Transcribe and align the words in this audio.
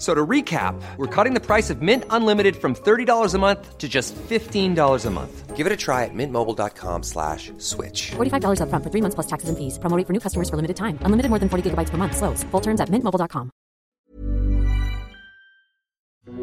So 0.00 0.14
to 0.14 0.26
recap, 0.26 0.80
we're 0.96 1.14
cutting 1.14 1.34
the 1.34 1.44
price 1.44 1.68
of 1.68 1.82
Mint 1.82 2.04
Unlimited 2.08 2.56
from 2.56 2.74
$30 2.74 3.34
a 3.34 3.38
month 3.38 3.76
to 3.76 3.86
just 3.86 4.16
$15 4.16 4.72
a 5.06 5.10
month. 5.10 5.54
Give 5.54 5.66
it 5.66 5.72
a 5.72 5.76
try 5.76 6.04
at 6.04 6.14
mintmobile.com 6.14 7.02
slash 7.02 7.52
switch. 7.58 8.12
$45 8.16 8.64
upfront 8.64 8.82
for 8.82 8.88
three 8.88 9.02
months 9.04 9.14
plus 9.14 9.28
taxes 9.28 9.50
and 9.50 9.58
fees. 9.58 9.76
Promo 9.76 10.00
for 10.06 10.14
new 10.14 10.20
customers 10.24 10.48
for 10.48 10.56
limited 10.56 10.78
time. 10.80 10.96
Unlimited 11.04 11.28
more 11.28 11.38
than 11.38 11.50
40 11.50 11.68
gigabytes 11.68 11.90
per 11.90 11.98
month. 11.98 12.16
Slows. 12.16 12.44
Full 12.44 12.62
terms 12.62 12.80
at 12.80 12.88
mintmobile.com. 12.88 13.50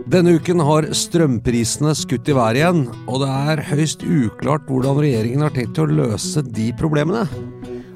Denne 0.05 0.37
uken 0.37 0.61
har 0.61 0.85
strømprisene 0.93 1.95
skutt 1.97 2.29
i 2.29 2.35
været 2.37 2.61
igjen, 2.61 2.85
og 3.09 3.23
det 3.23 3.31
er 3.51 3.63
høyst 3.71 4.05
uklart 4.05 4.69
hvordan 4.69 5.01
regjeringen 5.01 5.41
har 5.43 5.55
tenkt 5.55 5.81
å 5.81 5.89
løse 5.89 6.45
de 6.45 6.69
problemene. 6.77 7.25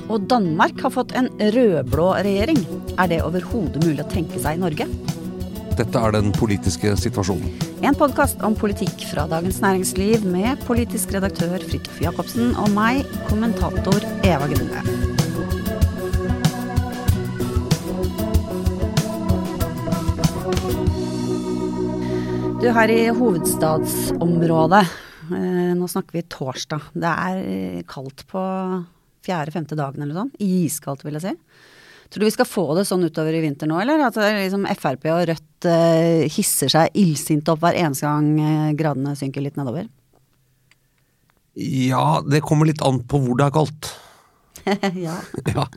Og 0.10 0.26
Danmark 0.32 0.82
har 0.82 0.92
fått 0.92 1.14
en 1.16 1.30
rød-blå 1.38 2.12
regjering. 2.26 2.60
Er 2.98 3.14
det 3.14 3.22
overhodet 3.24 3.86
mulig 3.86 4.04
å 4.04 4.12
tenke 4.12 4.42
seg 4.42 4.58
i 4.58 4.64
Norge? 4.66 4.90
Dette 5.80 6.00
er 6.04 6.12
den 6.12 6.34
politiske 6.36 6.92
situasjonen. 7.00 7.48
En 7.88 7.96
podkast 7.98 8.42
om 8.44 8.58
politikk 8.60 9.06
fra 9.08 9.24
Dagens 9.32 9.62
Næringsliv 9.64 10.26
med 10.28 10.60
politisk 10.68 11.14
redaktør 11.16 11.64
Fridtjof 11.64 12.02
Jacobsen 12.04 12.52
og 12.60 12.68
meg, 12.76 13.08
kommentator 13.30 14.04
Eva 14.28 14.50
Grunde. 14.52 14.84
Du, 22.62 22.68
her 22.70 22.92
i 22.94 23.02
hovedstadsområdet, 23.16 24.84
eh, 25.34 25.72
nå 25.80 25.88
snakker 25.90 26.20
vi 26.20 26.28
torsdag. 26.30 26.92
Det 26.94 27.18
er 27.32 27.40
eh, 27.42 27.84
kaldt 27.90 28.28
på 28.30 28.44
fjerde-femte 29.26 29.80
dagen 29.80 30.04
eller 30.04 30.20
sånn. 30.20 30.36
Iskaldt, 30.44 31.08
vil 31.08 31.18
jeg 31.18 31.32
si. 31.32 31.38
Tror 32.12 32.26
du 32.26 32.28
vi 32.28 32.34
skal 32.36 32.48
få 32.50 32.66
det 32.76 32.84
sånn 32.90 33.06
utover 33.08 33.38
i 33.38 33.42
vinter 33.44 33.70
nå, 33.72 33.78
eller? 33.80 34.02
At 34.10 34.18
liksom 34.20 34.66
Frp 34.76 35.06
og 35.14 35.22
Rødt 35.30 35.68
eh, 35.72 36.28
hisser 36.32 36.72
seg 36.74 36.98
illsinte 37.00 37.54
opp 37.54 37.62
hver 37.64 37.78
eneste 37.80 38.04
gang 38.04 38.34
eh, 38.36 38.72
gradene 38.76 39.16
synker 39.16 39.46
litt 39.46 39.60
nedover? 39.60 39.88
Ja, 41.56 42.20
det 42.28 42.44
kommer 42.44 42.68
litt 42.68 42.84
an 42.84 43.00
på 43.08 43.20
hvor 43.24 43.40
det 43.40 43.48
er 43.48 43.56
kaldt. 43.56 43.94
ja. 45.08 45.22
Ja. 45.56 45.70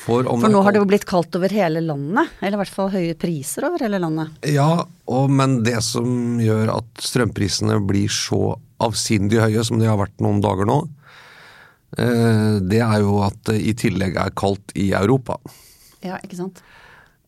For, 0.00 0.24
For 0.24 0.48
nå 0.48 0.62
har 0.64 0.72
det 0.72 0.80
jo 0.80 0.86
blitt 0.88 1.04
kaldt 1.06 1.36
over 1.36 1.52
hele 1.52 1.82
landet. 1.84 2.32
Eller 2.40 2.56
i 2.56 2.60
hvert 2.62 2.72
fall 2.72 2.88
høye 2.90 3.16
priser 3.20 3.66
over 3.68 3.82
hele 3.84 3.98
landet. 4.00 4.32
Ja, 4.48 4.86
og, 5.12 5.26
men 5.28 5.58
det 5.66 5.76
som 5.84 6.40
gjør 6.40 6.72
at 6.78 7.04
strømprisene 7.04 7.76
blir 7.84 8.08
så 8.10 8.56
avsindig 8.80 9.42
høye 9.44 9.62
som 9.68 9.76
de 9.78 9.90
har 9.90 10.00
vært 10.00 10.16
noen 10.24 10.40
dager 10.42 10.66
nå, 10.66 10.78
det 11.90 12.78
er 12.78 13.00
jo 13.02 13.16
at 13.26 13.38
det 13.48 13.56
i 13.66 13.72
tillegg 13.74 14.14
er 14.20 14.30
kaldt 14.38 14.70
i 14.78 14.92
Europa. 14.94 15.40
Ja, 16.06 16.20
ikke 16.22 16.38
sant? 16.38 16.60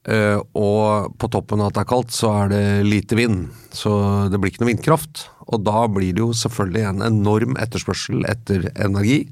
Eh, 0.03 0.39
og 0.59 1.13
på 1.23 1.29
toppen 1.31 1.61
av 1.63 1.71
at 1.71 1.77
det 1.77 1.85
er 1.85 1.91
kaldt, 1.93 2.15
så 2.15 2.33
er 2.41 2.49
det 2.51 2.63
lite 2.89 3.19
vind. 3.19 3.45
Så 3.75 3.93
det 4.33 4.41
blir 4.41 4.53
ikke 4.53 4.65
noe 4.65 4.73
vindkraft. 4.73 5.27
Og 5.53 5.63
da 5.67 5.85
blir 5.91 6.17
det 6.17 6.25
jo 6.25 6.33
selvfølgelig 6.37 6.89
en 6.89 7.05
enorm 7.07 7.61
etterspørsel 7.63 8.27
etter 8.31 8.71
energi. 8.73 9.25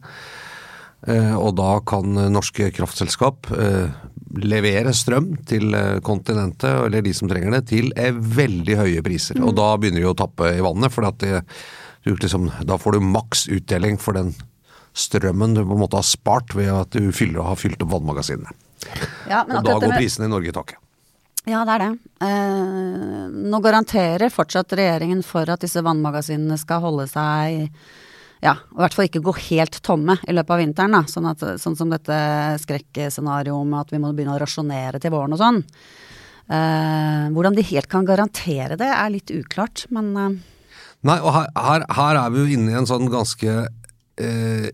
Eh, 1.09 1.35
og 1.35 1.57
da 1.59 1.79
kan 1.87 2.15
norske 2.31 2.71
kraftselskap 2.77 3.51
eh, 3.57 3.91
levere 4.45 4.95
strøm 4.95 5.33
til 5.49 5.75
eh, 5.75 5.99
kontinentet, 6.07 6.85
eller 6.87 7.03
de 7.03 7.15
som 7.17 7.31
trenger 7.31 7.57
det, 7.57 7.65
til 7.73 7.91
eh, 7.99 8.15
veldig 8.15 8.79
høye 8.85 9.07
priser. 9.07 9.43
Og 9.43 9.57
da 9.59 9.73
begynner 9.81 10.05
de 10.05 10.13
å 10.13 10.19
tappe 10.19 10.55
i 10.55 10.63
vannet, 10.63 10.95
for 10.95 11.09
liksom, 12.07 12.47
da 12.69 12.79
får 12.79 12.97
du 12.97 13.11
maks 13.11 13.49
utdeling 13.51 13.99
for 13.99 14.21
den 14.21 14.37
strømmen 14.97 15.55
du 15.57 15.63
på 15.63 15.77
en 15.77 15.83
måte 15.83 15.99
har 16.01 16.07
spart 16.07 16.55
ved 16.57 16.71
at 16.73 16.95
du 16.97 17.11
fyller, 17.15 17.45
har 17.47 17.59
fylt 17.61 17.83
opp 17.85 17.95
vannmagasinene. 17.95 18.53
Ja, 19.31 19.45
men 19.47 19.61
Og 19.61 19.67
da 19.67 19.79
går 19.79 19.97
prisene 19.99 20.27
i 20.29 20.33
Norge 20.33 20.51
i 20.51 20.57
taket. 20.57 20.81
Ja, 21.49 21.63
det 21.65 21.75
er 21.77 21.83
det. 21.83 21.91
Eh, 22.27 23.27
nå 23.51 23.61
garanterer 23.65 24.33
fortsatt 24.33 24.75
regjeringen 24.77 25.23
for 25.25 25.49
at 25.49 25.63
disse 25.65 25.81
vannmagasinene 25.85 26.59
skal 26.61 26.83
holde 26.85 27.07
seg 27.09 27.71
ja, 28.41 28.55
i 28.57 28.79
hvert 28.81 28.95
fall 28.97 29.09
ikke 29.09 29.21
gå 29.25 29.35
helt 29.51 29.83
tomme 29.85 30.17
i 30.25 30.33
løpet 30.33 30.55
av 30.55 30.61
vinteren. 30.63 30.95
Da. 30.97 31.03
Sånn, 31.09 31.29
at, 31.29 31.43
sånn 31.61 31.77
som 31.77 31.91
dette 31.93 32.17
skrekkscenarioet 32.63 33.69
med 33.69 33.83
at 33.83 33.93
vi 33.93 34.01
må 34.01 34.15
begynne 34.17 34.39
å 34.39 34.41
rasjonere 34.41 35.01
til 35.01 35.13
våren 35.13 35.37
og 35.37 35.43
sånn. 35.43 35.61
Eh, 36.51 37.27
hvordan 37.35 37.57
de 37.57 37.67
helt 37.69 37.91
kan 37.93 38.09
garantere 38.09 38.79
det, 38.81 38.89
er 38.89 39.13
litt 39.13 39.31
uklart, 39.31 39.85
men 39.95 40.09
eh, 40.17 40.41
Nei, 41.07 41.17
og 41.25 41.31
her, 41.33 41.47
her, 41.57 41.85
her 41.97 42.19
er 42.21 42.33
vi 42.33 42.43
jo 42.43 42.57
inne 42.59 42.73
i 42.75 42.77
en 42.77 42.89
sånn 42.89 43.07
ganske 43.09 43.53
eh, 44.21 44.67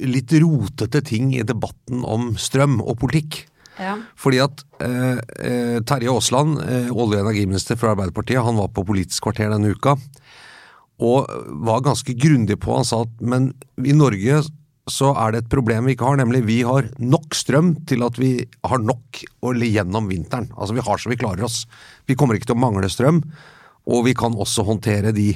litt 0.00 0.32
rotete 0.40 1.02
ting 1.04 1.32
i 1.36 1.44
debatten 1.46 2.04
om 2.04 2.32
strøm 2.40 2.80
og 2.80 2.98
politikk. 3.02 3.46
ja. 3.78 3.96
Fordi 4.16 4.40
at 4.44 4.64
eh, 4.84 5.18
eh, 5.40 5.78
Terje 5.88 6.12
Aasland, 6.12 6.60
eh, 6.60 6.88
olje- 6.92 7.20
og 7.20 7.26
energiminister 7.26 7.76
fra 7.76 7.92
Arbeiderpartiet, 7.92 8.44
han 8.44 8.56
var 8.60 8.68
på 8.68 8.86
Politisk 8.86 9.28
kvarter 9.28 9.52
denne 9.52 9.72
uka. 9.72 9.96
Og 11.02 11.26
var 11.66 11.82
ganske 11.82 12.14
grundig 12.14 12.60
på, 12.62 12.76
han 12.76 12.86
sa 12.86 13.02
at 13.02 13.20
men 13.20 13.52
i 13.80 13.94
Norge 13.96 14.42
så 14.90 15.12
er 15.14 15.32
det 15.32 15.44
et 15.44 15.52
problem 15.52 15.86
vi 15.86 15.94
ikke 15.94 16.08
har, 16.08 16.18
nemlig 16.18 16.42
vi 16.46 16.58
har 16.66 16.88
nok 16.98 17.36
strøm 17.38 17.74
til 17.86 18.02
at 18.06 18.18
vi 18.18 18.34
har 18.66 18.82
nok 18.82 19.22
å 19.42 19.52
le 19.54 19.68
gjennom 19.70 20.08
vinteren. 20.10 20.50
Altså 20.56 20.74
vi 20.74 20.84
har 20.84 20.98
så 20.98 21.10
vi 21.12 21.18
klarer 21.20 21.46
oss. 21.46 21.62
Vi 22.10 22.16
kommer 22.18 22.36
ikke 22.36 22.50
til 22.50 22.58
å 22.58 22.64
mangle 22.64 22.90
strøm, 22.90 23.22
og 23.86 24.04
vi 24.06 24.14
kan 24.18 24.34
også 24.34 24.66
håndtere 24.66 25.14
de 25.14 25.30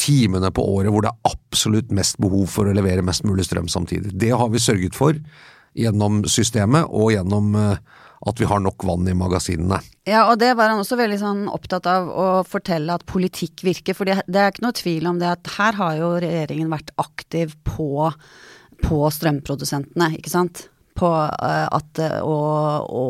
timene 0.00 0.50
på 0.54 0.64
året 0.74 0.92
hvor 0.92 1.04
det 1.04 1.12
er 1.12 1.32
absolutt 1.32 1.92
mest 1.94 2.18
behov 2.22 2.46
for 2.50 2.68
å 2.68 2.76
levere 2.76 3.04
mest 3.04 3.26
mulig 3.28 3.46
strøm 3.48 3.68
samtidig. 3.70 4.14
Det 4.18 4.32
har 4.34 4.52
vi 4.52 4.62
sørget 4.62 4.96
for 4.98 5.18
gjennom 5.78 6.22
systemet 6.28 6.88
og 6.88 7.12
gjennom 7.14 7.54
eh, 7.58 7.76
at 8.22 8.40
vi 8.40 8.46
har 8.46 8.60
nok 8.62 8.84
vann 8.86 9.08
i 9.10 9.16
magasinene. 9.18 9.80
Ja, 10.06 10.28
og 10.30 10.38
det 10.38 10.52
var 10.58 10.70
han 10.70 10.82
også 10.82 10.98
veldig 11.00 11.18
sånn 11.18 11.46
opptatt 11.50 11.88
av 11.90 12.06
å 12.06 12.26
fortelle 12.46 12.94
at 12.94 13.06
politikk 13.08 13.64
virker. 13.66 13.96
For 13.98 14.06
det 14.06 14.22
er 14.38 14.52
ikke 14.52 14.66
noe 14.66 14.78
tvil 14.78 15.08
om 15.10 15.18
det 15.18 15.30
at 15.32 15.54
her 15.56 15.78
har 15.78 15.96
jo 15.98 16.12
regjeringen 16.22 16.70
vært 16.70 16.92
aktiv 17.02 17.56
på, 17.66 18.12
på 18.84 19.00
strømprodusentene, 19.18 20.12
ikke 20.20 20.34
sant. 20.34 20.68
På 20.94 21.08
eh, 21.24 21.66
at 21.72 21.98
eh, 22.04 22.18
å, 22.20 22.34
å 22.84 23.02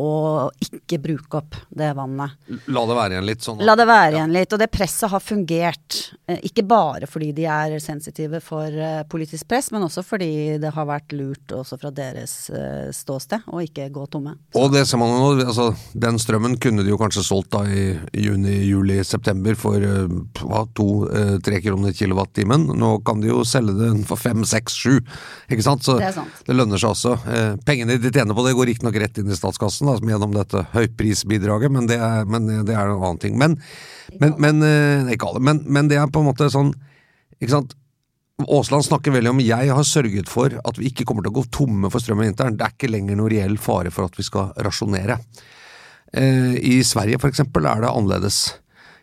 ikke 0.62 1.00
bruke 1.02 1.40
opp 1.40 1.56
det 1.74 1.88
vannet. 1.98 2.36
La 2.70 2.84
det 2.86 2.96
være 2.96 3.16
igjen 3.16 3.26
litt 3.26 3.42
sånn. 3.42 3.62
La 3.66 3.74
det 3.78 3.86
være 3.88 4.18
igjen 4.18 4.34
litt. 4.34 4.52
Og 4.54 4.60
det 4.62 4.68
presset 4.72 5.10
har 5.10 5.22
fungert. 5.22 5.98
eh, 6.30 6.38
Ikke 6.46 6.64
bare 6.68 7.08
fordi 7.10 7.32
de 7.36 7.46
er 7.50 7.74
sensitive 7.82 8.40
for 8.44 8.70
politisk 9.10 9.48
press, 9.50 9.70
men 9.74 9.82
også 9.86 10.04
fordi 10.06 10.58
det 10.62 10.70
har 10.76 10.86
vært 10.88 11.14
lurt 11.16 11.54
også 11.56 11.78
fra 11.80 11.90
deres 11.94 12.36
ståsted 12.94 13.48
å 13.52 13.60
ikke 13.64 13.88
gå 13.92 14.06
tomme. 14.12 14.36
Og 14.58 14.70
det 14.72 14.84
ser 14.88 15.00
man 15.02 15.10
jo 15.12 15.18
nå, 15.22 15.46
altså, 15.46 15.68
den 15.94 16.20
strømmen 16.22 16.56
kunne 16.62 16.84
de 16.86 16.92
jo 16.94 17.00
kanskje 17.00 17.24
solgt 17.26 17.52
da 17.56 17.64
i 17.66 17.96
juni, 18.22 18.60
juli, 18.68 19.00
september 19.06 19.58
for 19.58 19.82
hva, 19.82 20.62
to-tre 20.76 21.60
kroner 21.64 21.94
kilowattimen. 21.96 22.68
Nå 22.78 22.94
kan 23.06 23.20
de 23.22 23.32
jo 23.32 23.42
selge 23.48 23.74
den 23.78 24.02
for 24.08 24.20
fem, 24.20 24.46
seks, 24.48 24.78
sju. 24.78 25.00
Ikke 25.50 25.66
sant? 25.66 25.84
Så 25.86 25.98
Det 25.98 26.52
det 26.52 26.58
lønner 26.58 26.80
seg 26.80 26.92
også. 26.92 27.14
Eh, 27.32 27.54
pengene 27.72 27.98
de 27.98 28.12
tjener 28.12 28.36
på 28.36 28.46
det 28.46 28.54
går 28.58 28.70
riktignok 28.70 29.00
rett 29.00 29.18
inn 29.22 29.32
i 29.32 29.38
statskassen 29.38 29.88
da, 29.88 29.98
gjennom 30.12 30.36
dette 30.36 30.66
høyprisbidraget, 30.76 31.72
men 31.72 31.88
det 31.90 31.98
er, 31.98 32.26
men 32.28 32.48
det 32.68 32.76
er 32.76 32.86
en 32.86 32.98
annen 33.00 33.20
ting. 33.22 33.38
Men, 33.40 33.58
men, 34.20 34.36
men 34.42 34.64
eh, 34.66 35.14
ikke 35.16 35.32
alle, 35.32 35.42
men, 35.50 35.64
men 35.66 35.88
det 35.90 36.00
er 36.00 36.12
på 36.12 36.22
en 36.22 36.30
måte 36.30 36.52
sånn 36.52 36.74
ikke 37.42 37.56
sant? 37.56 37.78
Aasland 38.42 38.84
snakker 38.86 39.14
veldig 39.14 39.32
om 39.34 39.42
jeg 39.42 39.70
har 39.70 39.86
sørget 39.86 40.30
for 40.30 40.54
at 40.56 40.78
vi 40.78 40.88
ikke 40.90 41.04
kommer 41.06 41.24
til 41.24 41.32
å 41.32 41.40
gå 41.40 41.44
tomme 41.52 41.90
for 41.92 42.02
strøm 42.02 42.22
i 42.22 42.28
vinteren. 42.28 42.56
Det 42.58 42.66
er 42.66 42.74
ikke 42.74 42.90
lenger 42.90 43.18
noe 43.18 43.30
reell 43.30 43.58
fare 43.60 43.92
for 43.94 44.08
at 44.08 44.18
vi 44.18 44.26
skal 44.26 44.50
rasjonere. 44.64 45.18
Eh, 46.12 46.56
I 46.58 46.80
Sverige 46.86 47.20
for 47.22 47.32
eksempel 47.32 47.68
er 47.68 47.84
det 47.84 47.92
annerledes. 47.92 48.40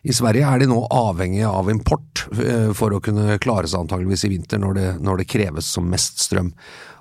I 0.08 0.16
Sverige 0.16 0.48
er 0.48 0.62
de 0.62 0.70
nå 0.72 0.80
avhengige 0.96 1.50
av 1.52 1.72
import 1.72 2.26
eh, 2.40 2.70
for 2.76 2.96
å 2.96 3.02
kunne 3.04 3.40
klare 3.44 3.68
seg 3.68 3.84
antageligvis 3.84 4.26
i 4.28 4.34
vinter 4.34 4.62
når 4.62 4.78
det, 4.78 4.88
når 5.04 5.22
det 5.22 5.30
kreves 5.32 5.72
som 5.76 5.90
mest 5.92 6.24
strøm. 6.24 6.54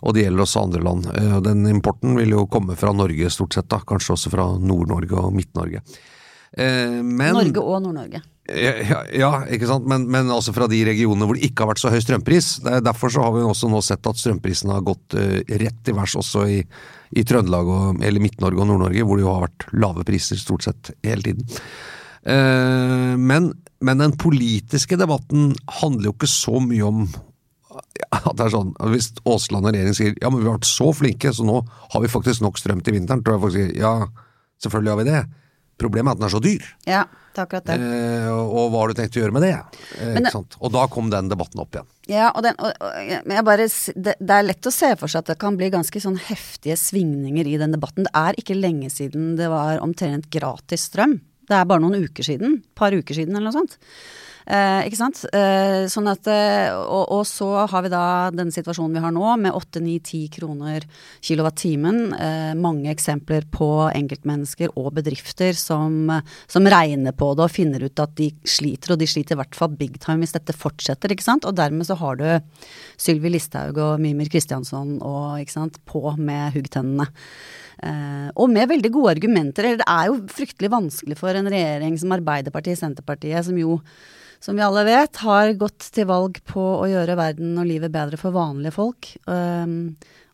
Og 0.06 0.14
det 0.14 0.24
gjelder 0.26 0.44
også 0.44 0.62
andre 0.66 0.82
land. 0.84 1.08
Eh, 1.14 1.36
Den 1.44 1.66
importen 1.70 2.16
vil 2.18 2.36
jo 2.36 2.46
komme 2.50 2.76
fra 2.78 2.92
Norge 2.94 3.30
stort 3.34 3.56
sett, 3.56 3.68
da. 3.70 3.80
kanskje 3.86 4.14
også 4.14 4.32
fra 4.32 4.48
Nord-Norge 4.58 5.18
og 5.18 5.34
Midt-Norge. 5.34 5.82
Eh, 6.56 7.00
Men 7.02 7.34
Norge 7.34 7.60
og 7.62 7.82
Nord-Norge. 7.82 8.22
ja, 8.48 9.02
ja, 9.12 9.32
ikke 9.52 9.66
sant? 9.68 9.84
Men, 9.90 10.06
men 10.08 10.30
altså 10.32 10.54
fra 10.56 10.68
de 10.70 10.78
regionene 10.86 11.26
hvor 11.28 11.36
det 11.36 11.50
ikke 11.50 11.66
har 11.66 11.72
vært 11.74 11.82
så 11.82 11.92
høy 11.92 12.00
strømpris. 12.00 12.52
Er 12.64 12.80
Derfor 12.80 13.12
så 13.12 13.26
har 13.26 13.34
vi 13.34 13.44
også 13.44 13.68
nå 13.68 13.82
sett 13.84 14.06
at 14.08 14.16
strømprisen 14.22 14.72
har 14.72 14.86
gått 14.86 15.18
eh, 15.18 15.42
rett 15.60 15.82
til 15.84 15.98
værs 15.98 16.16
også 16.16 16.46
i, 16.48 16.62
i 17.18 17.24
Trøndelag, 17.28 17.68
og, 17.68 18.02
eller 18.02 18.22
Midt-Norge 18.24 18.62
og 18.62 18.70
Nord-Norge, 18.70 19.04
hvor 19.04 19.18
det 19.18 19.26
jo 19.26 19.34
har 19.34 19.46
vært 19.48 19.68
lave 19.76 20.06
priser 20.08 20.40
stort 20.40 20.64
sett 20.68 20.92
hele 21.04 21.22
tiden. 21.26 21.46
Men, 22.28 23.46
men 23.80 24.00
den 24.02 24.12
politiske 24.20 24.98
debatten 25.00 25.54
handler 25.80 26.10
jo 26.10 26.16
ikke 26.16 26.28
så 26.28 26.58
mye 26.60 26.84
om 26.84 27.06
at 28.08 28.30
det 28.38 28.46
er 28.46 28.54
sånn, 28.54 28.70
Hvis 28.92 29.10
Aasland 29.24 29.66
og 29.66 29.74
regjeringen 29.74 29.96
sier 29.96 30.14
ja, 30.16 30.30
men 30.30 30.42
vi 30.42 30.48
har 30.48 30.58
vært 30.58 30.70
så 30.70 30.90
flinke, 30.96 31.32
så 31.34 31.46
nå 31.46 31.60
har 31.64 32.04
vi 32.04 32.10
faktisk 32.12 32.44
nok 32.44 32.60
strøm 32.60 32.82
til 32.84 32.98
vinteren, 32.98 33.24
tror 33.24 33.36
jeg 33.36 33.44
folk 33.44 33.56
sier 33.56 33.74
ja, 33.78 33.92
selvfølgelig 34.64 34.94
har 34.94 35.00
vi 35.02 35.10
det. 35.10 35.22
Problemet 35.78 36.10
er 36.10 36.16
at 36.16 36.20
den 36.20 36.26
er 36.26 36.32
så 36.32 36.40
dyr. 36.42 36.64
Ja, 36.88 37.04
det 37.06 37.38
er 37.38 37.44
akkurat 37.44 37.68
det. 37.68 37.76
Eh, 37.78 38.28
og 38.34 38.72
hva 38.72 38.80
har 38.80 38.90
du 38.90 38.98
tenkt 38.98 39.14
å 39.14 39.20
gjøre 39.22 39.34
med 39.36 39.44
det? 39.46 39.52
Eh, 40.02 40.16
det-? 40.18 40.32
Og 40.34 40.72
da 40.74 40.86
kom 40.90 41.12
den 41.12 41.30
debatten 41.30 41.62
opp 41.62 41.76
igjen. 41.76 41.86
Ja, 42.10 42.32
og, 42.32 42.42
den, 42.42 42.58
og, 42.58 42.72
og 42.82 43.12
men 43.28 43.36
jeg 43.36 43.46
bare, 43.46 43.68
det, 43.94 44.16
det 44.18 44.34
er 44.34 44.48
lett 44.48 44.66
å 44.66 44.74
se 44.74 44.90
for 44.98 45.12
seg 45.12 45.22
at 45.22 45.30
det 45.30 45.38
kan 45.44 45.58
bli 45.60 45.70
ganske 45.70 46.02
sånn 46.02 46.18
heftige 46.26 46.74
svingninger 46.80 47.46
i 47.46 47.54
den 47.62 47.76
debatten. 47.76 48.08
Det 48.08 48.14
er 48.18 48.40
ikke 48.42 48.58
lenge 48.58 48.90
siden 48.90 49.36
det 49.38 49.52
var 49.52 49.78
omtrent 49.84 50.26
gratis 50.34 50.88
strøm. 50.90 51.20
Det 51.48 51.56
er 51.56 51.68
bare 51.68 51.84
noen 51.84 52.08
uker 52.08 52.26
siden. 52.26 52.58
Par 52.76 52.96
uker 52.96 53.14
siden 53.14 53.38
eller 53.38 53.52
noe 53.52 53.60
sånt. 53.60 53.78
Eh, 54.48 54.86
ikke 54.88 54.96
sant? 54.96 55.18
Eh, 55.36 55.84
sånn 55.92 56.08
at, 56.08 56.24
eh, 56.32 56.70
og, 56.72 57.04
og 57.18 57.24
så 57.28 57.66
har 57.68 57.84
vi 57.84 57.90
da 57.92 58.04
den 58.32 58.48
situasjonen 58.54 58.96
vi 58.96 59.02
har 59.04 59.12
nå, 59.12 59.26
med 59.44 59.52
8-9-10 59.52 60.22
kroner 60.38 60.86
kilowattimen. 61.20 62.00
Eh, 62.16 62.54
mange 62.56 62.88
eksempler 62.94 63.44
på 63.52 63.68
enkeltmennesker 63.90 64.72
og 64.80 64.94
bedrifter 64.96 65.52
som, 65.58 66.14
som 66.48 66.70
regner 66.72 67.12
på 67.12 67.34
det 67.36 67.44
og 67.44 67.52
finner 67.52 67.84
ut 67.84 68.04
at 68.04 68.16
de 68.16 68.30
sliter, 68.48 68.94
og 68.94 69.02
de 69.02 69.10
sliter 69.10 69.36
i 69.36 69.40
hvert 69.42 69.58
fall 69.58 69.76
big 69.76 70.00
time 70.00 70.24
hvis 70.24 70.36
dette 70.38 70.56
fortsetter. 70.56 71.12
ikke 71.12 71.28
sant? 71.28 71.44
Og 71.44 71.56
dermed 71.58 71.84
så 71.84 71.98
har 72.00 72.16
du 72.16 72.26
Sylvi 72.96 73.34
Listhaug 73.34 73.76
og 73.84 74.00
Mimir 74.00 74.32
Kristiansson 74.32 74.96
og, 75.02 75.38
ikke 75.42 75.58
sant, 75.58 75.80
på 75.88 76.06
med 76.16 76.56
huggtennene. 76.56 77.10
Eh, 77.78 78.28
og 78.34 78.48
med 78.50 78.70
veldig 78.72 78.90
gode 78.94 79.12
argumenter. 79.18 79.68
Eller 79.68 79.82
det 79.82 79.92
er 79.92 80.08
jo 80.08 80.22
fryktelig 80.32 80.72
vanskelig 80.72 81.18
for 81.20 81.36
en 81.36 81.50
regjering 81.52 81.98
som 82.00 82.16
Arbeiderpartiet, 82.16 82.80
Senterpartiet, 82.80 83.44
som 83.46 83.58
jo, 83.60 83.78
som 84.40 84.56
vi 84.56 84.62
alle 84.62 84.84
vet, 84.86 85.18
har 85.24 85.52
gått 85.58 85.90
til 85.94 86.06
valg 86.08 86.38
på 86.46 86.62
å 86.78 86.86
gjøre 86.88 87.18
verden 87.18 87.58
og 87.58 87.66
livet 87.68 87.92
bedre 87.94 88.20
for 88.20 88.34
vanlige 88.36 88.76
folk. 88.76 89.10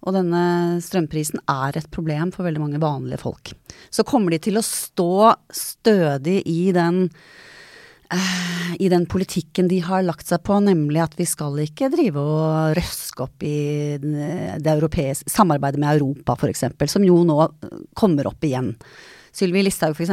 Og 0.04 0.12
denne 0.12 0.42
strømprisen 0.84 1.40
er 1.48 1.78
et 1.78 1.88
problem 1.92 2.32
for 2.34 2.44
veldig 2.44 2.60
mange 2.60 2.82
vanlige 2.82 3.22
folk. 3.22 3.54
Så 3.88 4.04
kommer 4.06 4.34
de 4.34 4.42
til 4.44 4.60
å 4.60 4.64
stå 4.64 5.32
stødig 5.54 6.42
i 6.50 6.68
den 6.76 7.06
eh, 8.12 8.74
i 8.84 8.90
den 8.92 9.06
politikken 9.08 9.70
de 9.70 9.80
har 9.86 10.04
lagt 10.04 10.28
seg 10.28 10.44
på, 10.44 10.58
nemlig 10.60 11.00
at 11.06 11.16
vi 11.16 11.26
skal 11.28 11.56
ikke 11.64 11.88
drive 11.94 12.20
og 12.20 12.76
røske 12.76 13.24
opp 13.24 13.46
i 13.48 13.96
det 14.60 15.08
samarbeidet 15.24 15.80
med 15.80 15.96
Europa, 15.96 16.36
f.eks., 16.36 16.66
som 16.92 17.06
jo 17.06 17.22
nå 17.24 17.40
kommer 17.96 18.28
opp 18.28 18.44
igjen. 18.44 18.74
Sylvi 19.34 19.64
Listhaug 19.66 19.96
f.eks., 19.98 20.12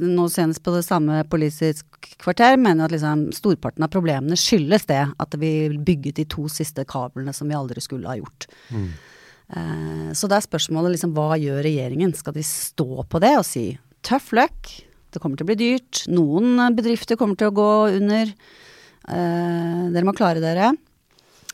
nå 0.00 0.26
senest 0.32 0.62
på 0.64 0.72
det 0.72 0.84
samme 0.86 1.20
Politisk 1.28 2.08
kvarter, 2.22 2.56
mener 2.56 2.86
at 2.86 2.94
liksom 2.94 3.26
storparten 3.36 3.84
av 3.84 3.92
problemene 3.92 4.38
skyldes 4.38 4.86
det 4.88 5.02
at 5.20 5.36
vi 5.40 5.52
bygget 5.76 6.20
de 6.22 6.24
to 6.32 6.46
siste 6.52 6.86
kablene 6.88 7.34
som 7.36 7.50
vi 7.52 7.58
aldri 7.58 7.82
skulle 7.84 8.08
ha 8.08 8.16
gjort. 8.16 8.48
Eh, 8.72 10.08
så 10.16 10.30
da 10.30 10.38
er 10.38 10.46
spørsmålet 10.46 10.94
liksom 10.94 11.12
hva 11.16 11.36
gjør 11.40 11.60
regjeringen? 11.66 12.14
Skal 12.16 12.36
de 12.38 12.44
stå 12.46 13.04
på 13.04 13.20
det 13.22 13.34
og 13.36 13.44
si 13.44 13.66
tøff 14.06 14.32
løkk, 14.34 14.72
det 15.12 15.20
kommer 15.20 15.36
til 15.36 15.44
å 15.44 15.50
bli 15.50 15.58
dyrt, 15.60 16.06
noen 16.08 16.56
bedrifter 16.76 17.20
kommer 17.20 17.36
til 17.36 17.50
å 17.52 17.56
gå 17.58 17.70
under, 17.98 18.32
eh, 18.32 19.82
dere 19.92 20.08
må 20.08 20.16
klare 20.16 20.40
dere. 20.40 20.72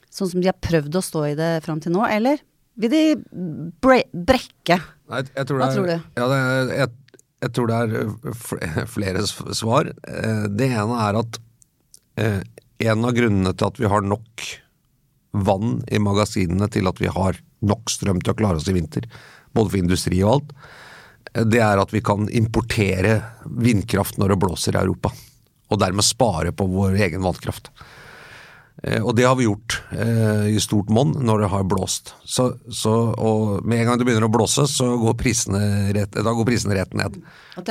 Sånn 0.08 0.30
som 0.30 0.40
de 0.40 0.48
har 0.48 0.56
prøvd 0.62 0.94
å 0.94 1.02
stå 1.02 1.24
i 1.32 1.34
det 1.38 1.64
fram 1.66 1.82
til 1.82 1.92
nå, 1.92 2.06
eller 2.06 2.38
vil 2.78 2.90
de 2.92 3.02
bre 3.82 4.04
brekke? 4.14 4.78
Nei, 5.10 5.24
jeg 5.26 5.46
tror 5.48 5.58
Hva 5.58 5.66
det 5.66 5.72
er, 5.72 5.76
tror 5.76 5.88
du? 5.90 5.96
Ja, 6.14 6.28
det 6.30 6.38
er, 6.38 6.72
jeg, 6.78 6.90
jeg 7.44 7.54
tror 7.54 7.70
det 7.70 7.76
er 7.78 7.98
eh, 8.02 8.80
flere 8.96 9.26
svar. 9.26 9.90
Eh, 10.08 10.46
Det 10.50 10.70
ene 10.70 11.02
er 11.04 11.20
at 11.20 11.38
eh, 12.20 12.40
en 12.88 13.06
av 13.06 13.14
grunnene 13.16 13.54
til 13.54 13.70
at 13.70 13.78
vi 13.80 13.90
har 13.90 14.06
nok 14.06 14.48
vann 15.38 15.78
i 15.92 16.00
magasinene 16.02 16.70
til 16.72 16.88
at 16.90 17.00
vi 17.02 17.10
har 17.12 17.38
nok 17.68 17.90
strøm 17.90 18.22
til 18.22 18.32
å 18.32 18.38
klare 18.38 18.60
oss 18.60 18.68
i 18.70 18.74
vinter, 18.74 19.06
både 19.54 19.72
for 19.72 19.80
industri 19.80 20.20
og 20.22 20.36
alt, 20.36 20.52
det 21.52 21.60
er 21.60 21.78
at 21.78 21.90
vi 21.92 22.00
kan 22.02 22.28
importere 22.32 23.18
vindkraft 23.44 24.16
når 24.18 24.32
det 24.32 24.38
blåser 24.42 24.78
i 24.78 24.80
Europa. 24.80 25.10
Og 25.68 25.80
dermed 25.82 26.06
spare 26.06 26.54
på 26.56 26.64
vår 26.70 26.96
egen 27.04 27.20
vannkraft. 27.26 27.68
Eh, 28.82 29.02
Og 29.02 29.16
det 29.18 29.24
har 29.26 29.34
vi 29.38 29.46
gjort 29.48 29.80
eh, 29.90 30.46
i 30.54 30.60
stort 30.62 30.88
monn 30.94 31.16
når 31.26 31.40
det 31.44 31.48
har 31.50 31.64
blåst. 31.66 32.12
Så, 32.28 32.52
så, 32.70 32.92
og 33.18 33.64
med 33.66 33.80
en 33.82 33.88
gang 33.90 33.98
det 33.98 34.06
begynner 34.06 34.28
å 34.28 34.32
blåse, 34.32 34.66
så 34.70 34.92
går 35.00 35.16
prisene 35.18 35.62
rett, 35.96 36.12
da 36.14 36.34
går 36.36 36.46
prisene 36.46 36.76
rett 36.78 36.94
ned. 36.94 37.16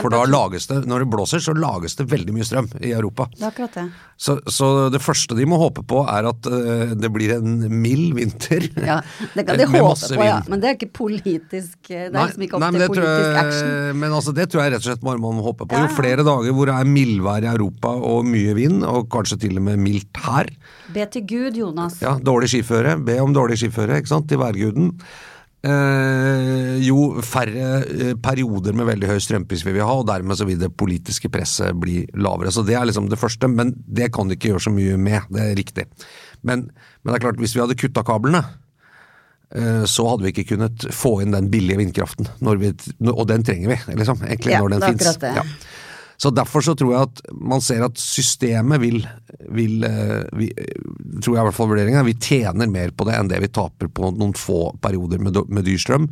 For 0.02 0.12
da 0.12 0.26
lages 0.28 0.66
det, 0.68 0.82
når 0.90 1.06
det 1.06 1.10
blåser, 1.14 1.40
så 1.40 1.54
lages 1.56 1.96
det 1.96 2.10
veldig 2.12 2.34
mye 2.36 2.44
strøm 2.48 2.68
i 2.84 2.92
Europa. 2.92 3.30
Det 3.38 3.46
er 3.46 3.52
akkurat 3.54 3.78
det. 3.78 3.86
Så, 4.20 4.36
så 4.52 4.68
det 4.92 5.00
første 5.00 5.38
de 5.38 5.46
må 5.48 5.60
håpe 5.62 5.84
på, 5.88 6.02
er 6.12 6.28
at 6.28 6.50
eh, 6.52 6.92
det 7.00 7.12
blir 7.16 7.36
en 7.38 7.54
mild 7.72 8.18
vinter. 8.18 8.66
Ja, 8.84 9.00
det 9.38 9.46
kan 9.48 9.58
de 9.62 9.70
håpe 9.72 10.10
på, 10.12 10.26
ja. 10.28 10.42
Men 10.52 10.60
det 10.64 10.72
er 10.74 10.76
ikke 10.80 10.92
politisk 10.98 11.78
Det 11.88 12.02
er 12.10 12.18
liksom 12.18 12.44
ikke 12.50 12.58
opp 12.60 12.66
nei, 12.66 12.74
til 12.82 12.92
politisk 12.92 13.30
jeg- 13.30 13.40
action. 13.46 14.02
Men 14.04 14.18
altså, 14.18 14.34
det 14.36 14.50
tror 14.52 14.66
jeg 14.66 14.74
rett 14.76 14.84
og 14.84 14.90
slett 14.90 15.06
bare 15.08 15.22
man 15.24 15.38
må 15.40 15.46
håpe 15.48 15.64
på. 15.70 15.78
Jo 15.80 15.88
ja. 15.88 15.94
flere 15.96 16.26
dager 16.28 16.58
hvor 16.58 16.68
det 16.68 16.76
er 16.82 16.92
mildvær 16.98 17.48
i 17.48 17.52
Europa 17.54 17.94
og 18.12 18.28
mye 18.28 18.58
vind, 18.58 18.84
og 18.84 19.08
kanskje 19.14 19.40
til 19.46 19.62
og 19.62 19.68
med 19.70 19.80
mildt 19.86 20.20
her, 20.26 20.52
Be 20.98 21.06
til 21.14 21.26
Gud, 21.30 21.58
Jonas. 21.60 22.00
Ja, 22.02 22.16
dårlig 22.18 22.50
skiføre. 22.50 22.98
Be 23.06 23.20
om 23.22 23.34
dårlig 23.36 23.60
skiføre, 23.62 24.00
ikke 24.02 24.10
sant, 24.16 24.30
til 24.32 24.42
værguden. 24.42 24.96
Eh, 25.68 26.76
jo 26.86 27.18
færre 27.26 27.70
eh, 27.84 28.12
perioder 28.24 28.76
med 28.78 28.88
veldig 28.92 29.10
høy 29.10 29.18
strømpris 29.22 29.66
vil 29.66 29.76
vi 29.78 29.84
ha, 29.84 29.96
og 30.00 30.06
dermed 30.10 30.38
så 30.38 30.46
vil 30.48 30.60
det 30.62 30.72
politiske 30.78 31.30
presset 31.34 31.78
bli 31.82 32.04
lavere. 32.18 32.54
Så 32.54 32.64
det 32.66 32.78
er 32.78 32.88
liksom 32.88 33.10
det 33.12 33.20
første, 33.20 33.50
men 33.52 33.74
det 33.86 34.12
kan 34.16 34.30
de 34.30 34.38
ikke 34.38 34.54
gjøre 34.54 34.68
så 34.68 34.74
mye 34.74 35.00
med, 35.02 35.28
det 35.34 35.44
er 35.44 35.58
riktig. 35.60 35.88
Men, 36.46 36.70
men 36.70 37.12
det 37.12 37.18
er 37.20 37.26
klart, 37.26 37.42
hvis 37.42 37.58
vi 37.58 37.64
hadde 37.66 37.78
kutta 37.78 38.06
kablene, 38.08 38.44
eh, 39.54 39.84
så 39.90 40.06
hadde 40.12 40.28
vi 40.28 40.34
ikke 40.34 40.48
kunnet 40.56 40.88
få 40.94 41.18
inn 41.26 41.36
den 41.36 41.50
billige 41.54 41.82
vindkraften, 41.82 42.30
vi, 42.62 42.74
og 43.12 43.26
den 43.30 43.46
trenger 43.46 43.74
vi, 43.76 43.82
liksom, 43.98 44.24
egentlig, 44.30 44.56
Ja, 44.56 44.64
når 44.64 44.78
den 44.78 44.88
fins. 44.94 45.20
det. 45.26 45.36
Så 46.18 46.32
derfor 46.34 46.66
så 46.66 46.74
tror 46.78 46.94
jeg 46.96 47.08
at 47.12 47.20
man 47.38 47.62
ser 47.62 47.84
at 47.86 48.00
systemet 48.02 48.82
vil, 48.82 49.04
vil 49.54 49.86
eh, 49.86 50.26
vi, 50.34 50.50
tror 51.22 51.36
jeg 51.36 51.44
i 51.44 51.46
hvert 51.46 51.58
fall 51.60 51.70
vurderingen 51.70 52.02
er, 52.02 52.08
vi 52.08 52.18
tjener 52.18 52.72
mer 52.74 52.94
på 52.98 53.06
det 53.06 53.20
enn 53.20 53.30
det 53.30 53.42
vi 53.44 53.54
taper 53.54 53.92
på 53.94 54.10
noen 54.16 54.34
få 54.38 54.72
perioder 54.82 55.22
med, 55.22 55.38
med 55.54 55.68
dyr 55.68 55.78
strøm. 55.84 56.08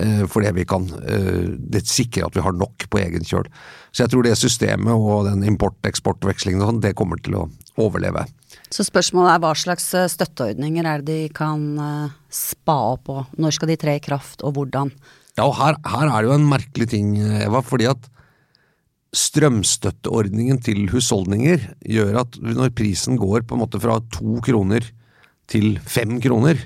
eh, 0.00 0.22
Fordi 0.32 0.54
vi 0.56 0.64
kan 0.68 0.88
eh, 1.02 1.52
det 1.52 1.84
sikrer 1.84 2.30
at 2.30 2.38
vi 2.38 2.46
har 2.46 2.56
nok 2.56 2.88
på 2.88 3.02
egen 3.02 3.28
kjøl. 3.28 3.44
Så 3.92 4.06
jeg 4.06 4.14
tror 4.14 4.24
det 4.24 4.38
systemet 4.40 4.96
og 4.96 5.28
den 5.28 5.44
import-eksport-vekslingen 5.52 6.64
og 6.64 6.72
sånn, 6.72 6.82
det 6.88 6.96
kommer 6.96 7.20
til 7.20 7.36
å 7.36 7.44
overleve. 7.76 8.24
Så 8.72 8.88
spørsmålet 8.88 9.34
er 9.34 9.44
hva 9.44 9.52
slags 9.52 9.92
støtteordninger 10.16 10.88
er 10.88 11.04
det 11.04 11.12
de 11.12 11.30
kan 11.36 11.76
spa 12.32 12.80
opp 12.96 13.04
på? 13.06 13.20
Når 13.36 13.54
skal 13.54 13.68
de 13.68 13.76
tre 13.84 13.98
i 14.00 14.02
kraft, 14.02 14.40
og 14.40 14.56
hvordan? 14.56 14.90
Ja, 15.36 15.44
og 15.44 15.58
her, 15.60 15.76
her 15.84 16.08
er 16.08 16.24
det 16.24 16.30
jo 16.30 16.38
en 16.40 16.48
merkelig 16.48 16.88
ting, 16.96 17.18
Eva, 17.44 17.60
fordi 17.60 17.92
at 17.92 18.08
strømstøtteordningen 19.14 20.58
til 20.64 20.86
husholdninger 20.90 21.62
gjør 21.86 22.22
at 22.24 22.38
når 22.42 22.72
prisen 22.76 23.18
går 23.20 23.46
på 23.46 23.56
en 23.56 23.62
måte 23.62 23.80
fra 23.82 23.98
to 24.14 24.40
kroner 24.44 24.86
til 25.50 25.76
fem 25.86 26.16
kroner, 26.22 26.58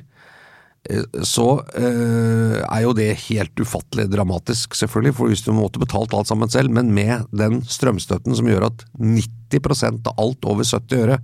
eh, 0.89 1.05
så 1.27 1.49
eh, 1.77 2.57
er 2.65 2.85
jo 2.87 2.95
det 2.97 3.11
helt 3.27 3.61
ufattelig 3.61 4.09
dramatisk, 4.13 4.75
selvfølgelig, 4.79 5.17
for 5.19 5.33
hvis 5.33 5.45
du 5.45 5.53
måtte 5.57 5.83
betalt 5.83 6.15
alt 6.17 6.31
sammen 6.31 6.51
selv, 6.53 6.73
men 6.73 6.95
med 6.97 7.29
den 7.37 7.61
strømstøtten 7.63 8.37
som 8.39 8.49
gjør 8.49 8.71
at 8.71 8.87
90% 8.97 10.09
av 10.09 10.25
alt 10.25 10.49
over 10.49 10.65
70 10.65 11.05
øre 11.05 11.21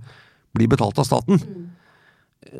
blir 0.57 0.69
betalt 0.69 1.01
av 1.01 1.09
staten, 1.09 1.41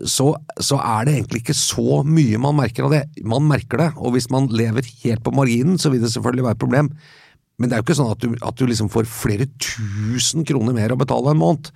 så, 0.06 0.34
så 0.60 0.80
er 0.82 1.06
det 1.08 1.14
egentlig 1.16 1.44
ikke 1.44 1.56
så 1.58 2.02
mye 2.06 2.40
man 2.42 2.58
merker 2.58 2.88
av 2.88 2.94
det. 2.94 3.04
Man 3.26 3.46
merker 3.48 3.80
det, 3.82 3.92
og 3.96 4.16
hvis 4.16 4.30
man 4.34 4.50
lever 4.52 4.86
helt 5.06 5.24
på 5.24 5.34
marginen, 5.36 5.78
så 5.80 5.94
vil 5.94 6.04
det 6.04 6.12
selvfølgelig 6.14 6.48
være 6.48 6.58
et 6.58 6.64
problem. 6.64 6.92
Men 7.58 7.70
det 7.70 7.76
er 7.76 7.82
jo 7.82 7.88
ikke 7.88 7.98
sånn 7.98 8.12
at 8.14 8.22
du, 8.22 8.34
at 8.46 8.60
du 8.60 8.68
liksom 8.70 8.90
får 8.94 9.08
flere 9.10 9.48
tusen 9.58 10.46
kroner 10.46 10.76
mer 10.78 10.94
å 10.94 11.00
betale 11.00 11.34
en 11.34 11.40
måned 11.42 11.72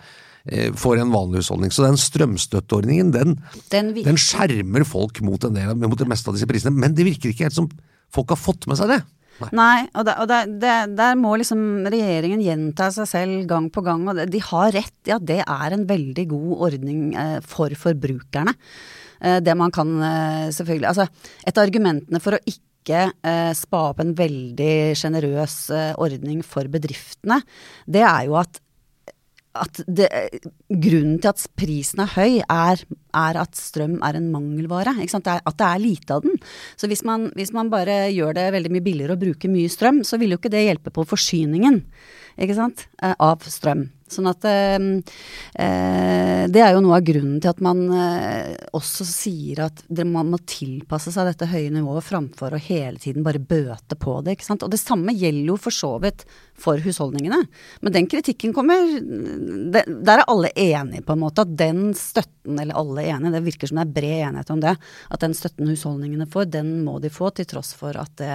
eh, 0.45 0.69
for 0.77 0.99
en 1.01 1.13
vanlig 1.13 1.41
husholdning. 1.41 1.73
Så 1.73 1.87
den 1.87 1.97
strømstøtteordningen, 1.97 3.09
den, 3.15 3.39
Den 3.73 3.89
den 3.97 4.21
skjermer 4.21 4.85
folk 4.85 5.23
mot, 5.25 5.41
del, 5.41 5.73
mot 5.81 5.97
det 5.97 6.09
meste 6.11 6.29
av 6.29 6.37
disse 6.37 6.49
prisene. 6.49 6.77
Men 6.77 6.93
det 6.97 7.07
virker 7.09 7.33
ikke 7.33 7.49
helt 7.49 7.57
som 7.57 7.71
folk 8.13 8.35
har 8.35 8.41
fått 8.41 8.69
med 8.69 8.77
seg 8.77 8.93
det. 8.93 9.01
Nei, 9.57 9.87
og, 9.97 10.05
der, 10.05 10.19
og 10.21 10.27
der, 10.29 10.49
der, 10.61 10.91
der 10.93 11.15
må 11.17 11.33
liksom 11.41 11.87
regjeringen 11.89 12.43
gjenta 12.45 12.91
seg 12.93 13.09
selv 13.09 13.45
gang 13.49 13.71
på 13.73 13.81
gang. 13.81 14.05
Og 14.05 14.21
de 14.29 14.45
har 14.51 14.73
rett, 14.77 14.97
i 15.07 15.15
ja 15.15 15.17
det 15.17 15.41
er 15.41 15.73
en 15.73 15.87
veldig 15.89 16.27
god 16.29 16.67
ordning 16.69 17.05
eh, 17.17 17.39
for 17.41 17.73
forbrukerne. 17.73 18.53
Eh, 19.17 19.41
det 19.41 19.57
man 19.57 19.73
kan 19.73 19.97
selvfølgelig 20.53 20.93
Altså, 20.93 21.09
et 21.41 21.57
av 21.57 21.65
argumentene 21.65 22.21
for 22.21 22.37
å 22.37 22.45
ikke 22.45 22.67
eh, 22.89 23.53
spa 23.57 23.85
opp 23.91 24.01
en 24.01 24.15
veldig 24.17 24.97
sjenerøs 24.97 25.55
eh, 25.75 25.93
ordning 26.01 26.41
for 26.45 26.65
bedriftene, 26.71 27.41
det 27.85 28.01
er 28.07 28.27
jo 28.29 28.37
at 28.41 28.61
at 29.51 29.81
det, 29.83 30.07
grunnen 30.69 31.17
til 31.19 31.27
at 31.31 31.41
prisen 31.59 31.99
er 31.99 32.11
høy, 32.13 32.37
er, 32.39 32.83
er 33.19 33.39
at 33.41 33.57
strøm 33.59 33.97
er 34.07 34.15
en 34.15 34.29
mangelvare. 34.31 34.93
Det 34.95 35.19
er, 35.19 35.41
at 35.43 35.57
det 35.59 35.67
er 35.67 35.81
lite 35.83 36.15
av 36.15 36.23
den. 36.23 36.37
Så 36.79 36.87
hvis 36.87 37.03
man, 37.03 37.27
hvis 37.35 37.51
man, 37.51 37.67
bare 37.67 38.05
gjør 38.15 38.37
det 38.37 38.45
veldig 38.55 38.71
mye 38.71 38.85
billigere 38.85 39.17
å 39.17 39.19
bruke 39.19 39.51
mye 39.51 39.71
strøm, 39.71 40.05
så 40.07 40.19
vil 40.21 40.31
jo 40.31 40.39
ikke 40.39 40.53
det 40.53 40.63
hjelpe 40.69 40.93
på 40.95 41.03
forsyningen 41.03 41.81
av 43.11 43.43
strøm. 43.51 43.89
Sånn 44.11 44.29
at 44.31 44.45
eh, 44.49 44.77
eh, 45.55 46.43
Det 46.51 46.63
er 46.63 46.75
jo 46.75 46.83
noe 46.83 46.99
av 46.99 47.05
grunnen 47.07 47.39
til 47.41 47.51
at 47.51 47.61
man 47.63 47.83
eh, 47.95 48.53
også 48.77 49.07
sier 49.07 49.65
at 49.67 49.83
man 50.07 50.31
må 50.33 50.41
tilpasse 50.49 51.13
seg 51.13 51.29
dette 51.29 51.49
høye 51.51 51.71
nivået 51.73 52.05
framfor 52.05 52.55
å 52.55 52.61
hele 52.61 52.99
tiden 53.01 53.25
bare 53.25 53.41
bøte 53.41 53.97
på 53.99 54.19
det. 54.25 54.37
ikke 54.37 54.49
sant? 54.49 54.65
Og 54.65 54.71
det 54.73 54.81
samme 54.81 55.15
gjelder 55.15 55.53
jo 55.53 55.59
for 55.61 55.75
så 55.75 55.95
vidt 56.03 56.25
for 56.61 56.81
husholdningene. 56.81 57.39
Men 57.81 57.95
den 57.95 58.07
kritikken 58.11 58.53
kommer 58.53 58.83
det, 59.71 59.85
Der 59.87 60.21
er 60.21 60.27
alle 60.27 60.51
enige, 60.55 61.03
på 61.05 61.15
en 61.15 61.23
måte. 61.23 61.45
At 61.45 61.55
den 61.57 61.91
støtten, 61.97 62.59
eller 62.59 62.77
alle 62.77 63.05
enige, 63.09 63.33
det 63.35 63.43
virker 63.45 63.71
som 63.71 63.79
det 63.79 63.87
er 63.87 63.95
bred 63.95 64.17
enighet 64.27 64.53
om 64.53 64.61
det. 64.63 64.75
At 65.09 65.23
den 65.23 65.35
støtten 65.37 65.69
husholdningene 65.71 66.27
får, 66.29 66.51
den 66.53 66.73
må 66.85 66.99
de 67.01 67.09
få, 67.13 67.31
til 67.35 67.47
tross 67.49 67.73
for 67.77 67.97
at 67.97 68.13
det 68.21 68.33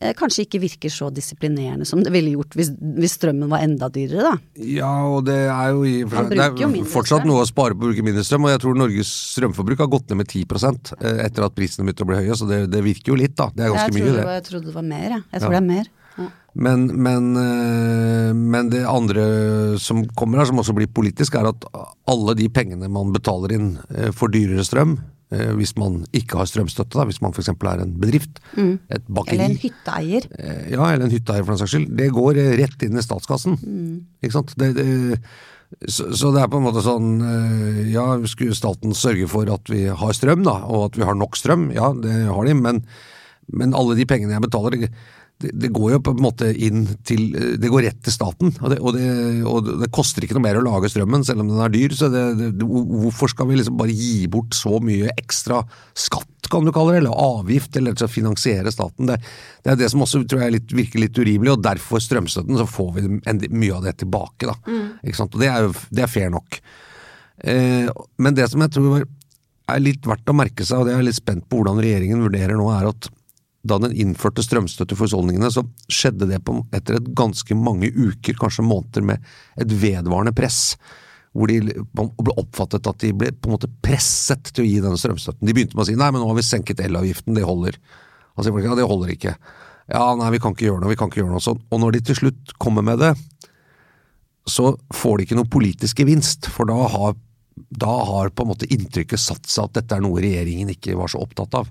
eh, 0.00 0.12
kanskje 0.16 0.46
ikke 0.46 0.62
virker 0.64 0.92
så 0.92 1.10
disiplinerende 1.14 1.86
som 1.88 2.02
det 2.04 2.12
ville 2.14 2.34
gjort 2.34 2.56
hvis, 2.58 2.72
hvis 2.98 3.16
strømmen 3.18 3.50
var 3.52 3.64
enda 3.64 3.88
dyrere, 3.92 4.34
da. 4.34 4.62
Ja, 4.74 4.94
og 5.06 5.24
det 5.26 5.38
er 5.46 5.72
jo, 5.74 5.82
i, 5.86 5.94
det 6.04 6.40
er 6.40 6.74
fortsatt 6.90 7.26
noe 7.28 7.42
å 7.44 7.48
spare 7.48 7.76
på 7.76 7.84
å 7.84 7.90
bruke 7.90 8.04
mindre 8.06 8.24
strøm. 8.26 8.46
Og 8.48 8.54
jeg 8.54 8.62
tror 8.64 8.78
Norges 8.78 9.10
strømforbruk 9.34 9.84
har 9.84 9.90
gått 9.92 10.08
ned 10.10 10.22
med 10.22 10.30
10 10.30 10.44
eh, 10.98 11.20
etter 11.26 11.46
at 11.46 11.56
prisene 11.56 11.86
begynte 11.86 12.06
å 12.06 12.10
bli 12.10 12.20
høye. 12.22 12.38
Så 12.38 12.48
det, 12.50 12.60
det, 12.72 12.82
virker 12.84 13.14
jo 13.14 13.18
litt, 13.20 13.36
da. 13.38 13.50
Det 13.54 13.66
er 13.66 13.74
ganske 13.74 13.96
mye, 13.98 14.14
det. 14.16 14.24
jeg 14.38 14.46
trodde 14.48 14.70
det 14.70 14.76
var 14.76 14.88
mer, 14.88 15.06
jeg. 15.16 15.26
Jeg 15.30 15.44
tror 15.44 15.50
ja. 15.50 15.54
det 15.56 15.62
er 15.62 15.68
mer. 15.70 15.92
Men, 16.54 16.86
men, 17.02 17.32
eh, 17.36 18.30
men, 18.34 18.68
det 18.70 18.84
andre 18.86 19.24
som 19.82 20.04
kommer 20.14 20.38
her, 20.38 20.46
som 20.50 20.60
også 20.62 20.76
blir 20.76 20.90
politisk, 20.90 21.34
er 21.34 21.50
at 21.50 21.66
alle 22.10 22.36
de 22.38 22.46
pengene 22.52 22.90
man 22.92 23.10
betaler 23.14 23.56
inn 23.56 23.72
eh, 23.90 24.12
for 24.14 24.30
dyrere 24.30 24.66
strøm, 24.66 24.98
Eh, 25.32 25.52
hvis 25.56 25.72
man 25.80 26.02
ikke 26.14 26.38
har 26.38 26.48
strømstøtte, 26.48 26.98
da, 26.98 27.06
hvis 27.08 27.22
man 27.24 27.32
f.eks. 27.34 27.48
er 27.50 27.80
en 27.82 27.94
bedrift, 28.00 28.38
mm. 28.54 28.74
et 28.92 29.06
bakeri 29.08 29.38
Eller 29.38 29.54
en 29.54 29.62
hytteeier. 29.62 30.28
Ja, 30.70 30.90
eller 30.90 31.08
en 31.08 31.14
hytteeier 31.14 31.46
for 31.46 31.54
den 31.54 31.62
saks 31.62 31.74
skyld. 31.74 31.88
Det 31.98 32.12
går 32.14 32.38
rett 32.60 32.84
inn 32.86 33.00
i 33.00 33.04
statskassen. 33.04 33.56
Mm. 33.62 33.96
Ikke 34.22 34.36
sant. 34.36 34.54
Det, 34.60 34.70
det, 34.76 34.86
så, 35.88 36.10
så, 36.12 36.30
det 36.34 36.44
er 36.44 36.52
på 36.52 36.60
en 36.60 36.66
måte 36.68 36.84
sånn 36.84 37.16
Ja, 37.90 38.04
skulle 38.30 38.54
staten 38.54 38.92
sørge 38.94 39.26
for 39.32 39.48
at 39.50 39.72
vi 39.72 39.88
har 39.88 40.14
strøm, 40.14 40.44
da, 40.46 40.60
og 40.68 40.90
at 40.90 41.00
vi 41.00 41.08
har 41.08 41.18
nok 41.18 41.40
strøm? 41.40 41.70
Ja, 41.74 41.90
det 41.98 42.14
har 42.28 42.46
de, 42.46 42.54
men, 42.60 42.84
men 43.50 43.74
alle 43.74 43.96
de 43.98 44.06
pengene 44.06 44.36
jeg 44.36 44.44
betaler 44.44 44.78
det, 45.42 45.50
det, 45.50 45.70
går 45.74 45.96
jo 45.96 46.00
på 46.06 46.12
en 46.14 46.22
måte 46.22 46.48
inn 46.52 46.84
til 47.06 47.24
Det 47.60 47.70
går 47.70 47.88
rett 47.88 47.98
til 48.06 48.14
staten, 48.14 48.52
og 48.60 48.70
det, 48.70 48.78
og, 48.78 48.94
det, 48.94 49.06
og 49.50 49.70
det, 49.82 49.90
koster 49.94 50.24
ikke 50.24 50.36
noe 50.38 50.44
mer 50.46 50.60
å 50.60 50.64
lage 50.64 50.90
strømmen 50.92 51.26
selv 51.26 51.42
om 51.42 51.50
den 51.50 51.62
er 51.64 51.72
dyr. 51.74 51.96
så 51.98 52.10
Hvorfor 52.12 53.32
skal 53.32 53.48
vi 53.50 53.58
liksom 53.58 53.78
bare 53.80 53.96
gi 53.96 54.28
bort 54.30 54.54
så 54.56 54.78
mye 54.84 55.10
ekstra 55.18 55.60
skatt, 55.98 56.48
kan 56.50 56.66
du 56.66 56.70
kalle 56.76 56.94
det, 56.94 57.02
eller 57.02 57.18
avgift, 57.18 57.74
eller 57.80 57.96
til 57.98 58.06
å 58.06 58.12
finansiere 58.12 58.72
staten? 58.74 59.10
Det, 59.10 59.18
er 59.72 59.80
det 59.80 59.90
som 59.90 60.04
også 60.04 60.22
tror 60.28 60.44
jeg 60.44 60.56
litt, 60.58 60.76
virker 60.76 61.02
litt 61.02 61.18
urimelig, 61.18 61.56
og 61.56 61.66
derfor 61.66 62.02
strømstøtten, 62.04 62.60
så 62.60 62.68
får 62.70 62.94
vi 62.98 63.04
en, 63.16 63.42
mye 63.50 63.74
av 63.74 63.88
det 63.88 63.96
tilbake. 64.04 64.46
da, 64.46 64.54
mm. 64.68 64.86
ikke 65.02 65.18
sant, 65.18 65.34
og 65.34 65.42
Det 65.42 65.50
er 65.50 65.66
jo 65.66 65.74
det 65.90 66.06
er 66.06 66.14
fair 66.14 66.32
nok. 66.34 66.60
Eh, 67.42 67.90
men 68.22 68.38
det 68.38 68.46
som 68.52 68.62
jeg 68.62 68.76
tror 68.76 69.02
er 69.74 69.82
litt 69.82 70.06
verdt 70.06 70.30
å 70.30 70.36
merke 70.36 70.66
seg, 70.66 70.78
og 70.78 70.86
det 70.86 70.94
er 70.94 71.02
jeg 71.02 71.10
litt 71.10 71.20
spent 71.20 71.46
på 71.48 71.58
hvordan 71.58 71.80
regjeringen 71.82 72.22
vurderer 72.22 72.58
nå, 72.60 72.68
er 72.76 72.92
at 72.92 73.10
da 73.64 73.78
den 73.80 73.94
innførte 73.96 74.44
strømstøtte 74.44 74.96
for 74.96 75.08
husholdningene, 75.08 75.48
så 75.52 75.64
skjedde 75.88 76.28
det 76.28 76.42
på, 76.44 76.58
etter 76.76 76.98
et 76.98 77.08
ganske 77.16 77.56
mange 77.56 77.88
uker, 77.88 78.36
kanskje 78.36 78.66
måneder, 78.66 79.06
med 79.08 79.24
et 79.60 79.72
vedvarende 79.72 80.34
press. 80.36 80.76
Hvor 81.34 81.50
de 81.50 81.58
ble 81.64 82.36
oppfattet 82.38 82.86
at 82.86 83.00
de 83.02 83.10
ble 83.16 83.32
på 83.32 83.48
en 83.48 83.56
måte 83.56 83.70
presset 83.82 84.52
til 84.52 84.62
å 84.62 84.68
gi 84.68 84.76
denne 84.84 85.00
strømstøtten. 85.00 85.48
De 85.48 85.56
begynte 85.56 85.74
med 85.74 85.86
å 85.86 85.88
si 85.88 85.96
nei, 85.98 86.10
men 86.12 86.22
nå 86.22 86.28
har 86.30 86.38
vi 86.38 86.46
senket 86.46 86.84
elavgiften, 86.84 87.34
det 87.34 87.46
holder. 87.48 87.80
Altså, 88.36 88.52
ja, 88.62 88.76
det 88.78 88.86
holder 88.90 89.14
ikke. 89.16 89.34
Ja, 89.90 90.04
nei, 90.20 90.30
vi 90.36 90.40
kan 90.44 90.54
ikke 90.54 90.68
gjøre 90.68 90.84
noe, 90.84 90.92
vi 90.92 91.00
kan 91.00 91.10
ikke 91.10 91.22
gjøre 91.22 91.34
noe 91.34 91.44
sånn. 91.44 91.64
Og 91.72 91.82
når 91.82 91.96
de 91.96 92.04
til 92.10 92.20
slutt 92.20 92.54
kommer 92.62 92.84
med 92.86 93.00
det, 93.02 93.14
så 94.44 94.74
får 94.92 95.16
de 95.16 95.26
ikke 95.26 95.40
noen 95.40 95.52
politisk 95.52 96.04
gevinst, 96.04 96.50
for 96.52 96.68
da 96.68 96.76
har, 96.92 97.16
da 97.72 97.98
har 98.12 98.30
på 98.30 98.44
en 98.44 98.52
måte 98.52 98.68
inntrykket 98.68 99.20
satt 99.20 99.48
seg 99.48 99.70
at 99.70 99.78
dette 99.80 99.96
er 99.96 100.04
noe 100.04 100.20
regjeringen 100.20 100.72
ikke 100.76 100.98
var 101.00 101.12
så 101.12 101.24
opptatt 101.24 101.56
av. 101.62 101.70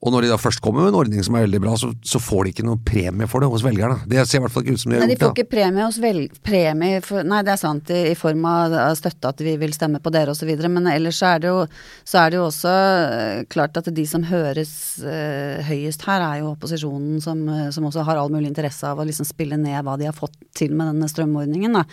Og 0.00 0.14
når 0.14 0.24
de 0.24 0.28
da 0.30 0.36
først 0.40 0.62
kommer 0.64 0.86
med 0.86 0.94
en 0.94 0.96
ordning 0.96 1.24
som 1.24 1.34
er 1.36 1.42
veldig 1.44 1.58
bra, 1.60 1.74
så, 1.76 1.90
så 2.00 2.16
får 2.22 2.46
de 2.46 2.52
ikke 2.54 2.64
noe 2.64 2.80
premie 2.88 3.26
for 3.28 3.44
det 3.44 3.50
hos 3.52 3.64
velgerne. 3.66 3.98
Det 4.08 4.22
ser 4.24 4.40
i 4.40 4.44
hvert 4.46 4.54
fall 4.54 4.64
ikke 4.64 4.78
ut 4.78 4.80
som 4.80 4.94
de 4.94 4.96
har 4.96 5.04
nei, 5.04 5.10
gjort. 5.12 5.20
De 5.20 5.26
får 5.26 5.34
ikke 5.34 5.52
premie 5.52 5.84
hos 5.84 5.98
vel... 6.00 6.20
Premie 6.48 7.02
for, 7.04 7.28
nei, 7.28 7.40
det 7.44 7.52
er 7.52 7.60
sant, 7.60 7.92
i, 7.92 7.98
i 8.08 8.16
form 8.16 8.46
av 8.48 8.76
støtte 8.96 9.34
at 9.34 9.44
vi 9.44 9.52
vil 9.60 9.76
stemme 9.76 10.00
på 10.00 10.14
dere 10.14 10.32
osv. 10.32 10.54
Men 10.72 10.88
ellers 10.88 11.20
så 11.20 11.34
er, 11.34 11.44
det 11.44 11.52
jo, 11.52 11.60
så 12.08 12.22
er 12.22 12.32
det 12.32 12.40
jo 12.40 12.46
også 12.46 12.72
uh, 12.72 13.44
klart 13.52 13.76
at 13.76 13.92
de 14.00 14.06
som 14.08 14.24
høres 14.30 14.72
uh, 15.04 15.60
høyest 15.68 16.08
her, 16.08 16.24
er 16.30 16.40
jo 16.40 16.54
opposisjonen 16.54 17.20
som, 17.20 17.44
uh, 17.52 17.68
som, 17.68 17.92
også 17.92 18.08
har 18.08 18.24
all 18.24 18.32
mulig 18.32 18.48
interesse 18.54 18.88
av 18.88 19.04
å 19.04 19.08
liksom 19.10 19.28
spille 19.28 19.60
ned 19.60 19.84
hva 19.84 20.00
de 20.00 20.08
har 20.08 20.16
fått 20.16 20.38
til 20.56 20.72
med 20.72 20.94
denne 20.94 21.12
strømordningen. 21.12 21.76
Da. 21.76 21.84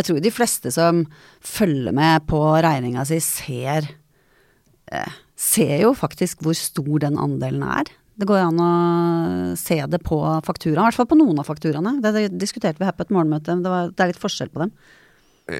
Jeg 0.00 0.08
tror 0.08 0.24
de 0.24 0.32
fleste 0.32 0.72
som 0.72 1.04
følger 1.44 1.92
med 1.92 2.24
på 2.30 2.40
regninga 2.64 3.04
si, 3.04 3.20
ser 3.20 3.92
ser 5.40 5.78
jo 5.86 5.94
faktisk 5.96 6.44
hvor 6.44 6.56
stor 6.58 7.00
den 7.02 7.18
andelen 7.20 7.64
er. 7.64 7.88
Det 8.20 8.28
går 8.28 8.42
an 8.42 8.60
å 8.60 8.70
se 9.56 9.78
det 9.88 10.02
på 10.04 10.18
fakturaen, 10.44 10.82
i 10.82 10.88
hvert 10.90 10.98
fall 10.98 11.08
på 11.08 11.16
noen 11.16 11.40
av 11.40 11.48
fakturaene. 11.48 11.96
Det, 12.04 12.28
diskuterte 12.36 12.82
vi 12.82 12.88
her 12.88 12.96
på 12.96 13.06
et 13.06 13.14
morgenmøte, 13.14 13.56
det, 13.64 13.72
var, 13.72 13.94
det 13.94 14.04
er 14.04 14.12
litt 14.12 14.20
forskjell 14.20 14.52
på 14.52 14.66
dem. 14.66 14.74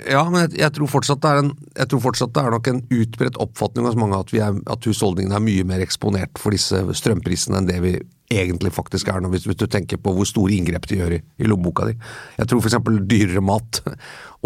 Ja, 0.06 0.22
men 0.30 0.44
jeg, 0.44 0.60
jeg, 0.60 0.74
tror 0.76 1.32
en, 1.40 1.50
jeg 1.74 1.90
tror 1.90 2.02
fortsatt 2.04 2.34
det 2.36 2.42
er 2.44 2.54
nok 2.54 2.68
en 2.70 2.82
utbredt 2.94 3.38
oppfatning 3.42 3.88
hos 3.88 3.96
mange 3.98 4.20
at, 4.20 4.32
er, 4.36 4.58
at 4.70 4.86
husholdningene 4.86 5.38
er 5.38 5.42
mye 5.42 5.66
mer 5.66 5.82
eksponert 5.82 6.38
for 6.38 6.54
disse 6.54 6.78
strømprisene 7.00 7.58
enn 7.58 7.70
det 7.70 7.80
vi 7.82 7.94
egentlig 8.30 8.70
faktisk 8.70 9.08
er 9.10 9.24
hvis, 9.32 9.48
hvis 9.48 9.58
du 9.58 9.66
tenker 9.66 9.98
på 9.98 10.12
hvor 10.14 10.28
store 10.28 10.54
inngrep 10.54 10.86
de 10.86 11.00
gjør 11.00 11.16
i, 11.16 11.20
i 11.42 11.48
lommeboka 11.48 11.88
di. 11.88 11.96
Jeg 12.38 12.50
tror 12.50 12.62
f.eks. 12.62 12.78
dyrere 13.10 13.42
mat 13.42 13.80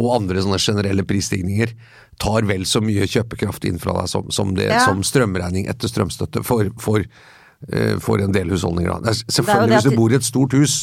og 0.00 0.14
andre 0.14 0.40
sånne 0.46 0.62
generelle 0.62 1.04
prisstigninger 1.06 1.74
tar 2.21 2.47
vel 2.49 2.66
så 2.68 2.83
mye 2.85 3.09
kjøpekraft 3.11 3.66
inn 3.68 3.80
fra 3.83 3.97
deg 4.00 4.11
som, 4.11 4.30
som, 4.35 4.54
det, 4.56 4.68
ja. 4.71 4.85
som 4.87 5.02
strømregning 5.06 5.68
etter 5.71 5.90
strømstøtte 5.90 6.44
for, 6.47 6.71
for, 6.83 7.02
uh, 7.73 7.97
for 8.04 8.23
en 8.23 8.35
del 8.35 8.54
husholdninger. 8.54 9.09
Er 9.09 9.18
selvfølgelig, 9.25 9.80
hvis 9.80 9.90
du 9.90 9.99
bor 9.99 10.14
i 10.14 10.18
et 10.21 10.26
stort 10.26 10.56
hus 10.59 10.78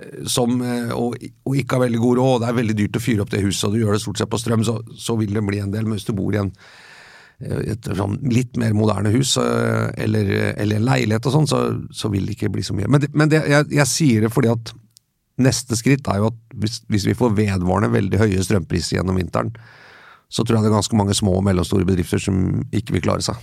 eh, 0.00 0.20
som, 0.28 0.60
eh, 0.64 0.92
og, 0.96 1.16
og, 1.46 1.56
ikke 1.56 1.78
har 1.78 1.86
veldig 1.86 2.04
god 2.04 2.20
råd, 2.20 2.36
det 2.42 2.50
er 2.50 2.60
veldig 2.60 2.78
dyrt 2.82 3.00
å 3.00 3.04
fyre 3.04 3.24
opp 3.24 3.32
det 3.32 3.42
huset, 3.46 3.66
og 3.68 3.74
du 3.74 3.82
gjør 3.82 3.96
det 3.96 4.04
stort 4.04 4.22
sett 4.22 4.32
på 4.32 4.40
strøm, 4.42 4.66
så, 4.66 4.78
så 4.98 5.18
vil 5.20 5.34
det 5.36 5.46
bli 5.46 5.62
en 5.62 5.74
del. 5.74 5.88
Men 5.88 5.98
hvis 5.98 6.08
du 6.08 6.16
bor 6.16 6.36
i 6.36 6.44
en 6.44 6.54
et 7.40 7.86
sånn 7.96 8.18
litt 8.28 8.58
mer 8.60 8.74
moderne 8.76 9.08
hus 9.14 9.30
eller, 9.40 10.26
eller 10.60 10.76
en 10.76 10.84
leilighet 10.84 11.24
og 11.24 11.32
sånn, 11.32 11.46
så, 11.48 11.60
så, 11.88 12.10
vil 12.12 12.26
det 12.28 12.34
ikke 12.34 12.50
bli 12.52 12.60
så 12.60 12.74
mye. 12.76 12.84
Men, 12.84 13.00
det, 13.00 13.08
men 13.16 13.30
det, 13.32 13.40
jeg, 13.48 13.64
jeg, 13.78 13.88
sier 13.88 14.26
det 14.26 14.30
fordi 14.34 14.50
at 14.52 14.74
neste 15.40 15.78
skritt 15.78 16.08
er 16.12 16.20
jo 16.20 16.28
at 16.30 16.40
hvis, 16.60 16.82
hvis 16.92 17.06
vi 17.08 17.16
får 17.16 17.32
vedvarende 17.38 17.94
veldig 17.94 18.20
høye 18.20 18.44
strømpriser 18.44 18.98
gjennom 18.98 19.16
vinteren, 19.20 19.54
så 20.30 20.44
tror 20.44 20.58
jeg 20.58 20.66
det 20.66 20.70
er 20.70 20.78
ganske 20.78 20.98
mange 20.98 21.16
små 21.18 21.34
og 21.40 21.46
mellomstore 21.46 21.86
bedrifter 21.88 22.22
som 22.22 22.62
ikke 22.76 22.96
vil 22.96 23.04
klare 23.08 23.24
seg. 23.26 23.38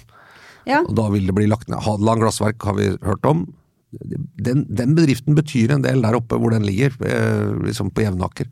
Ja. 0.67 0.81
Og 0.83 0.93
da 0.97 1.07
vil 1.11 1.27
det 1.27 1.35
bli 1.35 1.47
lagt 1.47 1.69
ned. 1.71 1.81
Hadeland 1.83 2.23
glassverk 2.23 2.63
har 2.67 2.75
vi 2.79 2.91
hørt 3.03 3.27
om. 3.27 3.45
Den, 3.91 4.65
den, 4.67 4.93
bedriften 4.97 5.35
betyr 5.37 5.71
en 5.73 5.85
del 5.85 6.03
der 6.03 6.17
oppe 6.17 6.39
hvor 6.39 6.51
den 6.51 6.65
ligger, 6.67 6.95
eh, 7.07 7.55
liksom 7.67 7.91
på 7.95 8.03
Jevnaker. 8.03 8.49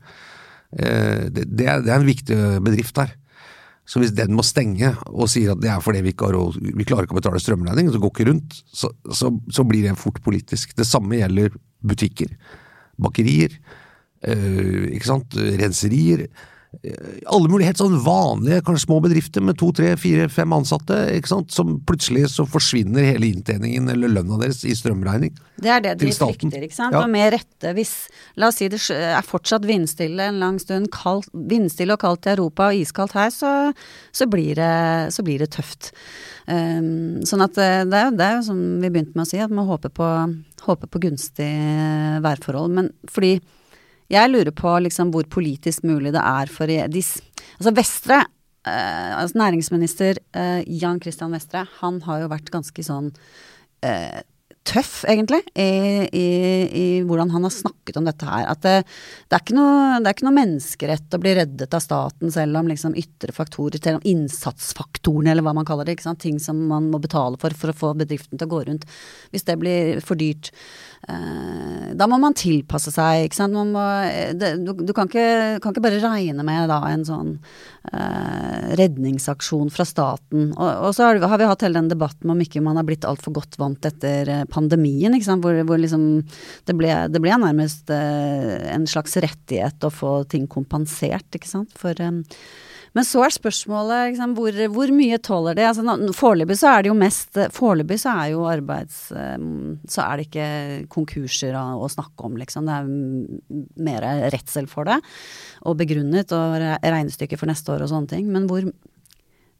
Eh, 0.72 1.28
det, 1.28 1.44
det, 1.52 1.68
er, 1.68 1.84
det, 1.84 1.92
er, 1.92 2.00
en 2.00 2.08
viktig 2.08 2.38
bedrift 2.64 2.96
der. 2.96 3.14
Så 3.86 4.00
hvis 4.02 4.14
den 4.16 4.34
må 4.34 4.42
stenge 4.42 4.96
og 5.06 5.28
sier 5.30 5.52
at 5.52 5.62
det 5.62 5.70
er 5.70 5.82
fordi 5.84 6.02
vi 6.02 6.12
ikke 6.12 6.28
har 6.30 6.34
råd, 6.34 6.56
vi 6.58 6.86
klarer 6.88 7.06
ikke 7.06 7.14
å 7.14 7.20
betale 7.20 7.40
strømregningen, 7.42 7.92
så 7.94 8.00
går 8.02 8.12
ikke 8.12 8.28
rundt, 8.32 8.56
så, 8.66 8.90
så, 9.14 9.30
så, 9.52 9.64
blir 9.68 9.86
det 9.86 9.94
fort 10.00 10.18
politisk. 10.24 10.74
Det 10.74 10.88
samme 10.88 11.20
gjelder 11.20 11.54
butikker, 11.86 12.32
bakerier, 12.98 13.54
øh, 14.26 14.88
ikke 14.96 15.12
sant, 15.12 15.38
renserier 15.60 16.26
alle 17.26 17.48
mulige 17.48 17.70
helt 17.70 17.80
sånn 17.80 17.96
vanlige, 18.04 18.60
kanskje 18.66 18.84
små 18.84 18.98
bedrifter 19.04 19.44
med 19.44 19.56
to, 19.60 19.70
tre, 19.74 19.94
fire, 20.00 20.26
fem 20.32 20.52
ansatte, 20.52 20.98
ikke 21.16 21.30
sant, 21.30 21.54
som 21.54 21.78
plutselig 21.88 22.26
så 22.34 22.44
forsvinner 22.48 23.06
hele 23.06 23.30
inntjeningen 23.30 23.88
eller 23.92 24.12
lønna 24.12 24.38
deres 24.42 24.62
i 24.68 24.74
strømregning. 24.76 25.34
Det 25.62 25.72
er 25.72 25.82
det 25.84 25.94
de 26.02 26.12
frykter, 26.12 26.66
ikke 26.66 26.76
sant. 26.76 26.94
Ja. 26.94 27.02
Og 27.04 27.12
med 27.12 27.32
rette, 27.32 27.72
hvis 27.76 27.94
la 28.36 28.50
oss 28.50 28.60
si 28.60 28.68
det 28.72 28.80
er 28.92 29.24
fortsatt 29.26 29.66
vindstille 29.68 30.28
en 30.28 30.40
lang 30.42 30.60
stund, 30.62 30.90
kaldt, 30.94 31.30
vindstille 31.32 31.96
og 31.96 32.02
kaldt 32.04 32.28
i 32.28 32.34
Europa 32.34 32.70
og 32.70 32.82
iskaldt 32.82 33.16
her, 33.16 33.32
så, 33.32 33.52
så, 34.12 34.28
blir, 34.30 34.54
det, 34.60 34.72
så 35.16 35.24
blir, 35.26 35.42
det, 35.42 35.52
tøft. 35.56 35.92
Um, 36.46 37.24
sånn 37.26 37.42
at 37.42 37.56
eh, 37.58 37.82
det 37.88 37.98
er, 37.98 38.12
det 38.14 38.26
er 38.26 38.36
jo 38.36 38.48
som 38.52 38.60
vi 38.82 38.90
begynte 38.90 39.16
med 39.16 39.24
å 39.24 39.30
si, 39.30 39.40
at 39.42 39.54
man 39.54 39.66
håper 39.66 39.90
på, 39.96 40.10
håper 40.68 40.92
på 40.92 41.02
gunstig 41.08 41.52
værforhold. 42.22 42.76
Men 42.76 42.92
fordi 43.10 43.38
jeg 44.12 44.30
lurer 44.30 44.54
på 44.54 44.72
liksom 44.84 45.10
hvor 45.14 45.26
politisk 45.30 45.86
mulig 45.86 46.14
det 46.14 46.22
er 46.22 46.52
for 46.52 46.70
de 46.70 47.02
Altså 47.56 47.72
Vestre, 47.72 48.20
eh, 48.68 49.12
altså 49.16 49.38
næringsminister 49.40 50.18
eh, 50.36 50.62
Jan 50.66 51.00
Christian 51.00 51.32
Vestre, 51.32 51.64
han 51.80 52.00
har 52.04 52.22
jo 52.22 52.32
vært 52.32 52.50
ganske 52.52 52.84
sånn 52.84 53.12
eh, 53.86 54.20
tøff, 54.66 55.04
egentlig, 55.08 55.42
i, 55.54 55.68
i, 56.10 56.26
i, 56.66 56.86
hvordan 57.06 57.30
han 57.34 57.46
har 57.46 57.54
snakket 57.54 57.98
om 58.00 58.08
dette 58.08 58.26
her. 58.28 58.46
At 58.50 58.62
det, 58.66 58.74
det, 59.30 59.38
er 59.38 59.56
noe, 59.56 60.00
det, 60.00 60.10
er 60.10 60.16
ikke 60.16 60.28
noe, 60.28 60.36
menneskerett 60.36 61.16
å 61.16 61.22
bli 61.22 61.34
reddet 61.38 61.76
av 61.76 61.84
staten 61.84 62.32
selv 62.34 62.60
om 62.60 62.70
liksom 62.70 62.96
ytre 62.98 63.34
faktorer, 63.36 63.80
selv 63.82 64.00
om 64.00 64.08
innsatsfaktorene, 64.12 65.32
eller 65.32 65.46
hva 65.46 65.54
man 65.56 65.68
kaller 65.68 65.88
det, 65.88 65.98
ting 66.22 66.40
som 66.42 66.66
man 66.70 66.90
må 66.92 67.00
betale 67.02 67.38
for 67.40 67.54
for 67.56 67.72
å 67.72 67.76
få 67.76 67.94
bedriften 67.98 68.38
til 68.38 68.48
å 68.48 68.54
gå 68.54 68.64
rundt. 68.68 68.86
Hvis 69.32 69.46
det 69.46 69.58
blir 69.60 70.02
for 70.04 70.18
dyrt. 70.18 70.52
Eh, 71.08 71.94
da 71.94 72.08
må 72.10 72.18
man 72.18 72.34
tilpasse 72.36 72.90
seg, 72.94 73.26
ikke 73.26 73.38
sant. 73.38 73.54
Må, 73.54 73.84
det, 74.38 74.56
du, 74.64 74.72
du 74.80 74.92
kan, 74.96 75.10
ikke, 75.10 75.60
kan, 75.62 75.72
ikke, 75.72 75.84
bare 75.84 76.02
regne 76.02 76.46
med 76.46 76.70
da 76.70 76.80
en 76.90 77.04
sånn 77.06 77.34
eh, 77.92 78.74
redningsaksjon 78.80 79.70
fra 79.74 79.86
staten. 79.86 80.50
Og, 80.56 80.70
og 80.88 80.96
så 80.96 81.08
har, 81.08 81.20
har, 81.22 81.38
vi 81.40 81.50
hatt 81.50 81.66
hele 81.66 81.78
den 81.78 81.92
debatten 81.92 82.32
om 82.32 82.42
ikke 82.42 82.64
man 82.64 82.80
har 82.80 82.88
blitt 82.88 83.06
altfor 83.08 83.36
godt 83.38 83.58
vant 83.60 83.86
etter 83.88 84.32
eh, 84.32 84.44
pandemien. 84.56 85.16
Hvor, 85.16 85.62
hvor 85.68 85.80
liksom 85.80 86.06
det 86.66 86.76
ble, 86.78 86.92
det 87.12 87.22
ble 87.22 87.36
nærmest 87.42 87.92
eh, 87.92 88.70
en 88.72 88.88
slags 88.90 89.18
rettighet 89.22 89.84
å 89.84 89.92
få 89.92 90.18
ting 90.32 90.48
kompensert. 90.50 91.36
For 91.76 92.00
eh, 92.00 92.22
men 92.96 93.04
så 93.04 93.20
er 93.26 93.34
spørsmålet 93.34 94.14
liksom, 94.14 94.32
hvor, 94.38 94.56
hvor, 94.72 94.90
mye 94.96 95.18
tåler 95.20 95.58
det? 95.58 95.66
Altså, 95.68 95.84
foreløpig 96.16 96.56
så 96.56 96.70
er 96.70 96.84
det 96.84 96.88
jo 96.88 96.96
mest 96.96 97.36
Foreløpig 97.52 97.98
så 98.00 98.14
er 98.22 98.30
jo 98.32 98.46
arbeids... 98.48 99.10
Eh, 99.12 99.36
så 99.92 100.06
er 100.06 100.16
det 100.16 100.26
ikke 100.30 100.48
konkurser 100.92 101.58
å, 101.60 101.66
å 101.84 101.90
snakke 101.92 102.24
om, 102.24 102.38
liksom. 102.40 102.64
Det 102.64 102.78
er 102.78 103.84
mer 103.84 104.08
redsel 104.32 104.68
for 104.70 104.88
det. 104.88 104.96
Og 105.68 105.76
begrunnet, 105.82 106.32
og 106.32 106.56
regnestykker 106.80 107.40
for 107.40 107.52
neste 107.52 107.74
år 107.74 107.84
og 107.84 107.92
sånne 107.92 108.14
ting. 108.14 108.32
Men 108.32 108.48
hvor 108.48 108.64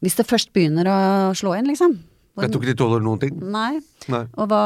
Hvis 0.04 0.16
det 0.16 0.28
først 0.28 0.54
begynner 0.56 0.88
å 0.88 0.98
slå 1.36 1.58
inn, 1.58 1.68
liksom. 1.68 1.98
Hvor, 2.36 2.44
jeg 2.44 2.52
tror 2.52 2.62
ikke 2.62 2.74
de 2.74 2.78
tåler 2.82 3.04
noen 3.04 3.20
ting. 3.22 3.36
Nei. 3.40 3.78
nei. 4.12 4.22
Hva, 4.36 4.62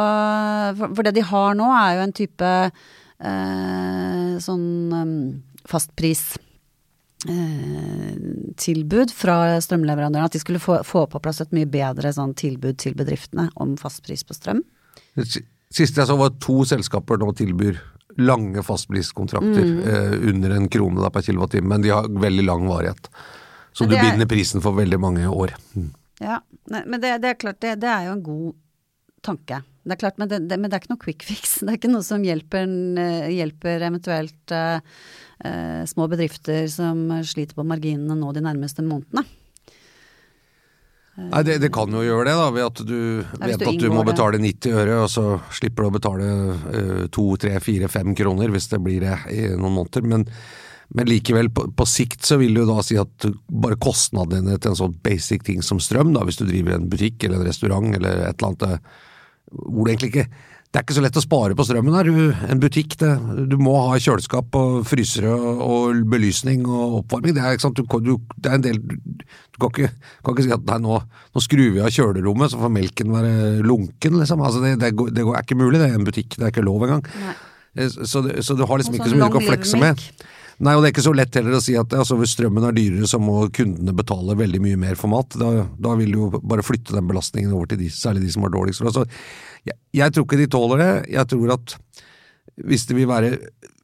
for, 0.75 0.95
for, 0.99 1.07
det 1.07 1.15
de 1.17 1.27
har 1.31 1.55
nå, 1.55 1.71
er 1.79 1.97
jo 1.97 2.05
en 2.05 2.15
type 2.19 2.53
eh, 2.67 4.33
sånn 4.43 4.69
um, 4.91 5.19
fastpris 5.71 6.33
Eh, 7.29 8.17
fra 9.13 9.61
strømleverandørene. 9.61 10.25
At 10.25 10.33
de 10.33 10.41
skulle 10.41 10.61
få, 10.63 10.81
få, 10.85 11.07
på 11.07 11.21
plass 11.21 11.43
et 11.45 11.53
mye 11.53 11.69
bedre 11.69 12.13
sånn, 12.17 12.35
tilbud 12.35 12.79
til 12.81 12.97
bedriftene 12.97 13.51
om 13.61 13.77
fastpris 13.77 14.25
på 14.25 14.37
strøm. 14.37 14.63
Siste 15.71 16.01
jeg 16.01 16.09
så 16.09 16.17
var 16.17 16.33
to 16.41 16.63
selskaper 16.65 17.21
nå 17.21 17.33
tilbyr 17.37 17.79
lange 18.21 18.63
fastpriskontrakter 18.67 19.65
mm. 19.65 19.83
eh, 19.87 20.17
under 20.33 20.57
en 20.57 20.67
krone 20.73 21.01
da, 21.01 21.13
per 21.15 21.23
kilowattime, 21.25 21.69
men 21.69 21.85
de 21.85 21.93
har 21.95 22.09
veldig 22.11 22.45
lang 22.45 22.67
varighet. 22.69 23.11
Så 23.73 23.87
du 23.87 23.95
er... 23.95 24.03
binder 24.03 24.27
prisen 24.29 24.65
for 24.65 24.75
veldig 24.77 24.99
mange 25.01 25.29
år. 25.29 25.55
Mm. 25.77 25.93
Ja, 26.21 26.43
men 26.69 27.01
det, 27.01 27.15
det 27.23 27.33
er 27.33 27.41
klart, 27.41 27.61
det, 27.65 27.79
det, 27.81 27.89
er 27.89 28.11
jo 28.11 28.17
en 28.19 28.25
god 28.25 28.57
tanke. 29.25 29.63
Det 29.85 29.97
er 29.97 30.01
klart, 30.03 30.21
men 30.21 30.29
det, 30.29 30.41
men 30.53 30.69
det, 30.69 30.77
er 30.77 30.83
ikke 30.83 30.93
noe 30.93 31.03
quick 31.03 31.25
fix. 31.25 31.59
Det 31.65 31.73
er 31.73 31.81
ikke 31.81 31.93
noe 31.93 32.05
som 32.05 32.25
hjelper, 32.25 32.69
eh, 33.01 33.29
hjelper 33.39 33.87
eventuelt 33.89 34.55
uh, 34.55 34.81
eh, 35.45 35.83
små 35.89 36.09
bedrifter 36.13 36.69
som 36.73 37.07
sliter 37.25 37.57
på 37.57 37.65
marginene 37.65 38.17
nå 38.19 38.33
de 38.37 38.45
nærmeste 38.45 38.85
månedene. 38.85 39.25
Nei, 41.21 41.41
det, 41.45 41.59
det, 41.61 41.69
kan 41.75 41.93
jo 41.93 42.01
gjøre 42.01 42.31
det, 42.31 42.37
da, 42.39 42.45
ved 42.55 42.65
at 42.65 42.79
du 42.87 43.01
vet 43.21 43.61
du 43.61 43.67
at 43.69 43.83
du 43.83 43.91
må 43.93 44.05
betale 44.09 44.39
90 44.41 44.77
øre, 44.79 45.01
og 45.03 45.11
så 45.13 45.25
slipper 45.53 45.85
du 45.85 45.89
å 45.91 45.97
betale 45.99 47.09
to, 47.13 47.25
tre, 47.41 47.59
fire, 47.61 47.91
fem 47.93 48.15
kroner 48.17 48.53
hvis 48.55 48.71
det 48.73 48.79
blir 48.81 49.05
det 49.05 49.19
i 49.35 49.43
noen 49.51 49.75
måneder. 49.83 50.07
Men, 50.09 50.25
men 50.97 51.07
likevel, 51.07 51.51
på, 51.55 51.69
på, 51.77 51.87
sikt 51.87 52.27
så 52.27 52.41
vil 52.41 52.57
du 52.57 52.65
da 52.67 52.81
si 52.83 52.97
at 52.99 53.27
bare 53.47 53.79
kostnadene 53.79 54.57
til 54.59 54.73
en 54.73 54.79
sånn 54.79 54.97
basic 55.05 55.45
ting 55.47 55.63
som 55.63 55.79
strøm, 55.83 56.15
da, 56.17 56.25
hvis 56.27 56.41
du 56.41 56.49
driver 56.49 56.75
en 56.75 56.89
butikk 56.91 57.27
eller 57.27 57.39
en 57.39 57.47
restaurant 57.47 57.93
eller 57.95 58.25
et 58.27 58.41
eller 58.41 58.49
annet 58.51 58.67
eh, 58.67 58.97
hvor 59.51 59.87
det 59.87 59.95
egentlig 59.95 60.15
ikke 60.15 60.31
det 60.71 60.79
er 60.79 60.85
ikke 60.85 60.95
så 60.95 61.03
lett 61.03 61.17
å 61.19 61.23
spare 61.25 61.55
på 61.59 61.65
strømmen 61.67 61.95
her. 61.99 62.09
En 62.47 62.61
butikk, 62.63 62.93
det, 63.01 63.09
du 63.51 63.57
må 63.59 63.73
ha 63.89 63.97
kjøleskap 63.99 64.55
og 64.55 64.85
frysere 64.87 65.33
og, 65.35 66.05
belysning 66.13 66.63
og 66.63 67.01
oppvarming. 67.01 67.35
Det 67.35 67.43
er, 67.43 67.59
du, 67.75 67.83
du, 68.07 68.13
det 68.39 68.53
er 68.53 68.55
en 68.55 68.63
del 68.63 68.79
Du 68.79 69.59
kan 69.59 69.73
ikke, 69.73 69.91
kan 70.23 70.37
ikke 70.37 70.45
si 70.47 70.55
at 70.55 70.69
nei, 70.71 70.77
nå, 70.85 71.01
nå, 71.35 71.43
skrur 71.43 71.75
vi 71.75 71.83
av 71.83 71.91
kjølerommet, 71.91 72.53
så 72.53 72.63
får 72.63 72.71
melken 72.77 73.11
være 73.17 73.33
lunken, 73.67 74.21
liksom. 74.23 74.45
Altså, 74.47 74.63
det, 74.63 74.77
det, 74.79 74.93
det, 75.11 75.27
er 75.27 75.43
ikke 75.43 75.59
mulig, 75.59 75.81
det 75.83 75.91
er 75.91 75.99
en 75.99 76.07
butikk. 76.07 76.39
Det 76.39 76.47
er 76.47 76.55
ikke 76.55 76.69
lov 76.71 76.87
engang. 76.87 77.03
Eh, 77.75 77.91
så, 77.91 78.23
så, 78.23 78.55
du 78.55 78.63
har 78.63 78.79
liksom 78.79 78.95
ikke 78.95 79.11
så 79.11 79.19
mye 79.19 79.27
du 79.27 79.41
kan 79.41 79.51
flekse 79.51 79.83
med. 79.83 80.07
Nei, 80.61 80.75
og 80.77 80.83
det 80.83 80.91
er 80.91 80.93
ikke 80.93 81.07
så 81.07 81.15
lett 81.17 81.37
heller 81.39 81.57
å 81.57 81.63
si 81.65 81.73
at 81.81 81.95
altså, 81.97 82.19
hvis 82.21 82.35
strømmen 82.37 82.67
er 82.69 82.75
dyrere, 82.77 83.09
så 83.09 83.17
må 83.23 83.47
kundene 83.57 83.95
betale 83.97 84.37
veldig 84.37 84.61
mye 84.61 84.81
mer 84.83 84.99
for 85.01 85.09
mat. 85.13 85.33
Da, 85.41 85.65
da 85.81 85.95
vil 85.97 86.13
du 86.13 86.19
jo 86.19 86.29
bare 86.37 86.65
flytte 86.67 86.93
den 86.97 87.09
belastningen 87.09 87.55
over 87.57 87.71
til 87.71 87.81
de, 87.81 87.89
særlig 87.95 88.27
de 88.27 88.35
som 88.35 88.45
har 88.45 88.53
dårligst 88.53 88.85
råd. 88.85 89.01
Jeg, 89.65 89.79
jeg 89.97 90.13
tror 90.13 90.27
ikke 90.29 90.41
de 90.43 90.51
tåler 90.53 90.83
det. 90.85 90.91
Jeg 91.15 91.31
tror 91.33 91.55
at 91.57 91.77
hvis 92.61 92.85
det 92.91 92.99
vil 92.99 93.09
være 93.09 93.33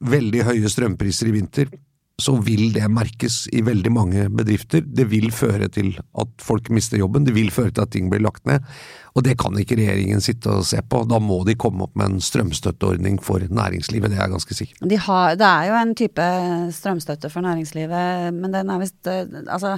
veldig 0.05 0.45
høye 0.51 0.69
strømpriser 0.69 1.31
i 1.31 1.35
vinter, 1.39 1.73
så 2.21 2.33
vil 2.41 2.71
det 2.73 2.87
merkes 2.89 3.43
i 3.53 3.61
veldig 3.61 3.91
mange 3.93 4.23
bedrifter. 4.33 4.81
Det 4.81 5.05
vil 5.11 5.29
føre 5.35 5.67
til 5.69 5.91
at 6.17 6.31
folk 6.41 6.71
mister 6.73 6.97
jobben, 6.97 7.27
det 7.27 7.35
vil 7.35 7.51
føre 7.53 7.69
til 7.69 7.85
at 7.85 7.91
ting 7.93 8.09
blir 8.09 8.23
lagt 8.25 8.47
ned. 8.49 8.65
Og 9.13 9.25
det 9.25 9.35
kan 9.37 9.53
ikke 9.57 9.77
regjeringen 9.77 10.21
sitte 10.21 10.49
og 10.49 10.65
se 10.65 10.81
på. 10.81 11.03
Da 11.09 11.21
må 11.21 11.43
de 11.45 11.57
komme 11.59 11.85
opp 11.85 11.93
med 11.97 12.15
en 12.15 12.23
strømstøtteordning 12.23 13.21
for 13.21 13.45
næringslivet, 13.45 14.09
det 14.09 14.17
er 14.17 14.25
jeg 14.25 14.33
ganske 14.33 14.57
sikker 14.57 14.89
de 14.89 14.99
har, 15.07 15.35
Det 15.37 15.47
er 15.47 15.69
jo 15.69 15.77
en 15.77 15.95
type 15.97 16.27
strømstøtte 16.73 17.29
for 17.29 17.45
næringslivet, 17.45 18.33
men 18.33 18.53
den 18.53 18.69
er 18.69 18.81
visst 18.81 19.07
eh, 19.07 19.25
Altså 19.45 19.77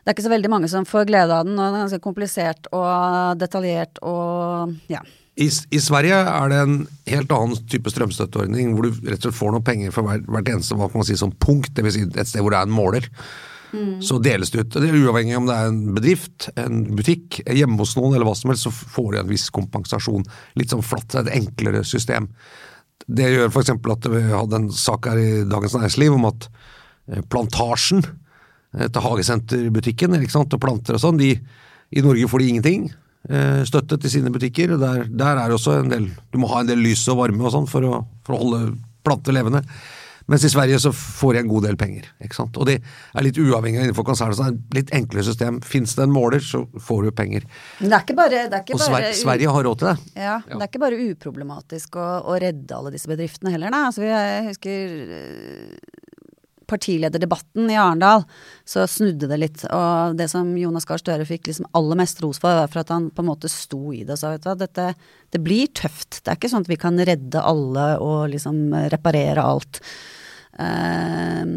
det 0.00 0.08
er 0.08 0.16
ikke 0.16 0.24
så 0.24 0.32
veldig 0.32 0.50
mange 0.50 0.68
som 0.72 0.86
får 0.88 1.04
glede 1.10 1.34
av 1.34 1.44
den, 1.44 1.58
og 1.58 1.66
den 1.66 1.76
er 1.76 1.84
ganske 1.84 2.00
komplisert 2.00 2.70
og 2.72 3.36
detaljert 3.40 4.00
og 4.00 4.72
ja. 4.88 5.02
I, 5.40 5.46
I, 5.48 5.78
Sverige 5.80 6.16
er 6.20 6.50
det 6.52 6.58
en 6.60 6.74
helt 7.08 7.30
annen 7.32 7.68
type 7.70 7.90
strømstøtteordning, 7.92 8.74
hvor 8.76 8.86
du 8.86 8.98
rett 9.08 9.22
og 9.22 9.30
slett 9.30 9.38
får 9.38 9.54
noe 9.54 9.64
penger 9.64 9.94
for 9.94 10.04
hvert, 10.04 10.26
hvert 10.28 10.50
eneste 10.52 10.76
hva 10.76 10.90
kan 10.90 11.00
man 11.00 11.08
si, 11.08 11.16
sånn 11.16 11.36
punkt, 11.40 11.72
dvs. 11.76 11.96
Si 11.96 12.04
et 12.08 12.28
sted 12.28 12.44
hvor 12.44 12.52
det 12.52 12.60
er 12.60 12.68
en 12.68 12.76
måler. 12.76 13.08
Mm. 13.70 14.00
Så 14.04 14.18
deles 14.20 14.50
det 14.52 14.64
ut. 14.64 14.76
Det 14.76 14.90
er 14.90 14.98
Uavhengig 14.98 15.38
om 15.38 15.48
det 15.48 15.56
er 15.56 15.70
en 15.70 15.80
bedrift, 15.96 16.50
en 16.60 16.82
butikk, 16.98 17.40
hjemme 17.46 17.80
hos 17.80 17.94
noen 17.96 18.16
eller 18.16 18.28
hva 18.28 18.36
som 18.36 18.52
helst, 18.52 18.66
så 18.66 18.74
får 18.74 19.12
du 19.12 19.20
en 19.22 19.30
viss 19.30 19.46
kompensasjon. 19.54 20.26
Litt 20.60 20.74
sånn 20.74 20.84
flatt, 20.84 21.16
et 21.22 21.32
enklere 21.38 21.84
system. 21.88 22.28
Det 23.06 23.30
gjør 23.30 23.48
f.eks. 23.48 23.72
at 23.72 24.08
vi 24.12 24.24
hadde 24.28 24.60
en 24.60 24.72
sak 24.76 25.08
her 25.08 25.20
i 25.22 25.30
Dagens 25.48 25.78
Næringsliv 25.78 26.18
om 26.18 26.28
at 26.28 26.50
eh, 26.50 27.22
Plantasjen 27.32 28.04
til 28.70 29.02
hagesenterbutikken 29.02 30.14
og 30.14 30.58
planter 30.62 30.94
og 30.98 31.02
sånn. 31.02 31.18
De, 31.18 31.32
I 31.90 32.02
Norge 32.04 32.28
får 32.30 32.42
de 32.42 32.50
ingenting 32.52 32.90
støtte 33.68 33.98
til 34.00 34.10
sine 34.10 34.30
butikker. 34.32 34.72
og 34.74 34.80
der, 34.80 35.04
der 35.04 35.36
er 35.42 35.52
også 35.52 35.74
en 35.82 35.90
del 35.92 36.06
Du 36.32 36.38
må 36.40 36.48
ha 36.54 36.62
en 36.62 36.70
del 36.70 36.80
lys 36.80 37.02
og 37.12 37.18
varme 37.20 37.44
og 37.44 37.52
sånn 37.52 37.66
for, 37.68 37.84
for, 38.24 38.34
å 38.34 38.40
holde 38.40 38.60
planter 39.04 39.36
levende. 39.36 39.60
Mens 40.30 40.44
i 40.46 40.50
Sverige 40.52 40.78
så 40.78 40.92
får 40.94 41.34
de 41.34 41.40
en 41.40 41.48
god 41.50 41.64
del 41.66 41.76
penger. 41.76 42.06
ikke 42.22 42.36
sant? 42.36 42.58
Og 42.60 42.68
det 42.68 42.76
er 42.78 43.24
litt 43.26 43.38
uavhengig 43.40 43.80
innenfor 43.82 44.06
konsernet. 44.06 44.38
Så 44.38 44.46
det 44.46 44.50
er 44.50 44.58
et 44.58 44.76
litt 44.78 44.92
enklere 45.00 45.26
system. 45.26 45.58
Fins 45.66 45.96
det 45.98 46.04
en 46.06 46.14
måler, 46.14 46.42
så 46.44 46.62
får 46.78 47.08
du 47.08 47.10
penger. 47.18 47.46
Men 47.80 47.90
det 47.90 47.98
er 47.98 48.04
ikke 48.06 48.18
bare, 48.20 48.42
er 48.44 48.60
ikke 48.60 48.76
og 48.76 48.84
Sverige, 48.84 49.16
Sverige 49.18 49.56
har 49.56 49.66
råd 49.66 49.80
til 49.80 49.90
det. 49.90 49.96
Ja, 50.14 50.36
ja, 50.38 50.52
Det 50.52 50.60
er 50.60 50.68
ikke 50.68 50.84
bare 50.84 51.00
uproblematisk 51.08 51.98
å, 51.98 52.08
å 52.30 52.38
redde 52.44 52.78
alle 52.78 52.94
disse 52.94 53.10
bedriftene 53.10 53.56
heller, 53.56 53.74
nei. 53.74 53.82
Altså, 53.88 54.06
jeg 54.06 54.46
husker 54.52 54.94
partilederdebatten 56.70 57.70
i 57.72 57.78
Arendal, 57.80 58.24
så 58.64 58.86
snudde 58.90 59.28
det 59.30 59.40
litt. 59.42 59.64
Og 59.74 60.16
det 60.18 60.30
som 60.32 60.52
Jonas 60.58 60.86
Gahr 60.88 61.02
Støre 61.02 61.26
fikk 61.28 61.50
liksom 61.50 61.68
aller 61.76 61.98
mest 62.00 62.22
ros 62.22 62.40
for, 62.42 62.62
var 62.62 62.70
for 62.70 62.84
at 62.84 62.94
han 62.94 63.10
på 63.14 63.24
en 63.24 63.30
måte 63.32 63.50
sto 63.50 63.90
i 63.92 64.04
det 64.04 64.16
og 64.16 64.22
sa 64.22 64.32
vet 64.34 64.46
du 64.46 64.50
hva, 64.50 64.56
dette 64.60 64.88
det 65.30 65.42
blir 65.44 65.70
tøft. 65.76 66.22
Det 66.22 66.32
er 66.32 66.38
ikke 66.38 66.50
sånn 66.52 66.66
at 66.66 66.72
vi 66.72 66.80
kan 66.80 66.98
redde 67.06 67.42
alle 67.42 67.92
og 68.02 68.30
liksom 68.32 68.72
reparere 68.92 69.44
alt. 69.44 69.82
Um, 70.58 71.54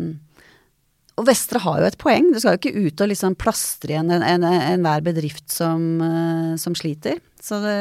og 1.14 1.28
Vestre 1.28 1.62
har 1.62 1.82
jo 1.82 1.88
et 1.90 2.00
poeng. 2.02 2.32
Du 2.34 2.40
skal 2.42 2.56
jo 2.56 2.62
ikke 2.62 2.88
ut 2.88 3.04
og 3.04 3.10
liksom 3.12 3.36
plastre 3.38 3.94
igjen 3.94 4.10
enhver 4.14 4.74
en, 4.74 4.86
en 4.86 5.06
bedrift 5.06 5.46
som, 5.54 5.84
uh, 6.02 6.54
som, 6.62 6.78
sliter. 6.78 7.22
Så 7.42 7.62
det 7.62 7.78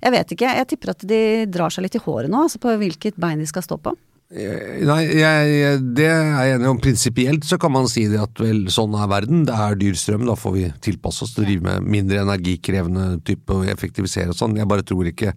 Jeg 0.00 0.12
vet 0.12 0.32
ikke. 0.32 0.56
Jeg 0.60 0.68
tipper 0.70 0.92
at 0.92 1.04
de 1.08 1.20
drar 1.50 1.72
seg 1.72 1.86
litt 1.86 1.96
i 1.96 2.04
håret 2.04 2.30
nå, 2.32 2.46
altså 2.46 2.60
på 2.62 2.72
hvilket 2.80 3.16
bein 3.20 3.40
de 3.40 3.48
skal 3.48 3.64
stå 3.64 3.80
på. 3.80 3.96
Eh, 4.26 4.82
nei, 4.82 5.02
jeg, 5.20 5.78
det 5.94 6.06
er 6.10 6.24
jeg 6.32 6.56
enig 6.56 6.70
om. 6.72 6.80
Prinsipielt 6.82 7.46
så 7.46 7.58
kan 7.62 7.72
man 7.74 7.86
si 7.90 8.08
det 8.10 8.18
at 8.18 8.42
vel, 8.42 8.64
sånn 8.74 8.96
er 8.98 9.10
verden. 9.10 9.44
Det 9.46 9.54
er 9.54 9.78
dyr 9.78 9.98
strøm, 9.98 10.26
da 10.26 10.34
får 10.38 10.56
vi 10.56 10.66
tilpasse 10.82 11.22
oss 11.26 11.36
til 11.36 11.44
å 11.44 11.46
drive 11.46 11.66
med 11.68 11.90
mindre 11.96 12.24
energikrevende 12.24 13.08
type 13.26 13.54
og 13.54 13.70
effektivisere 13.70 14.34
og 14.34 14.38
sånn. 14.38 14.58
Jeg 14.58 14.70
bare 14.70 14.86
tror 14.86 15.06
ikke 15.12 15.36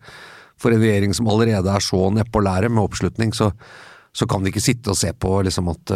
for 0.60 0.74
en 0.74 0.82
regjering 0.82 1.14
som 1.16 1.30
allerede 1.32 1.72
er 1.72 1.86
så 1.86 2.08
nedpå 2.12 2.42
læret 2.44 2.74
med 2.74 2.84
oppslutning, 2.84 3.36
så, 3.38 3.52
så, 4.12 4.28
kan 4.28 4.42
de 4.44 4.52
ikke 4.52 4.64
sitte 4.64 4.92
og 4.92 4.98
se 5.00 5.14
på 5.14 5.38
liksom 5.46 5.70
at, 5.72 5.94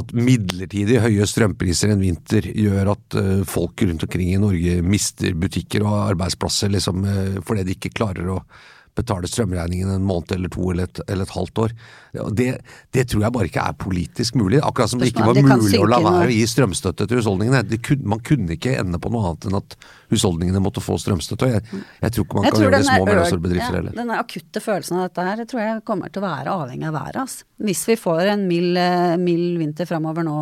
at 0.00 0.14
midlertidig 0.16 0.98
høye 1.04 1.28
strømpriser 1.28 1.92
en 1.92 2.02
vinter 2.02 2.48
gjør 2.50 2.90
at 2.96 3.18
uh, 3.20 3.44
folk 3.46 3.84
rundt 3.86 4.02
omkring 4.08 4.32
i 4.32 4.40
Norge 4.42 4.80
mister 4.82 5.36
butikker 5.38 5.86
og 5.86 6.00
arbeidsplasser 6.16 6.72
liksom, 6.74 7.06
fordi 7.46 7.68
de 7.68 7.76
ikke 7.76 7.94
klarer 7.94 8.32
å 8.34 8.40
betale 8.96 9.28
strømregningen 9.30 9.90
en 9.92 10.06
måned 10.06 10.32
eller 10.32 10.52
to 10.52 10.70
eller 10.72 10.88
et, 10.88 11.00
eller 11.06 11.26
et 11.26 11.34
halvt 11.36 11.62
år. 11.66 11.74
Det, 12.32 12.46
det 12.96 13.04
tror 13.10 13.26
jeg 13.26 13.34
bare 13.34 13.50
ikke 13.50 13.64
er 13.68 13.76
politisk 13.80 14.38
mulig. 14.40 14.60
Akkurat 14.64 14.92
som 14.92 15.02
det 15.02 15.10
ikke 15.12 15.26
var 15.26 15.36
mulig 15.36 15.80
å 15.80 15.88
la 15.90 16.00
være 16.00 16.30
å 16.30 16.32
gi 16.32 16.46
strømstøtte 16.48 17.06
til 17.08 17.20
husholdningene. 17.20 17.60
Det 17.68 17.80
kunne, 17.84 18.08
man 18.14 18.22
kunne 18.24 18.56
ikke 18.56 18.76
ende 18.80 19.00
på 19.02 19.12
noe 19.12 19.32
annet 19.32 19.48
enn 19.50 19.58
at 19.58 19.76
husholdningene 20.12 20.62
måtte 20.64 20.82
få 20.84 20.96
strømstøtte. 21.02 21.50
Jeg, 21.52 21.82
jeg 22.02 22.14
tror 22.16 22.26
ikke 22.26 22.38
man 22.38 22.48
Jeg 22.48 22.56
kan 22.56 22.64
gjøre 22.64 22.76
det 22.76 22.80
i 22.80 22.88
små 22.88 22.96
og 22.96 23.04
er 23.06 23.12
mellomstore 23.12 23.44
bedrifter 23.44 23.78
ja. 23.80 23.94
Den 24.00 24.14
akutte 24.16 24.62
følelsen 24.64 25.00
av 25.00 25.08
dette 25.10 25.26
her, 25.28 25.42
det 25.42 25.48
tror 25.52 25.62
jeg 25.62 25.84
kommer 25.90 26.12
til 26.12 26.22
å 26.22 26.26
være 26.26 26.56
avhengig 26.62 26.88
av 26.88 26.96
været. 26.96 27.20
Altså. 27.26 27.46
Hvis 27.66 27.84
vi 27.88 27.98
får 28.00 28.32
en 28.32 28.46
mild, 28.48 28.80
eh, 28.80 29.16
mild 29.20 29.60
vinter 29.60 29.88
framover 29.88 30.26
nå, 30.26 30.36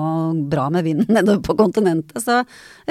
bra 0.50 0.68
med 0.74 0.86
vinden 0.86 1.10
nedover 1.18 1.42
på 1.46 1.58
kontinentet, 1.58 2.22
så 2.22 2.42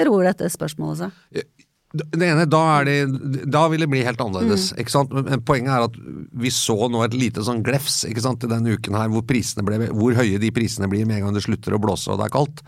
roer 0.08 0.30
dette 0.32 0.52
spørsmålet 0.52 1.06
seg. 1.06 1.48
Det 1.94 2.26
ene, 2.26 2.46
da, 2.50 2.60
er 2.80 2.88
det, 2.88 3.44
da 3.54 3.68
vil 3.70 3.84
det 3.84 3.90
bli 3.92 4.02
helt 4.02 4.18
annerledes. 4.18 4.72
Mm. 4.72 4.80
ikke 4.82 4.94
sant? 4.94 5.12
Men 5.14 5.44
poenget 5.46 5.76
er 5.76 5.86
at 5.86 5.98
vi 6.42 6.50
så 6.50 6.74
nå 6.90 7.04
et 7.04 7.14
lite 7.14 7.44
sånn 7.46 7.62
glefs 7.66 8.00
ikke 8.08 8.24
sant, 8.24 8.42
i 8.42 8.50
denne 8.50 8.74
uken 8.74 8.98
her, 8.98 9.12
hvor, 9.12 9.22
ble, 9.22 9.78
hvor 9.94 10.18
høye 10.18 10.40
de 10.42 10.50
prisene 10.54 10.90
blir 10.90 11.06
med 11.06 11.20
en 11.20 11.28
gang 11.28 11.38
det 11.38 11.44
slutter 11.46 11.76
å 11.76 11.82
blåse 11.82 12.10
og 12.10 12.18
det 12.18 12.26
er 12.26 12.34
kaldt. 12.34 12.64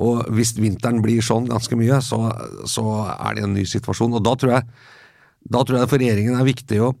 Og 0.00 0.24
hvis 0.36 0.54
vinteren 0.56 1.02
blir 1.04 1.24
sånn 1.24 1.48
ganske 1.48 1.76
mye, 1.76 2.00
så, 2.04 2.20
så 2.68 2.84
er 3.16 3.36
det 3.36 3.46
en 3.46 3.56
ny 3.56 3.64
situasjon. 3.68 4.16
Og 4.16 4.24
da 4.24 4.34
tror 4.40 4.58
jeg 4.58 4.68
da 5.46 5.62
tror 5.62 5.80
jeg 5.80 5.90
for 5.90 6.02
regjeringen 6.02 6.38
er 6.38 6.46
viktig 6.46 6.78
å 6.82 6.94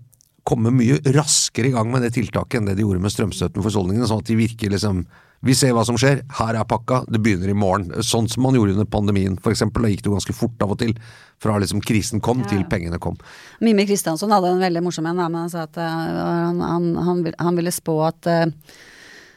komme 0.46 0.70
mye 0.74 1.00
raskere 1.16 1.70
i 1.70 1.74
gang 1.74 1.88
med 1.90 2.04
det 2.06 2.12
tiltaket 2.14 2.60
enn 2.60 2.68
det 2.68 2.76
de 2.78 2.84
gjorde 2.84 3.02
med 3.02 3.12
strømstøtten 3.12 3.62
for 3.62 3.70
husholdningene, 3.70 4.06
sånn 4.06 4.22
at 4.22 4.30
de 4.30 4.38
virker 4.38 4.70
liksom 4.70 5.02
Vi 5.44 5.54
ser 5.54 5.74
hva 5.76 5.84
som 5.84 5.98
skjer, 6.00 6.22
her 6.38 6.56
er 6.56 6.66
pakka, 6.68 7.02
det 7.12 7.20
begynner 7.22 7.52
i 7.52 7.56
morgen. 7.56 7.90
Sånn 8.04 8.28
som 8.30 8.46
man 8.46 8.56
gjorde 8.56 8.76
under 8.76 8.88
pandemien, 8.88 9.36
eksempel. 9.50 9.84
Da 9.84 9.92
gikk 9.92 10.04
det 10.04 10.10
jo 10.10 10.16
ganske 10.16 10.36
fort 10.36 10.64
av 10.64 10.72
og 10.74 10.80
til. 10.80 10.96
Fra 11.42 11.58
liksom 11.60 11.82
krisen 11.84 12.22
kom 12.24 12.42
til 12.48 12.64
pengene 12.70 13.00
kom. 13.02 13.18
Mimmi 13.60 13.84
Kristiansson 13.88 14.32
hadde 14.32 14.54
en 14.54 14.64
veldig 14.64 14.82
morsom 14.86 15.08
en, 15.10 15.20
han 15.26 15.52
sa 15.52 15.66
at 15.68 15.76
eh, 15.76 15.96
han, 16.16 16.62
han, 16.64 16.92
han, 16.96 17.24
han 17.36 17.58
ville 17.60 17.74
spå 17.74 17.98
at 18.06 18.30
eh, 18.32 18.46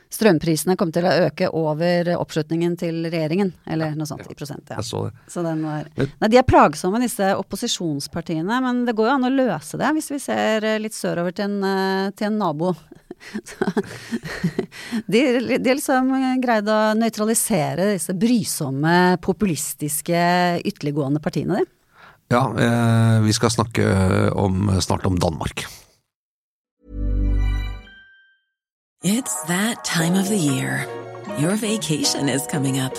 strømprisene 0.10 0.78
kom 0.80 0.94
til 0.96 1.06
å 1.06 1.12
øke 1.28 1.52
over 1.54 2.14
oppslutningen 2.16 2.78
til 2.80 3.04
regjeringen, 3.10 3.52
eller 3.70 3.94
noe 4.00 4.08
sånt, 4.10 4.26
i 4.32 4.38
prosent. 4.38 4.72
Ja. 4.72 4.80
Jeg 4.80 4.88
så 4.88 5.04
det. 5.10 5.14
Så 5.30 5.44
den 5.46 5.62
var 5.68 5.92
Nei, 6.00 6.32
de 6.32 6.40
er 6.40 6.48
plagsomme, 6.48 7.04
disse 7.04 7.34
opposisjonspartiene, 7.38 8.64
men 8.66 8.86
det 8.88 8.96
går 8.98 9.12
jo 9.12 9.18
an 9.18 9.28
å 9.30 9.34
løse 9.36 9.78
det 9.82 9.92
hvis 10.00 10.10
vi 10.16 10.24
ser 10.24 10.66
eh, 10.66 10.80
litt 10.82 10.98
sørover 10.98 11.36
til 11.36 11.60
en, 11.60 12.16
til 12.16 12.32
en 12.32 12.42
nabo. 12.42 12.74
Så, 13.50 13.72
de, 15.08 15.24
de 15.58 15.76
liksom 15.76 16.14
greide 16.44 16.74
å 16.74 16.94
nøytralisere 16.98 17.92
disse 17.94 18.16
brysomme, 18.18 19.18
populistiske, 19.24 20.24
ytterliggående 20.64 21.22
partiene, 21.24 21.62
de. 21.62 21.76
Ja, 22.30 22.44
eh, 22.54 23.22
vi 23.26 23.34
skal 23.34 23.50
snakke 23.50 23.86
om, 24.38 24.70
snart 24.82 25.06
om 25.10 25.18
Danmark. 25.18 25.66
It's 29.02 29.42
that 29.48 29.84
time 29.84 30.16
of 30.16 30.28
the 30.28 30.38
year. 30.38 30.86
Your 31.40 31.56
vacation 31.56 32.28
is 32.30 32.46
coming 32.46 32.80
up. 32.80 32.94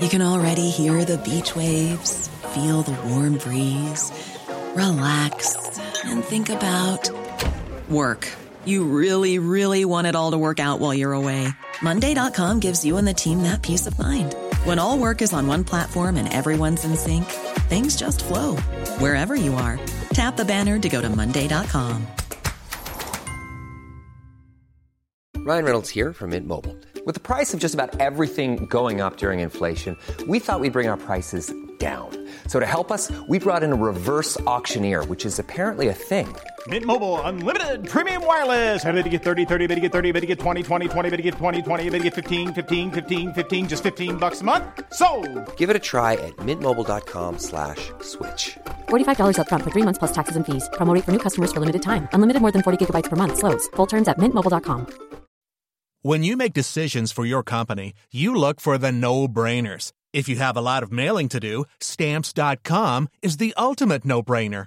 You 0.00 0.08
can 0.08 0.22
already 0.22 0.70
hear 0.70 1.04
the 1.04 1.18
beach 1.18 1.54
waves, 1.54 2.28
feel 2.52 2.82
the 2.82 2.96
warm 3.08 3.36
breeze, 3.36 4.10
relax, 4.74 5.56
and 6.04 6.24
think 6.24 6.48
about 6.48 7.10
work. 7.88 8.28
You 8.64 8.84
really, 8.84 9.38
really 9.38 9.84
want 9.84 10.06
it 10.06 10.16
all 10.16 10.32
to 10.32 10.38
work 10.38 10.60
out 10.60 10.80
while 10.80 10.92
you're 10.92 11.12
away. 11.12 11.48
Monday.com 11.82 12.60
gives 12.60 12.84
you 12.84 12.96
and 12.96 13.06
the 13.06 13.14
team 13.14 13.44
that 13.44 13.62
peace 13.62 13.86
of 13.86 13.98
mind. 13.98 14.34
When 14.64 14.78
all 14.78 14.98
work 14.98 15.22
is 15.22 15.32
on 15.32 15.46
one 15.46 15.64
platform 15.64 16.16
and 16.16 16.32
everyone's 16.32 16.84
in 16.84 16.96
sync, 16.96 17.24
things 17.70 17.96
just 17.96 18.24
flow 18.24 18.56
wherever 18.98 19.36
you 19.36 19.54
are. 19.54 19.78
Tap 20.10 20.36
the 20.36 20.44
banner 20.44 20.78
to 20.78 20.88
go 20.88 21.00
to 21.00 21.08
Monday.com. 21.08 22.06
Ryan 25.38 25.64
Reynolds 25.64 25.88
here 25.88 26.12
from 26.12 26.30
Mint 26.30 26.46
Mobile. 26.46 26.76
With 27.06 27.14
the 27.14 27.20
price 27.20 27.54
of 27.54 27.60
just 27.60 27.72
about 27.72 27.98
everything 27.98 28.66
going 28.66 29.00
up 29.00 29.16
during 29.16 29.40
inflation, 29.40 29.96
we 30.28 30.38
thought 30.38 30.60
we'd 30.60 30.74
bring 30.74 30.88
our 30.88 30.98
prices 30.98 31.50
down. 31.78 32.10
So 32.46 32.60
to 32.60 32.66
help 32.66 32.92
us, 32.92 33.10
we 33.26 33.38
brought 33.38 33.62
in 33.62 33.72
a 33.72 33.76
reverse 33.76 34.38
auctioneer, 34.42 35.02
which 35.04 35.24
is 35.24 35.38
apparently 35.38 35.88
a 35.88 35.94
thing. 35.94 36.36
Mint 36.68 36.84
Mobile 36.84 37.20
unlimited 37.22 37.88
premium 37.88 38.26
wireless. 38.26 38.84
Ready 38.84 39.02
to 39.02 39.08
get 39.08 39.22
30, 39.22 39.46
30, 39.46 39.66
bit 39.66 39.76
to 39.76 39.80
get 39.80 39.92
30, 39.92 40.12
bit 40.12 40.20
to 40.20 40.26
get 40.26 40.38
20, 40.38 40.62
20, 40.62 40.88
20, 40.88 41.10
bit 41.10 41.16
to 41.16 41.22
get 41.22 41.34
20, 41.34 41.62
20, 41.62 41.90
bit 41.90 41.98
to 41.98 42.04
get 42.04 42.14
15, 42.14 42.52
15, 42.52 42.90
15, 42.90 43.32
15 43.32 43.68
just 43.68 43.82
15 43.82 44.16
bucks 44.18 44.42
a 44.42 44.44
month. 44.44 44.64
So, 44.92 45.08
Give 45.56 45.70
it 45.70 45.76
a 45.76 45.78
try 45.92 46.14
at 46.14 46.36
mintmobile.com 46.44 47.38
slash 47.38 47.90
switch. 48.02 48.58
$45 48.90 49.36
upfront 49.38 49.62
for 49.64 49.70
three 49.70 49.84
months 49.88 49.98
plus 49.98 50.12
taxes 50.12 50.36
and 50.36 50.44
fees. 50.44 50.68
Promo 50.74 50.92
rate 50.94 51.04
for 51.04 51.12
new 51.12 51.22
customers 51.26 51.50
for 51.52 51.60
limited 51.60 51.80
time. 51.82 52.08
Unlimited 52.12 52.42
more 52.42 52.52
than 52.52 52.62
40 52.62 52.84
gigabytes 52.84 53.08
per 53.08 53.16
month. 53.16 53.38
Slows. 53.38 53.66
Full 53.76 53.86
terms 53.86 54.08
at 54.08 54.18
mintmobile.com. 54.18 54.86
When 56.02 56.24
you 56.24 56.36
make 56.36 56.54
decisions 56.54 57.12
for 57.12 57.26
your 57.26 57.42
company, 57.42 57.92
you 58.10 58.34
look 58.34 58.60
for 58.60 58.78
the 58.78 58.92
no 58.92 59.28
brainers. 59.28 59.92
If 60.12 60.28
you 60.28 60.36
have 60.36 60.56
a 60.56 60.62
lot 60.62 60.82
of 60.82 60.90
mailing 60.90 61.28
to 61.28 61.40
do, 61.40 61.64
stamps.com 61.80 63.08
is 63.22 63.36
the 63.36 63.54
ultimate 63.56 64.04
no 64.04 64.22
brainer. 64.22 64.66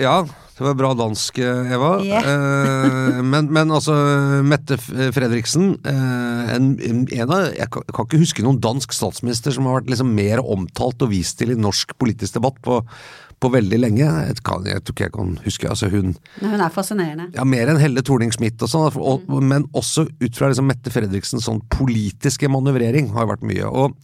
Ja, 0.00 0.24
det 0.60 0.66
var 0.66 0.74
bra 0.76 0.90
dansk, 0.94 1.38
eh, 1.38 1.72
Eva. 1.72 1.94
Yeah. 2.04 2.26
Eh, 2.28 3.22
men, 3.24 3.46
men 3.52 3.70
altså, 3.72 3.94
Mette 4.44 4.76
Fredriksen 4.76 5.70
eh, 5.88 6.52
en, 6.54 6.74
en 6.84 7.06
en 7.08 7.32
av, 7.32 7.46
Jeg 7.56 7.70
kan, 7.72 7.86
ikke 7.88 8.20
huske 8.20 8.44
noen 8.44 8.60
dansk 8.60 8.92
statsminister 8.92 9.56
som 9.56 9.68
har 9.68 9.78
vært 9.80 9.88
liksom 9.94 10.12
mer 10.12 10.42
omtalt 10.44 11.00
og 11.00 11.14
vist 11.14 11.38
til 11.40 11.54
i 11.54 11.56
norsk 11.56 11.96
politisk 11.96 12.36
debatt 12.36 12.60
på, 12.64 12.76
på 13.40 13.52
veldig 13.56 13.80
lenge. 13.80 14.04
Jeg, 14.04 14.40
kan, 14.44 14.68
jeg 14.68 14.84
tror 14.84 14.98
ikke 14.98 15.08
jeg 15.08 15.16
kan 15.16 15.34
huske 15.46 15.72
altså 15.72 15.88
hun 15.92 16.12
Men 16.42 16.52
hun 16.52 16.64
er 16.66 16.74
fascinerende. 16.76 17.30
ja, 17.36 17.46
Mer 17.56 17.72
enn 17.72 17.80
Helle 17.80 18.04
Thorning-Schmidt 18.04 18.60
og 18.66 18.72
sånn, 18.74 19.00
og, 19.00 19.32
men 19.40 19.64
også 19.72 20.10
ut 20.10 20.34
fra 20.36 20.52
liksom 20.52 20.68
Mette 20.68 20.92
Fredriksens 20.92 21.48
sånn 21.48 21.64
politiske 21.72 22.52
manøvrering 22.52 23.14
har 23.16 23.32
vært 23.32 23.48
mye. 23.48 23.64
og 23.64 23.96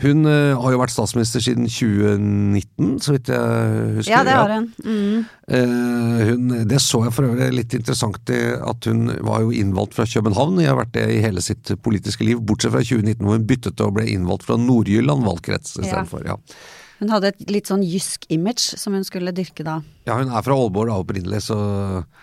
hun 0.00 0.24
uh, 0.24 0.56
har 0.56 0.74
jo 0.74 0.80
vært 0.80 0.94
statsminister 0.94 1.42
siden 1.44 1.68
2019, 1.68 2.96
så 3.04 3.14
vidt 3.14 3.30
jeg 3.32 3.94
husker. 3.98 4.14
Ja, 4.14 4.22
det 4.24 4.36
har 4.36 4.54
hun. 4.54 4.66
Mm. 4.84 5.22
Uh, 5.50 6.18
hun, 6.30 6.50
det 6.70 6.80
så 6.84 7.02
jeg 7.06 7.14
for 7.16 7.28
øvrig 7.28 7.50
litt 7.52 7.76
interessant 7.76 8.32
i 8.32 8.40
at 8.56 8.90
hun 8.90 9.12
var 9.26 9.44
jo 9.44 9.54
innvalgt 9.54 9.96
fra 9.98 10.08
København. 10.08 10.60
Jeg 10.62 10.72
har 10.72 10.80
vært 10.80 10.94
det 10.96 11.06
i 11.14 11.22
hele 11.24 11.44
sitt 11.44 11.72
politiske 11.84 12.24
liv, 12.26 12.40
bortsett 12.40 12.72
fra 12.74 12.84
2019 12.84 13.24
hvor 13.26 13.38
hun 13.38 13.48
byttet 13.48 13.84
og 13.84 13.96
ble 13.98 14.08
innvalgt 14.10 14.48
fra 14.48 14.58
Nord-Jylland 14.60 15.26
valgkrets 15.28 15.76
istedenfor. 15.80 16.28
Ja. 16.28 16.38
Hun 17.00 17.08
hadde 17.14 17.30
et 17.32 17.46
litt 17.48 17.70
sånn 17.70 17.80
jysk 17.86 18.26
image 18.32 18.76
som 18.76 18.92
hun 18.92 19.06
skulle 19.08 19.32
dyrke 19.32 19.64
da. 19.64 19.78
ja, 20.04 20.18
hun 20.18 20.28
er 20.28 20.44
fra 20.44 20.56
Aalborg 20.56 20.90
da, 20.92 20.98
opprinnelig, 21.00 21.46
så, 21.48 21.56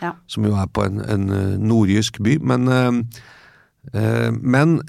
Ja. 0.03 0.13
som 0.29 0.45
jo 0.45 0.53
er 0.53 0.69
på 0.69 0.85
en, 0.85 1.01
en 1.01 1.29
eh, 1.33 1.57
nordjysk 1.57 2.21
by. 2.21 2.37
Men, 2.45 2.67
øh, 2.69 4.29
men, 4.37 4.81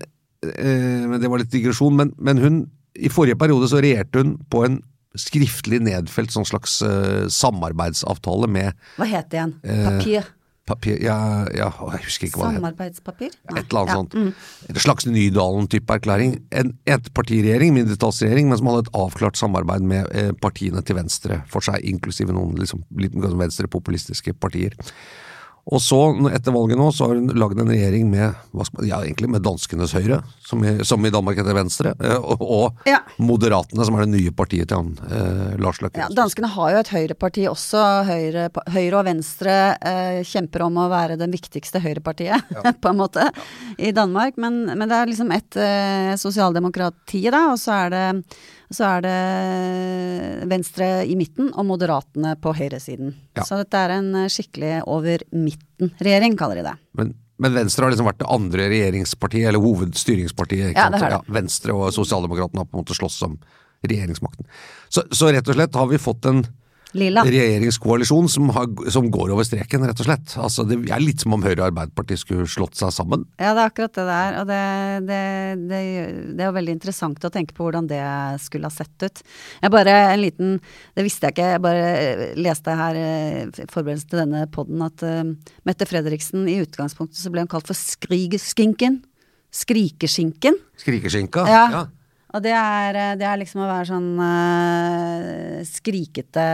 øh, 0.44 1.04
men 1.08 1.20
det 1.22 1.30
var 1.30 1.40
litt 1.40 1.52
digresjon. 1.52 1.96
Men, 1.96 2.12
men 2.18 2.38
hun, 2.44 2.58
i 2.98 3.10
forrige 3.12 3.38
periode 3.40 3.68
så 3.70 3.82
regjerte 3.84 4.22
hun 4.22 4.36
på 4.50 4.64
en 4.66 4.80
skriftlig 5.18 5.80
nedfelt 5.82 6.34
sånn 6.34 6.46
slags 6.46 6.78
uh, 6.84 7.26
samarbeidsavtale 7.32 8.50
med 8.50 8.74
Hva 8.98 9.08
het 9.08 9.30
det 9.32 9.40
igjen? 9.40 9.54
Eh, 9.64 9.86
Papir? 9.88 10.34
papir 10.68 10.98
Ja, 11.02 11.16
ja 11.56 11.68
jeg 11.94 12.02
husker 12.04 12.28
ikke 12.28 12.42
hva 12.42 12.50
det 12.50 12.58
het. 12.58 12.62
Samarbeidspapir? 12.62 13.36
Nei. 13.48 13.62
Et 13.62 13.70
eller 13.72 13.80
annet 13.80 13.88
Ja, 13.88 13.96
sånt. 13.96 14.14
mm. 14.14 14.74
En 14.74 14.80
slags 14.84 15.06
Nydalen-type 15.08 15.96
erklæring. 15.96 16.34
En 16.52 16.74
ettpartiregjering, 16.86 17.72
mindretallsregjering, 17.76 18.50
men 18.50 18.60
som 18.60 18.68
hadde 18.70 18.84
et 18.86 18.92
avklart 19.00 19.40
samarbeid 19.40 19.86
med 19.94 20.12
eh, 20.12 20.34
partiene 20.42 20.82
til 20.84 20.98
venstre 21.00 21.40
for 21.48 21.64
seg, 21.64 21.80
inklusive 21.88 22.36
noen 22.36 22.52
liksom, 22.60 22.84
litt 23.00 23.16
venstrepopulistiske 23.16 24.36
partier. 24.42 24.76
Og 25.68 25.82
så, 25.84 25.98
etter 26.32 26.54
valget 26.54 26.78
nå, 26.80 26.86
så 26.96 27.08
har 27.08 27.18
hun 27.18 27.28
lagd 27.36 27.58
en 27.60 27.68
regjering 27.68 28.06
med 28.08 28.32
ja, 28.88 29.02
egentlig 29.02 29.28
med 29.34 29.44
danskenes 29.44 29.92
Høyre, 29.92 30.22
som 30.40 30.62
i, 30.64 30.78
som 30.88 31.04
i 31.04 31.12
Danmark 31.12 31.36
heter 31.40 31.56
Venstre, 31.56 31.92
eh, 32.00 32.16
og, 32.16 32.40
og 32.40 32.88
Ja. 32.88 33.02
Moderatene, 33.20 33.84
som 33.84 33.98
er 33.98 34.06
det 34.06 34.14
nye 34.14 34.32
partiet 34.32 34.70
til 34.70 34.80
han, 34.80 34.94
eh, 35.10 35.58
Lars 35.60 35.82
Løkke 35.84 36.00
Ja, 36.00 36.08
danskene 36.14 36.48
har 36.54 36.72
jo 36.72 36.80
et 36.80 36.92
høyreparti 36.94 37.44
også. 37.50 37.84
Høyre, 38.08 38.48
høyre 38.72 39.00
og 39.02 39.08
venstre 39.10 39.56
eh, 39.76 40.20
kjemper 40.24 40.64
om 40.68 40.80
å 40.80 40.88
være 40.92 41.18
det 41.20 41.28
viktigste 41.34 41.82
høyrepartiet, 41.84 42.48
på 42.82 42.92
en 42.92 43.00
måte, 43.02 43.28
i 43.76 43.92
Danmark. 43.92 44.40
Men, 44.40 44.64
men 44.72 44.88
det 44.88 45.02
er 45.02 45.12
liksom 45.12 45.34
et 45.36 45.60
eh, 45.60 46.14
sosialdemokrati, 46.20 47.26
da, 47.28 47.50
og 47.52 47.60
så 47.60 47.76
er 47.84 47.92
det 47.92 48.06
så 48.74 48.84
er 48.84 49.04
det 49.06 50.48
Venstre 50.50 50.88
i 51.08 51.14
midten 51.16 51.48
og 51.54 51.64
Moderatene 51.70 52.34
på 52.40 52.52
høyresiden. 52.56 53.14
Ja. 53.38 53.46
Så 53.48 53.60
dette 53.62 53.80
er 53.80 53.94
en 53.96 54.10
eh, 54.24 54.28
skikkelig 54.32 54.82
over 54.90 55.24
midten-regjering, 55.32 56.36
kaller 56.40 56.60
de 56.60 56.68
det. 56.68 56.76
Men 57.00 57.16
Men 57.38 57.54
Venstre 57.54 57.84
har 57.84 57.92
liksom 57.92 58.08
vært 58.08 58.18
det 58.18 58.26
andre 58.34 58.64
regjeringspartiet, 58.66 59.46
eller 59.46 59.62
hovedstyringspartiet. 59.62 60.72
Ja, 60.74 60.88
det 60.90 60.98
har 60.98 61.12
det. 61.12 61.20
Ja, 61.20 61.34
Venstre 61.36 61.76
og 61.76 61.92
Sosialdemokratene 61.94 62.64
har 62.64 62.66
på 62.66 62.74
en 62.74 62.82
måte 62.82 62.96
slåss 62.98 63.20
om 63.28 63.36
regjeringsmakten. 63.86 64.48
Så, 64.90 65.04
så 65.14 65.30
rett 65.30 65.46
og 65.46 65.54
slett 65.54 65.78
har 65.78 65.86
vi 65.86 66.00
fått 66.02 66.26
en 66.26 66.42
Lilla. 66.96 67.22
regjeringskoalisjon 67.26 68.28
som, 68.32 68.48
har, 68.56 68.68
som 68.92 69.10
går 69.12 69.32
over 69.34 69.44
streken, 69.44 69.84
rett 69.88 70.00
og 70.00 70.08
slett. 70.08 70.34
Altså, 70.40 70.64
det 70.68 70.78
er 70.88 71.02
litt 71.02 71.20
som 71.20 71.34
om 71.36 71.44
Høyre 71.44 71.60
og 71.60 71.66
Arbeiderpartiet 71.66 72.22
skulle 72.22 72.46
slått 72.48 72.78
seg 72.80 72.94
sammen. 72.94 73.26
Ja, 73.36 73.52
det 73.52 73.64
er 73.64 73.72
akkurat 73.72 73.98
det 73.98 74.06
der. 74.08 74.38
Og 74.40 74.48
det, 74.48 74.60
det, 75.10 75.20
det, 75.68 75.82
det 76.38 76.44
er 76.44 76.48
jo 76.48 76.56
veldig 76.56 76.76
interessant 76.78 77.28
å 77.28 77.32
tenke 77.34 77.56
på 77.56 77.66
hvordan 77.66 77.90
det 77.90 78.00
skulle 78.44 78.70
ha 78.70 78.74
sett 78.74 79.04
ut. 79.04 79.22
Jeg 79.60 79.74
bare 79.74 79.96
en 80.14 80.22
liten 80.22 80.56
Det 80.96 81.04
visste 81.04 81.28
jeg 81.28 81.36
ikke, 81.36 81.50
jeg 81.52 81.64
bare 81.64 82.30
leste 82.38 82.78
her 82.78 82.98
eh, 83.02 83.42
i 83.48 83.68
forberedelsen 83.68 84.12
til 84.12 84.22
denne 84.22 84.46
poden 84.52 84.80
at 84.84 85.04
uh, 85.04 85.22
Mette 85.68 85.86
Fredriksen 85.88 86.48
i 86.50 86.58
utgangspunktet 86.62 87.20
så 87.20 87.32
ble 87.32 87.44
hun 87.44 87.52
kalt 87.52 87.68
for 87.68 87.78
Skrigeskinken. 87.78 89.02
Skrikeskinken. 89.54 90.58
Skrikeskinka. 90.80 91.44
Ja. 91.48 91.86
Og 92.36 92.44
det 92.44 92.52
er, 92.52 92.98
eh, 92.98 93.14
det 93.16 93.24
er 93.24 93.40
liksom 93.40 93.62
å 93.64 93.70
være 93.70 93.88
sånn 93.88 94.08
uh, 94.20 95.60
skrikete, 95.64 96.44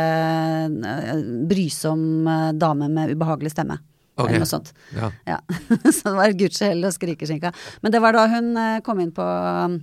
uh, 0.71 1.15
brysom 1.51 2.05
uh, 2.29 2.53
dame 2.55 2.91
med 2.93 3.15
ubehagelig 3.17 3.55
stemme. 3.57 3.81
Okay. 4.15 4.29
Eller 4.29 4.45
noe 4.45 4.51
sånt. 4.51 4.71
Ja. 4.95 5.11
Ja. 5.27 5.41
så 5.97 6.13
det 6.13 6.19
var 6.21 6.37
Gucci 6.39 6.69
og 6.77 6.93
Skrikeskinka. 6.95 7.51
Men 7.83 7.95
det 7.95 8.03
var 8.05 8.15
da 8.15 8.29
hun 8.31 8.53
kom 8.87 9.03
inn 9.03 9.11
på 9.15 9.25
um, 9.27 9.81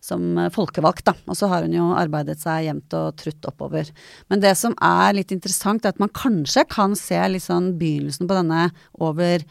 som 0.00 0.38
folkevalgt, 0.54 1.04
da. 1.10 1.12
Og 1.28 1.36
så 1.36 1.50
har 1.50 1.66
hun 1.66 1.74
jo 1.76 1.90
arbeidet 1.98 2.38
seg 2.40 2.64
jevnt 2.70 2.96
og 2.96 3.18
trutt 3.20 3.48
oppover. 3.50 3.90
Men 4.32 4.40
det 4.40 4.54
som 4.56 4.72
er 4.80 5.18
litt 5.18 5.34
interessant, 5.34 5.84
er 5.84 5.92
at 5.92 6.00
man 6.00 6.12
kanskje 6.16 6.64
kan 6.70 6.96
se 6.96 7.18
litt 7.28 7.44
sånn 7.44 7.74
begynnelsen 7.76 8.30
på 8.30 8.38
denne 8.38 8.70
over 8.96 9.44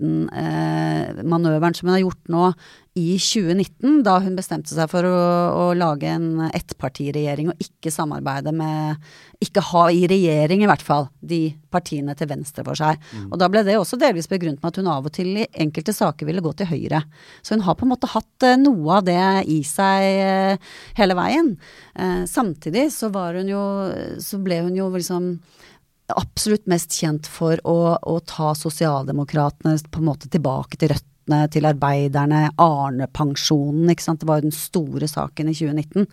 midten-manøveren 0.00 1.74
som 1.74 1.88
hun 1.88 1.94
har 1.94 2.02
gjort 2.02 2.28
nå 2.32 2.52
i 2.94 3.16
2019, 3.18 4.04
da 4.06 4.20
hun 4.22 4.36
bestemte 4.38 4.70
seg 4.70 4.86
for 4.90 5.02
å, 5.02 5.14
å 5.58 5.74
lage 5.74 6.06
en 6.06 6.44
ettpartiregjering 6.46 7.48
og 7.50 7.58
ikke 7.58 7.90
samarbeide 7.90 8.52
med 8.54 9.02
Ikke 9.42 9.60
ha 9.72 9.88
i 9.90 10.06
regjering, 10.06 10.62
i 10.62 10.68
hvert 10.70 10.82
fall, 10.82 11.08
de 11.20 11.56
partiene 11.74 12.14
til 12.14 12.30
venstre 12.30 12.62
for 12.64 12.78
seg. 12.78 13.00
Og 13.32 13.38
da 13.38 13.48
ble 13.50 13.64
det 13.66 13.74
også 13.76 13.98
delvis 13.98 14.30
begrunnet 14.30 14.62
med 14.62 14.70
at 14.70 14.78
hun 14.78 14.92
av 14.92 15.08
og 15.10 15.12
til 15.12 15.42
i 15.42 15.48
enkelte 15.64 15.92
saker 15.92 16.26
ville 16.26 16.40
gå 16.44 16.52
til 16.54 16.70
høyre. 16.70 17.02
Så 17.42 17.56
hun 17.56 17.66
har 17.66 17.74
på 17.74 17.84
en 17.84 17.92
måte 17.92 18.12
hatt 18.14 18.46
eh, 18.46 18.56
noe 18.62 19.00
av 19.00 19.04
det 19.10 19.18
i 19.50 19.58
seg 19.66 20.06
eh, 20.22 20.72
hele 20.94 21.18
veien. 21.18 21.56
Eh, 21.98 22.22
samtidig 22.30 22.92
så 22.94 23.10
var 23.10 23.34
hun 23.34 23.50
jo 23.50 23.64
Så 24.22 24.38
ble 24.42 24.62
hun 24.62 24.78
jo 24.78 24.86
liksom 24.94 25.34
absolutt 26.12 26.68
mest 26.70 26.92
kjent 26.92 27.28
for 27.30 27.60
å, 27.64 27.96
å 27.96 28.20
ta 28.28 28.52
sosialdemokratene 28.58 29.76
på 29.90 30.00
en 30.02 30.08
måte 30.08 30.30
tilbake 30.32 30.78
til 30.80 30.92
røttene, 30.92 31.40
til 31.48 31.64
arbeiderne, 31.64 32.50
Arne-pensjonen, 32.60 33.88
ikke 33.92 34.04
sant. 34.04 34.20
Det 34.20 34.28
var 34.28 34.42
jo 34.42 34.50
den 34.50 34.56
store 34.56 35.08
saken 35.08 35.48
i 35.48 35.56
2019. 35.56 36.08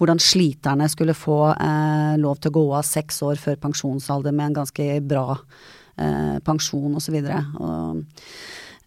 Hvordan 0.00 0.22
sliterne 0.22 0.88
skulle 0.88 1.16
få 1.16 1.40
eh, 1.52 2.14
lov 2.22 2.40
til 2.40 2.52
å 2.52 2.56
gå 2.56 2.66
av 2.78 2.86
seks 2.88 3.20
år 3.26 3.40
før 3.40 3.60
pensjonsalder 3.66 4.32
med 4.32 4.50
en 4.50 4.60
ganske 4.62 4.86
bra 5.04 5.26
eh, 5.36 6.38
pensjon 6.46 6.96
osv. 6.96 7.18
Og, 7.20 8.00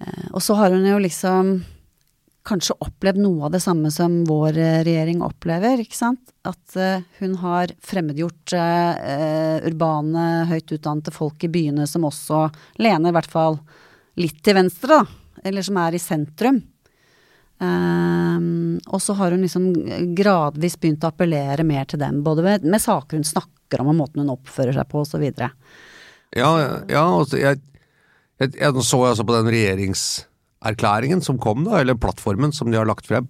eh, 0.02 0.26
og 0.32 0.42
så 0.42 0.58
har 0.58 0.74
hun 0.74 0.90
jo 0.90 0.98
liksom 1.06 1.60
kanskje 2.48 2.78
opplevd 2.82 3.22
noe 3.22 3.48
av 3.48 3.54
det 3.54 3.62
samme 3.64 3.92
som 3.94 4.22
vår 4.28 4.58
eh, 4.58 4.80
regjering 4.88 5.22
opplever, 5.26 5.82
ikke 5.84 5.98
sant. 5.98 6.34
At 6.48 6.76
eh, 6.80 7.06
hun 7.20 7.36
har 7.44 7.74
fremmedgjort 7.86 8.56
eh, 8.58 9.68
urbane, 9.70 10.26
høyt 10.50 10.74
utdannede 10.78 11.14
folk 11.16 11.44
i 11.46 11.52
byene 11.52 11.88
som 11.90 12.08
også 12.08 12.48
lener 12.82 13.12
i 13.12 13.18
hvert 13.18 13.32
fall 13.32 13.60
litt 14.20 14.42
til 14.44 14.58
venstre, 14.58 15.00
da. 15.00 15.42
Eller 15.50 15.64
som 15.64 15.78
er 15.80 15.96
i 15.96 16.04
sentrum. 16.04 16.60
Um, 17.60 18.78
og 18.88 19.02
så 19.04 19.18
har 19.20 19.34
hun 19.36 19.42
liksom 19.44 19.66
gradvis 20.16 20.78
begynt 20.80 21.04
å 21.04 21.10
appellere 21.12 21.66
mer 21.68 21.90
til 21.92 22.00
dem, 22.00 22.22
både 22.24 22.46
med, 22.46 22.64
med 22.64 22.80
saker 22.80 23.20
hun 23.20 23.28
snakker 23.28 23.84
om 23.84 23.92
og 23.92 23.98
måten 23.98 24.24
hun 24.24 24.32
oppfører 24.32 24.78
seg 24.78 24.88
på 24.88 25.04
osv. 25.04 25.26
Ja, 25.36 26.52
ja 26.88 27.04
altså, 27.04 27.36
jeg, 27.40 27.60
jeg, 28.40 28.56
jeg 28.56 28.76
nå 28.76 28.86
så 28.88 29.02
jeg 29.04 29.12
altså 29.12 29.28
på 29.28 29.36
den 29.36 29.52
regjeringserklæringen 30.60 31.22
som 31.24 31.40
kom, 31.40 31.66
da, 31.66 31.80
eller 31.82 31.96
plattformen 31.96 32.52
som 32.52 32.72
de 32.72 32.78
har 32.78 32.88
lagt 32.88 33.08
frem. 33.08 33.28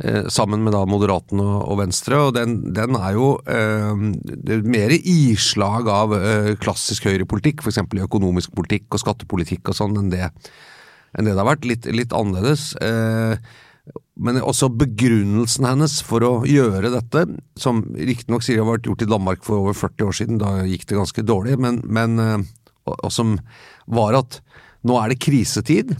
Eh, 0.00 0.28
sammen 0.28 0.62
med 0.64 0.72
da 0.72 0.86
Moderaten 0.86 1.40
og, 1.40 1.78
Venstre, 1.78 2.16
og 2.16 2.34
den, 2.34 2.72
den 2.72 2.96
er 2.96 3.12
jo 3.12 3.38
eh, 3.44 3.94
det 4.24 4.54
er 4.54 4.62
mer 4.64 4.90
islag 4.96 5.88
av 5.88 6.14
eh, 6.16 6.56
klassisk 6.60 7.04
høyrepolitikk, 7.04 7.60
f.eks. 7.60 7.82
i 7.84 8.04
økonomisk 8.06 8.54
politikk 8.56 8.88
og 8.94 9.02
skattepolitikk 9.02 9.68
og 9.68 9.76
sånn, 9.76 9.98
enn 9.98 10.12
enn 10.12 11.26
det 11.26 11.34
det 11.34 11.40
har 11.40 11.48
vært. 11.48 11.66
Litt, 11.66 11.86
litt 11.90 12.12
annerledes. 12.14 12.76
Eh, 12.80 13.36
men 14.20 14.38
også 14.40 14.68
begrunnelsen 14.72 15.66
hennes 15.66 15.98
for 16.06 16.22
å 16.22 16.32
gjøre 16.46 16.92
dette, 16.94 17.24
som 17.58 17.82
riktignok 17.96 18.44
sier 18.46 18.62
har 18.62 18.68
vært 18.68 18.86
gjort 18.86 19.02
i 19.02 19.10
Danmark 19.10 19.42
for 19.44 19.64
over 19.64 19.76
40 19.76 20.06
år 20.06 20.16
siden, 20.16 20.40
da 20.40 20.60
gikk 20.68 20.86
det 20.86 21.00
ganske 21.00 21.24
dårlig, 21.26 21.58
men, 21.60 21.80
men 21.84 22.20
eh, 22.22 22.38
og, 22.86 22.94
og 22.94 23.12
som 23.12 23.34
var 23.90 24.16
at 24.20 24.40
nå 24.86 24.96
er 25.00 25.12
det 25.12 25.20
krisetid. 25.20 25.92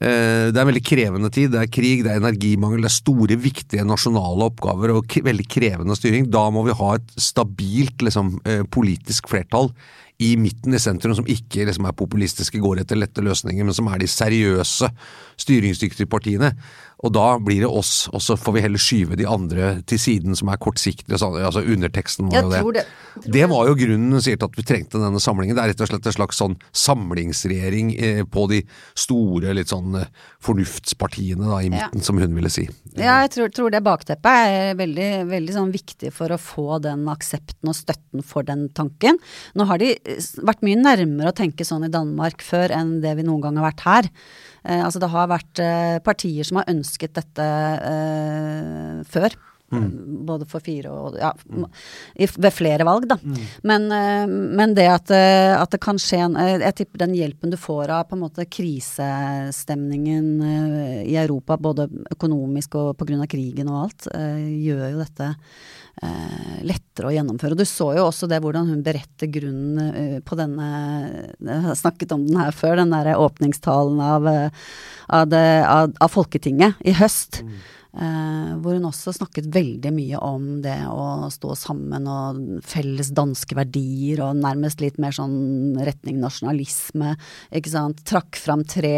Eh, 0.00 0.50
Det 0.50 0.56
er 0.56 0.64
en 0.64 0.70
veldig 0.72 0.84
krevende 0.84 1.30
tid. 1.30 1.52
Det 1.52 1.60
er 1.60 1.72
krig, 1.72 2.04
det 2.04 2.12
er 2.12 2.22
energimangel, 2.22 2.82
det 2.82 2.90
er 2.90 2.96
store, 2.98 3.36
viktige 3.38 3.86
nasjonale 3.86 4.50
oppgaver 4.50 4.94
og 4.94 5.06
veldig 5.06 5.46
krevende 5.48 5.96
styring. 5.96 6.30
Da 6.30 6.48
må 6.50 6.64
vi 6.66 6.74
ha 6.74 6.94
et 6.94 7.14
stabilt 7.16 7.98
liksom, 8.02 8.40
eh, 8.44 8.62
politisk 8.64 9.28
flertall 9.28 9.72
i 10.24 10.32
midten 10.40 10.74
i 10.76 10.80
sentrum 10.82 11.14
som 11.18 11.26
ikke 11.28 11.66
liksom, 11.68 11.86
er 11.90 11.96
populistiske, 11.98 12.60
går 12.64 12.80
etter 12.84 12.96
lette 13.00 13.22
løsninger, 13.24 13.66
men 13.68 13.76
som 13.76 13.88
er 13.92 14.00
de 14.02 14.08
seriøse, 14.10 14.88
styringsdyktige 15.44 16.08
partiene. 16.10 16.52
Og 17.04 17.10
da 17.12 17.24
blir 17.42 17.60
det 17.64 17.68
oss, 17.68 18.06
og 18.14 18.22
så 18.24 18.36
får 18.40 18.54
vi 18.56 18.60
heller 18.64 18.80
skyve 18.80 19.16
de 19.20 19.26
andre 19.28 19.74
til 19.90 19.98
siden 20.00 20.36
som 20.38 20.48
er 20.48 20.56
kortsiktige. 20.62 21.18
sånn, 21.20 21.36
Altså 21.44 21.60
underteksten 21.60 22.30
var 22.32 22.46
jo 22.62 22.70
det. 22.72 22.86
det- 23.20 23.32
Det 23.34 23.48
var 23.50 23.66
jo 23.68 23.74
grunnen 23.74 24.22
sier 24.22 24.38
til 24.38 24.46
at 24.48 24.56
vi 24.56 24.62
trengte 24.62 24.96
denne 25.02 25.20
samlingen. 25.20 25.54
Det 25.54 25.62
er 25.64 25.68
rett 25.74 25.80
og 25.82 25.88
slett 25.90 26.06
en 26.06 26.12
slags 26.16 26.38
sånn 26.40 26.56
samlingsregjering 26.72 27.92
eh, 28.00 28.22
på 28.24 28.46
de 28.48 28.62
store, 28.96 29.52
litt 29.54 29.68
sånn 29.68 29.98
eh, 30.00 30.06
fornuftspartiene 30.40 31.44
da, 31.48 31.58
i 31.60 31.68
Ja. 31.68 31.88
midten, 31.88 32.02
som 32.02 32.18
hun 32.18 32.34
ville 32.34 32.50
si. 32.50 32.68
Ja, 32.96 33.20
jeg 33.26 33.30
tror, 33.32 33.48
tror 33.52 33.70
det 33.70 33.82
bakteppet 33.84 34.24
er 34.24 34.74
veldig, 34.78 35.26
veldig 35.28 35.52
sånn 35.54 35.72
viktig 35.72 36.12
for 36.12 36.28
å 36.28 36.38
få 36.40 36.80
den 36.82 37.04
aksepten 37.06 37.68
og 37.68 37.74
støtten 37.74 38.24
for 38.24 38.42
den 38.42 38.68
tanken. 38.70 39.18
Nå 39.56 39.66
har 39.66 39.78
de 39.78 39.92
eh, 40.04 40.13
vært 40.44 40.64
mye 40.66 40.80
nærmere 40.80 41.32
å 41.32 41.36
tenke 41.36 41.66
sånn 41.66 41.86
i 41.86 41.92
Danmark 41.92 42.44
før 42.44 42.74
enn 42.76 42.98
det 43.04 43.14
vi 43.18 43.26
noen 43.26 43.42
gang 43.44 43.60
har 43.60 43.68
vært 43.70 43.84
her. 43.86 44.10
Eh, 44.64 44.80
altså 44.80 45.02
det 45.02 45.10
har 45.12 45.30
vært 45.32 45.62
eh, 45.62 45.98
partier 46.04 46.46
som 46.46 46.60
har 46.60 46.70
ønsket 46.72 47.16
dette 47.18 47.48
eh, 47.90 49.02
før. 49.10 49.36
Både 50.24 50.46
for 50.48 50.62
fire 50.64 50.90
og 50.92 51.16
ja, 51.18 51.30
i, 52.14 52.26
ved 52.28 52.52
flere 52.54 52.84
valg, 52.86 53.06
da. 53.10 53.16
Men, 53.66 53.86
eh, 53.92 54.26
men 54.28 54.74
det 54.76 54.86
at, 54.90 55.10
eh, 55.14 55.54
at 55.56 55.72
det 55.72 55.80
kan 55.82 55.98
skje 56.00 56.20
en 56.26 56.36
eh, 56.40 56.58
Jeg 56.62 56.76
tipper 56.80 57.04
den 57.04 57.14
hjelpen 57.16 57.52
du 57.52 57.56
får 57.60 57.92
av 57.94 58.04
på 58.08 58.18
en 58.18 58.24
måte 58.26 58.44
krisestemningen 58.44 60.26
i 61.04 61.16
Europa, 61.20 61.56
både 61.56 61.88
økonomisk 62.14 62.76
og 62.80 62.98
pga. 62.98 63.26
krigen 63.30 63.68
og 63.70 63.84
alt, 63.84 64.06
gjør 64.10 64.90
jo 64.90 65.00
dette 65.00 65.34
lettere 66.66 67.06
å 67.08 67.12
gjennomføre. 67.14 67.54
Og 67.54 67.60
du 67.60 67.68
så 67.68 67.92
jo 67.96 68.06
også 68.08 68.26
det 68.30 68.40
hvordan 68.42 68.66
hun 68.72 68.82
beretter 68.84 69.30
grunnen 69.30 70.22
på 70.26 70.38
denne 70.38 70.66
Jeg 71.38 71.60
har 71.68 71.78
snakket 71.78 72.12
om 72.16 72.26
den 72.26 72.40
her 72.40 72.50
før, 72.56 72.76
den 72.80 72.90
derre 72.94 73.14
åpningstalen 73.20 74.00
av, 74.02 74.26
av, 75.06 75.30
det, 75.30 75.46
av, 75.70 75.94
av 76.02 76.12
Folketinget 76.12 76.82
i 76.84 76.96
høst. 76.98 77.44
Eh, 77.94 78.54
hvor 78.58 78.74
hun 78.74 78.88
også 78.88 79.12
snakket 79.14 79.46
veldig 79.54 79.90
mye 79.94 80.18
om 80.26 80.46
det 80.64 80.80
å 80.90 81.28
stå 81.30 81.52
sammen 81.54 82.08
og 82.10 82.40
felles 82.66 83.12
danske 83.14 83.54
verdier 83.54 84.24
og 84.24 84.40
nærmest 84.40 84.80
litt 84.82 84.96
mer 84.98 85.14
sånn 85.14 85.76
retning 85.86 86.18
nasjonalisme, 86.18 87.12
ikke 87.54 87.70
sant. 87.70 88.02
Trakk 88.02 88.34
fram 88.40 88.64
tre 88.66 88.96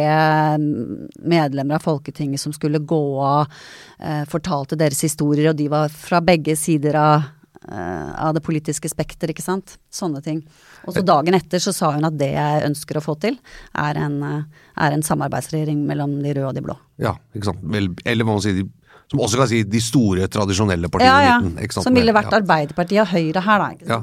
mm, 0.57 1.11
medlemmer 1.29 1.77
av 1.77 1.85
Folketinget 1.85 2.41
som 2.41 2.55
skulle 2.57 2.81
gå 2.81 3.03
av, 3.21 3.53
eh, 4.01 4.23
fortalte 4.33 4.81
deres 4.81 5.05
historier, 5.05 5.51
og 5.51 5.61
de 5.61 5.69
var 5.73 5.93
fra 5.93 6.23
begge 6.25 6.57
sider 6.57 6.97
av 6.97 7.29
eh, 7.69 8.09
av 8.17 8.33
det 8.33 8.45
politiske 8.49 8.89
spekter, 8.89 9.29
ikke 9.35 9.45
sant. 9.45 9.77
Sånne 9.93 10.25
ting. 10.25 10.41
Og 10.87 10.97
så 10.97 11.05
dagen 11.05 11.37
etter 11.37 11.61
så 11.61 11.75
sa 11.77 11.93
hun 11.99 12.09
at 12.09 12.17
det 12.17 12.31
jeg 12.33 12.65
ønsker 12.71 12.97
å 12.97 13.05
få 13.05 13.19
til, 13.21 13.37
er 13.77 14.01
en, 14.01 14.19
er 14.25 14.97
en 14.97 15.05
samarbeidsregjering 15.05 15.85
mellom 15.85 16.17
de 16.25 16.33
røde 16.33 16.49
og 16.49 16.57
de 16.57 16.65
blå. 16.65 16.81
Ja, 17.03 17.19
ikke 17.37 17.53
sant. 17.53 17.69
Eller 18.09 18.25
må 18.25 18.39
man 18.39 18.45
si 18.45 18.57
de, 18.63 18.69
som 19.12 19.23
også 19.23 19.38
kan 19.40 19.49
si 19.51 19.62
de 19.71 19.81
store, 19.83 20.27
tradisjonelle 20.33 20.90
partiene 20.92 21.12
Ja, 21.12 21.37
ja. 21.37 21.38
i 21.40 21.49
midten. 21.49 21.73
Sant? 21.77 21.87
Som 21.87 21.95
ville 21.99 22.14
vært. 22.16 22.33
Arbeiderpartiet 22.35 23.05
og 23.05 23.11
Høyre 23.14 23.42
her, 23.47 23.62
da. 23.62 23.69
ikke 23.77 23.90
Ja. 23.92 24.01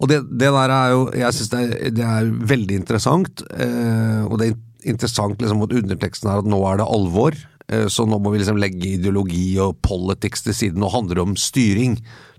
Og 0.00 0.08
det, 0.08 0.22
det 0.40 0.48
der 0.48 0.72
er 0.72 0.92
jo 0.94 1.00
Jeg 1.12 1.34
syns 1.36 1.50
det, 1.52 1.90
det 1.98 2.04
er 2.06 2.30
veldig 2.54 2.78
interessant. 2.80 3.42
Eh, 3.52 4.22
og 4.24 4.38
det 4.40 4.46
er 4.48 4.88
interessant 4.88 5.42
liksom 5.42 5.66
at 5.66 5.74
underteksten 5.76 6.30
er 6.30 6.40
at 6.40 6.48
nå 6.48 6.62
er 6.70 6.80
det 6.80 6.86
alvor. 6.88 7.36
Eh, 7.68 7.84
så 7.92 8.06
nå 8.08 8.16
må 8.22 8.32
vi 8.32 8.40
liksom 8.40 8.56
legge 8.62 8.94
ideologi 8.94 9.58
og 9.60 9.76
politics 9.84 10.46
til 10.46 10.56
side. 10.56 10.80
Nå 10.80 10.88
handler 10.94 11.20
det 11.20 11.26
om 11.26 11.36
styring. 11.36 11.98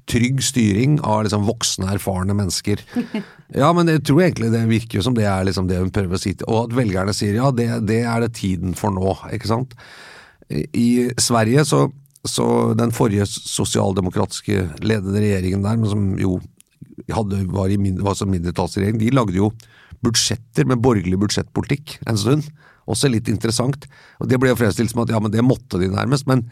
trygg 0.10 0.40
styring 0.42 0.96
av 1.06 1.20
liksom 1.28 1.44
voksne, 1.46 1.92
erfarne 1.94 2.34
mennesker. 2.34 2.82
Ja, 3.50 3.72
men 3.74 3.88
jeg 3.90 4.04
tror 4.06 4.20
egentlig 4.22 4.52
det 4.54 4.60
virker 4.70 5.00
jo 5.00 5.04
som 5.08 5.16
det 5.18 5.24
er 5.26 5.42
liksom 5.48 5.66
det 5.66 5.80
hun 5.80 5.90
prøver 5.90 6.14
å 6.14 6.22
si, 6.22 6.36
og 6.46 6.68
at 6.68 6.74
velgerne 6.78 7.16
sier 7.18 7.34
ja, 7.40 7.48
det, 7.50 7.66
det 7.90 8.04
er 8.06 8.22
det 8.22 8.36
tiden 8.38 8.76
for 8.78 8.94
nå, 8.94 9.16
ikke 9.34 9.50
sant. 9.50 9.74
I 10.50 10.90
Sverige 11.22 11.66
så, 11.68 11.84
så 12.26 12.46
den 12.78 12.94
forrige 12.96 13.28
sosialdemokratiske 13.30 14.64
ledende 14.82 15.22
regjeringen 15.22 15.66
der, 15.66 15.78
men 15.78 15.92
som 15.92 16.08
jo 16.20 16.40
hadde, 17.14 17.44
var, 17.54 17.70
i, 17.70 17.78
var 18.02 18.18
som 18.18 18.32
mindretallsregjering, 18.34 18.98
de 19.02 19.14
lagde 19.14 19.38
jo 19.38 19.52
budsjetter 20.06 20.68
med 20.70 20.82
borgerlig 20.84 21.20
budsjettpolitikk 21.22 22.00
en 22.10 22.20
stund. 22.20 22.50
Også 22.90 23.12
litt 23.12 23.30
interessant. 23.30 23.86
Og 24.20 24.30
Det 24.32 24.40
ble 24.42 24.52
jo 24.52 24.60
fremstilt 24.60 24.92
som 24.94 25.04
at 25.04 25.14
ja, 25.14 25.22
men 25.22 25.34
det 25.34 25.46
måtte 25.46 25.82
de 25.82 25.92
nærmest. 25.92 26.28
men 26.28 26.48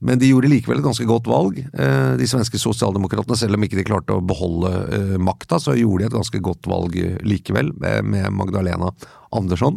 men 0.00 0.16
de 0.16 0.30
gjorde 0.30 0.48
likevel 0.48 0.80
et 0.80 0.86
ganske 0.86 1.04
godt 1.04 1.26
valg, 1.28 1.58
eh, 1.60 2.12
de 2.16 2.28
svenske 2.28 2.56
sosialdemokratene. 2.56 3.36
Selv 3.36 3.58
om 3.58 3.66
ikke 3.66 3.76
de 3.76 3.84
klarte 3.84 4.16
å 4.16 4.24
beholde 4.24 4.70
eh, 4.96 5.16
makta, 5.20 5.58
så 5.60 5.76
gjorde 5.76 6.06
de 6.06 6.08
et 6.08 6.16
ganske 6.16 6.40
godt 6.40 6.68
valg 6.72 6.96
likevel, 7.20 7.68
eh, 7.84 8.00
med 8.00 8.30
Magdalena 8.32 8.94
Andersson. 9.36 9.76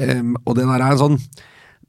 Og 0.00 0.52
det 0.56 0.64
der 0.64 0.80
er 0.80 0.92
en 0.92 1.00
sånn 1.00 1.16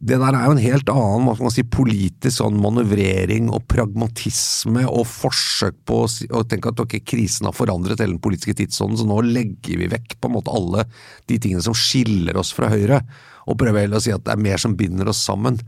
det 0.02 0.18
der 0.18 0.34
er 0.34 0.48
jo 0.48 0.56
en 0.56 0.64
helt 0.64 0.90
annen 0.90 1.28
hva 1.28 1.36
skal 1.38 1.52
si, 1.54 1.64
politisk 1.70 2.40
sånn 2.40 2.58
manøvrering 2.62 3.52
og 3.54 3.68
pragmatisme 3.70 4.88
og 4.90 5.06
forsøk 5.06 5.78
på 5.86 6.00
å 6.10 6.42
tenke 6.50 6.72
at 6.72 6.82
okay, 6.82 7.04
krisen 7.06 7.46
har 7.46 7.54
forandret 7.54 8.02
hele 8.02 8.16
den 8.16 8.24
politiske 8.24 8.58
tidsånden, 8.64 8.98
så 8.98 9.06
nå 9.06 9.20
legger 9.28 9.78
vi 9.78 9.92
vekk 9.92 10.18
på 10.18 10.32
en 10.32 10.36
måte 10.40 10.56
alle 10.58 10.88
de 11.30 11.38
tingene 11.38 11.62
som 11.62 11.78
skiller 11.78 12.40
oss 12.42 12.50
fra 12.58 12.72
Høyre, 12.74 13.04
og 13.46 13.60
prøver 13.62 13.86
heller 13.86 14.02
å 14.02 14.06
si 14.06 14.14
at 14.14 14.26
det 14.26 14.34
er 14.34 14.42
mer 14.42 14.62
som 14.62 14.74
binder 14.78 15.10
oss 15.12 15.22
sammen. 15.22 15.62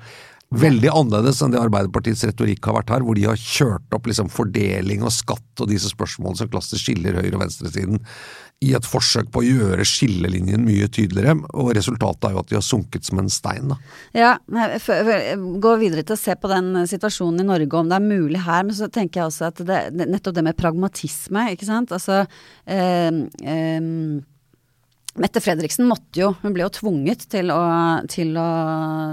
Veldig 0.53 0.89
annerledes 0.89 1.39
enn 1.41 1.53
det 1.53 1.61
Arbeiderpartiets 1.61 2.25
retorikk 2.29 2.65
har 2.69 2.79
vært 2.79 2.91
her, 2.93 3.05
hvor 3.05 3.17
de 3.17 3.25
har 3.25 3.37
kjørt 3.37 3.93
opp 3.93 4.09
liksom 4.09 4.33
fordeling 4.33 5.05
og 5.05 5.13
skatt 5.13 5.61
og 5.61 5.69
disse 5.69 5.89
spørsmålene 5.93 6.41
som 6.41 6.49
klassisk 6.49 6.87
skiller 6.87 7.21
høyre- 7.21 7.37
og 7.37 7.41
venstresiden, 7.45 8.01
i 8.63 8.71
et 8.77 8.87
forsøk 8.87 9.29
på 9.33 9.41
å 9.41 9.45
gjøre 9.45 9.85
skillelinjen 9.87 10.63
mye 10.65 10.87
tydeligere, 10.93 11.35
og 11.53 11.73
resultatet 11.77 12.29
er 12.29 12.35
jo 12.35 12.43
at 12.43 12.51
de 12.51 12.57
har 12.59 12.65
sunket 12.65 13.07
som 13.07 13.21
en 13.21 13.31
stein. 13.33 13.73
Da. 13.73 13.77
Ja, 14.15 14.33
gå 14.47 15.75
videre 15.81 16.05
til 16.05 16.15
å 16.15 16.19
se 16.19 16.35
på 16.39 16.51
den 16.51 16.73
situasjonen 16.89 17.43
i 17.43 17.47
Norge, 17.51 17.79
om 17.79 17.91
det 17.91 17.99
er 17.99 18.05
mulig 18.07 18.43
her, 18.45 18.65
men 18.67 18.77
så 18.77 18.89
tenker 18.91 19.21
jeg 19.21 19.31
også 19.31 19.49
at 19.51 19.63
det, 19.67 19.81
nettopp 20.03 20.37
det 20.37 20.45
med 20.47 20.59
pragmatisme, 20.59 21.47
ikke 21.55 21.69
sant. 21.69 21.93
Altså 21.95 22.23
eh, 22.23 23.09
eh, 23.43 23.89
Mette 25.13 25.43
Fredriksen 25.45 25.85
måtte 25.85 26.23
jo, 26.23 26.31
hun 26.41 26.55
ble 26.55 26.63
jo 26.65 26.71
tvunget 26.73 27.27
til 27.29 27.51
å, 27.53 27.61
til 28.09 28.33
å 28.39 28.49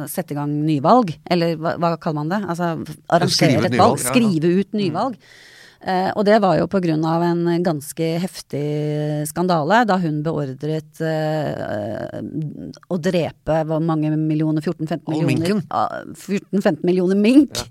sette 0.09 0.33
i 0.33 0.39
gang 0.39 0.55
nyvalg. 0.65 1.13
Eller 1.29 1.59
hva, 1.61 1.75
hva 1.77 1.93
kaller 2.01 2.23
man 2.23 2.33
det? 2.33 2.41
Altså 2.49 2.73
arrangere 3.13 3.69
et 3.69 3.77
valg. 3.77 4.01
Skrive 4.01 4.55
ut 4.63 4.79
nyvalg. 4.79 5.19
Mm. 5.21 5.21
Eh, 5.21 5.50
og 5.81 6.25
det 6.29 6.37
var 6.45 6.59
jo 6.59 6.67
av 7.09 7.23
en 7.25 7.63
ganske 7.65 8.09
heftig 8.21 8.65
skandale 9.29 9.79
da 9.89 9.97
hun 9.97 10.19
beordret 10.23 11.01
eh, 11.01 12.21
å 12.89 12.99
drepe 13.01 13.63
hvor 13.65 13.81
mange 13.81 14.13
millioner? 14.13 14.61
14-15 14.61 15.25
millioner? 15.25 15.65
14-15 16.13 16.85
millioner 16.85 17.17
mink. 17.17 17.57
Ja. 17.57 17.65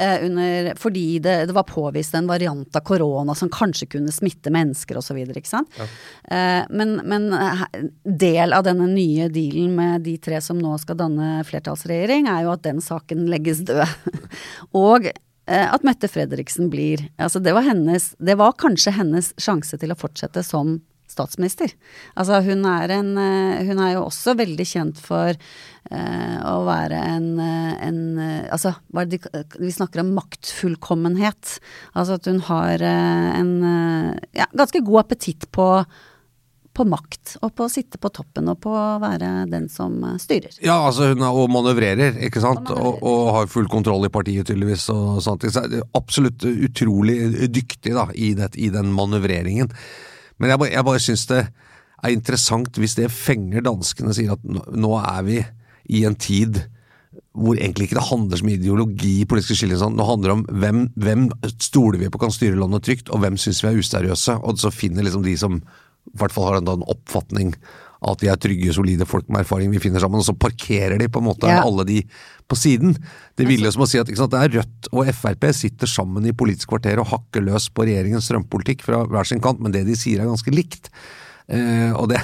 Eh, 0.00 0.26
under, 0.26 0.74
fordi 0.80 1.18
det, 1.18 1.46
det, 1.46 1.52
var 1.52 1.66
påvist 1.68 2.14
en 2.14 2.26
variant 2.26 2.76
av 2.76 2.80
korona 2.80 3.34
som 3.34 3.50
kanskje 3.52 3.88
kunne 3.96 4.12
smitte 4.12 4.52
mennesker 4.52 4.96
osv. 4.96 5.18
Ja. 5.20 5.88
Eh, 6.24 6.62
men, 6.70 6.94
men 7.04 7.32
eh, 7.36 7.64
del 8.04 8.54
av 8.56 8.64
denne 8.64 8.88
nye 8.88 9.28
dealen 9.32 9.74
med 9.76 10.06
de 10.08 10.16
tre 10.22 10.40
som 10.44 10.60
nå 10.60 10.76
skal 10.80 11.00
danne 11.02 11.40
flertallsregjering, 11.48 12.30
er 12.30 12.46
jo 12.46 12.54
at 12.54 12.64
den 12.64 12.80
saken 12.84 13.26
legges 13.28 13.64
død. 13.68 13.84
og 14.86 15.10
Eh, 15.10 15.29
at 15.50 15.82
Mette 15.86 16.06
Fredriksen 16.06 16.68
blir 16.70 17.02
Altså 17.18 17.40
det 17.42 17.54
var 17.56 17.64
hennes 17.66 18.12
Det 18.22 18.36
var 18.38 18.54
kanskje 18.60 18.94
hennes 18.94 19.32
sjanse 19.40 19.78
til 19.80 19.90
å 19.90 19.98
fortsette 19.98 20.44
som 20.46 20.76
statsminister. 21.10 21.72
Altså 22.14 22.40
hun 22.46 22.64
er 22.68 22.92
en 22.94 23.10
eh, 23.18 23.64
Hun 23.66 23.80
er 23.82 23.96
jo 23.96 24.04
også 24.06 24.36
veldig 24.38 24.66
kjent 24.68 25.00
for 25.02 25.34
uh, 25.34 26.36
å 26.46 26.60
være 26.68 27.00
en, 27.16 27.26
en 27.40 28.00
Altså 28.52 28.74
vi 29.58 29.72
snakker 29.74 30.04
om 30.04 30.14
maktfullkommenhet. 30.18 31.56
Altså 31.98 32.20
at 32.20 32.30
hun 32.30 32.40
har 32.46 32.84
en 32.84 33.52
ja, 34.36 34.46
ganske 34.54 34.82
god 34.86 35.04
appetitt 35.04 35.48
på 35.54 35.66
på 36.80 36.86
makt, 36.88 37.34
og 37.44 37.52
på 37.56 37.66
å 37.66 37.70
sitte 37.72 38.00
på 38.00 38.08
toppen 38.14 38.48
og 38.48 38.60
på 38.64 38.72
å 38.72 38.98
være 39.02 39.44
den 39.50 39.68
som 39.72 39.98
eh, 40.06 40.16
styrer. 40.22 40.54
Ja, 40.64 40.78
altså 40.88 41.10
hun 41.10 41.20
er, 41.20 41.36
og 41.36 41.50
manøvrerer, 41.52 42.16
ikke 42.24 42.40
sant, 42.40 42.70
og, 42.72 42.86
og, 42.86 43.08
og, 43.10 43.32
har 43.36 43.50
full 43.52 43.68
kontroll 43.68 44.08
i 44.08 44.12
partiet 44.12 44.48
tydeligvis. 44.48 44.86
og 44.94 45.20
sånt. 45.24 45.44
Så 45.52 45.64
absolutt 45.96 46.46
utrolig 46.48 47.48
dyktig 47.52 47.92
da, 47.96 48.06
i, 48.14 48.32
det, 48.38 48.54
i 48.56 48.70
den 48.72 48.94
manøvreringen. 48.96 49.68
Men 50.40 50.54
jeg 50.54 50.62
bare, 50.62 50.72
jeg 50.72 50.88
bare 50.88 51.04
syns 51.04 51.26
det 51.28 51.42
er 52.00 52.14
interessant 52.14 52.80
hvis 52.80 52.96
det 52.96 53.10
fenger 53.12 53.66
danskene, 53.66 54.16
sier 54.16 54.32
at 54.38 54.44
nå 54.72 54.94
er 55.02 55.24
vi 55.26 55.40
i 55.90 56.06
en 56.08 56.16
tid 56.16 56.62
hvor 57.36 57.58
egentlig 57.58 57.88
ikke 57.88 57.98
det 57.98 58.08
handler 58.08 58.40
så 58.40 58.46
mye 58.46 58.58
ideologi 58.58 59.12
i 59.20 59.28
politiske 59.28 59.58
skiller. 59.58 59.78
Sånn. 59.80 59.96
Nå 59.98 60.06
handler 60.06 60.30
det 60.30 60.36
om 60.38 60.42
hvem, 60.62 60.80
hvem 60.98 61.28
stoler 61.60 62.00
vi 62.00 62.10
på 62.10 62.20
kan 62.22 62.32
styre 62.34 62.58
landet 62.58 62.86
trygt, 62.86 63.12
og 63.12 63.22
hvem 63.22 63.36
syns 63.40 63.60
vi 63.62 63.70
er 63.70 63.78
useriøse. 63.78 64.36
Og 64.46 64.58
så 64.62 64.72
finner 64.74 65.06
liksom 65.06 65.24
de 65.26 65.36
som 65.38 65.60
i 66.08 66.18
hvert 66.20 66.34
fall 66.34 66.48
har 66.48 66.60
en, 66.60 66.74
en 66.78 66.90
oppfatning 66.90 67.54
av 68.00 68.14
at 68.14 68.22
de 68.22 68.30
er 68.32 68.38
trygge, 68.40 68.72
solide 68.72 69.06
folk 69.08 69.26
med 69.28 69.42
erfaring 69.42 69.72
vi 69.74 69.80
finner 69.82 70.00
sammen, 70.00 70.22
og 70.22 70.26
så 70.26 70.32
parkerer 70.32 70.96
de 71.00 71.08
på 71.12 71.20
en 71.20 71.26
måte 71.28 71.50
ja. 71.50 71.60
alle 71.60 71.84
de 71.88 71.98
på 72.50 72.56
siden. 72.58 72.94
Det 73.38 73.46
ville 73.46 73.70
som 73.72 73.84
å 73.84 73.88
si 73.88 74.00
at 74.00 74.08
sant, 74.16 74.32
det 74.32 74.40
er 74.40 74.54
Rødt 74.58 74.88
og 74.90 75.10
Frp 75.14 75.50
sitter 75.54 75.90
sammen 75.90 76.24
i 76.26 76.34
Politisk 76.36 76.72
kvarter 76.72 77.02
og 77.02 77.10
hakker 77.12 77.44
løs 77.44 77.68
på 77.74 77.84
regjeringens 77.86 78.30
strømpolitikk 78.30 78.86
fra 78.86 79.04
hver 79.04 79.28
sin 79.28 79.42
kant, 79.44 79.60
men 79.62 79.76
det 79.76 79.84
de 79.88 79.98
sier 79.98 80.22
er 80.22 80.30
ganske 80.30 80.54
likt. 80.54 80.90
Eh, 81.50 81.92
og 81.92 82.08
det 82.12 82.22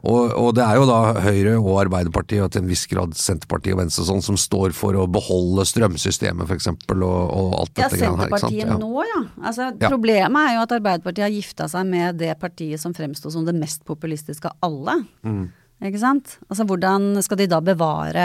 og, 0.00 0.32
og, 0.32 0.50
det 0.56 0.64
er 0.64 0.78
jo 0.80 0.86
da 0.88 0.98
Høyre 1.20 1.54
og 1.58 1.74
Arbeiderpartiet 1.82 2.44
og 2.44 2.52
til 2.54 2.64
en 2.64 2.70
viss 2.70 2.86
grad 2.88 3.12
Senterpartiet 3.18 3.76
og 3.76 3.82
Venstre 3.82 4.06
sånn, 4.08 4.24
som 4.24 4.38
står 4.40 4.72
for 4.76 4.96
å 4.96 5.04
beholde 5.10 5.66
strømsystemet 5.68 6.48
f.eks. 6.48 6.70
Og, 6.72 7.04
og 7.04 7.54
alt 7.58 7.74
dette 7.74 8.00
ja, 8.00 8.08
Senterpartiet 8.08 8.64
her, 8.64 8.72
ja. 8.72 8.78
nå, 8.80 9.04
ja. 9.04 9.20
Altså, 9.42 9.68
ja. 9.74 9.90
Problemet 9.92 10.40
er 10.48 10.56
jo 10.56 10.64
at 10.64 10.76
Arbeiderpartiet 10.78 11.26
har 11.26 11.34
gifta 11.34 11.68
seg 11.70 11.88
med 11.92 12.20
det 12.22 12.32
partiet 12.40 12.80
som 12.80 12.96
fremsto 12.96 13.32
som 13.32 13.44
det 13.44 13.56
mest 13.58 13.84
populistiske 13.88 14.48
av 14.48 14.70
alle. 14.70 14.96
Mm. 15.26 15.48
Ikke 15.90 16.00
sant? 16.00 16.34
Altså 16.48 16.66
hvordan 16.68 17.14
skal 17.24 17.38
de 17.40 17.48
da 17.48 17.60
bevare 17.64 18.24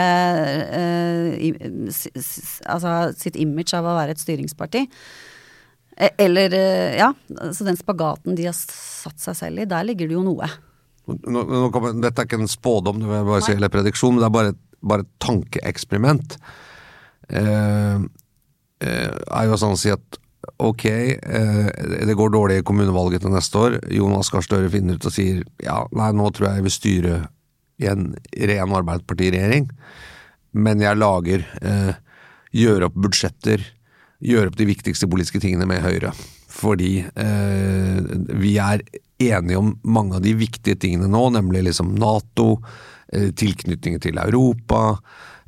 i, 1.40 1.54
altså, 1.88 2.98
sitt 3.16 3.38
image 3.40 3.76
av 3.76 3.88
å 3.88 3.96
være 3.96 4.16
et 4.16 4.20
styringsparti? 4.20 4.84
E, 5.96 6.10
eller, 6.20 6.52
uh, 6.52 6.96
ja, 6.98 7.10
så 7.56 7.64
den 7.64 7.78
spagaten 7.80 8.36
de 8.36 8.48
har 8.50 8.56
satt 8.56 9.16
seg 9.22 9.38
selv 9.38 9.64
i, 9.64 9.68
der 9.68 9.86
ligger 9.88 10.10
det 10.10 10.18
jo 10.18 10.24
noe. 10.26 10.48
Nå, 11.06 11.42
nå 11.46 11.66
kommer, 11.74 11.94
dette 12.02 12.22
er 12.22 12.28
ikke 12.28 12.40
en 12.40 12.50
spådom 12.50 13.02
si, 13.44 13.54
eller 13.54 13.70
prediksjon, 13.70 14.16
men 14.16 14.24
det 14.24 14.28
er 14.28 14.36
bare, 14.36 14.54
bare 14.82 15.06
et 15.06 15.12
tankeeksperiment. 15.22 16.38
Eh, 17.30 18.06
eh, 18.82 19.10
er 19.10 19.46
jo 19.46 19.58
sånn 19.60 19.76
å 19.76 19.80
si 19.80 19.92
at 19.94 20.18
ok, 20.62 20.84
eh, 20.86 21.68
det 22.06 22.16
går 22.18 22.32
dårlig 22.34 22.60
i 22.60 22.66
kommunevalget 22.66 23.24
til 23.24 23.34
neste 23.34 23.62
år. 23.62 23.78
Jonas 23.94 24.30
Gahr 24.32 24.44
Støre 24.46 24.72
finner 24.72 24.98
ut 24.98 25.06
og 25.06 25.14
sier 25.14 25.44
ja, 25.62 25.82
nei, 25.96 26.10
nå 26.16 26.30
tror 26.34 26.50
jeg 26.50 26.60
jeg 26.60 26.66
vil 26.66 26.76
styre 26.76 27.20
i 27.82 27.88
en 27.90 28.08
ren 28.50 28.76
Arbeiderparti-regjering, 28.80 29.70
men 30.56 30.82
jeg 30.84 31.00
lager 31.02 31.46
eh, 31.60 31.94
Gjør 32.56 32.86
opp 32.86 32.94
budsjetter, 33.04 33.60
gjør 34.24 34.48
opp 34.48 34.54
de 34.56 34.64
viktigste 34.70 35.08
politiske 35.10 35.42
tingene 35.42 35.66
med 35.68 35.82
Høyre. 35.84 36.14
Fordi 36.56 36.92
eh, 37.04 38.00
vi 38.40 38.56
er 38.62 38.82
enige 39.18 39.60
om 39.60 39.74
mange 39.82 40.16
av 40.16 40.24
de 40.24 40.34
viktige 40.36 40.78
tingene 40.80 41.08
nå, 41.12 41.28
nemlig 41.36 41.66
liksom 41.70 41.94
Nato, 42.00 42.56
eh, 43.12 43.32
tilknytningen 43.36 44.00
til 44.02 44.20
Europa, 44.20 44.98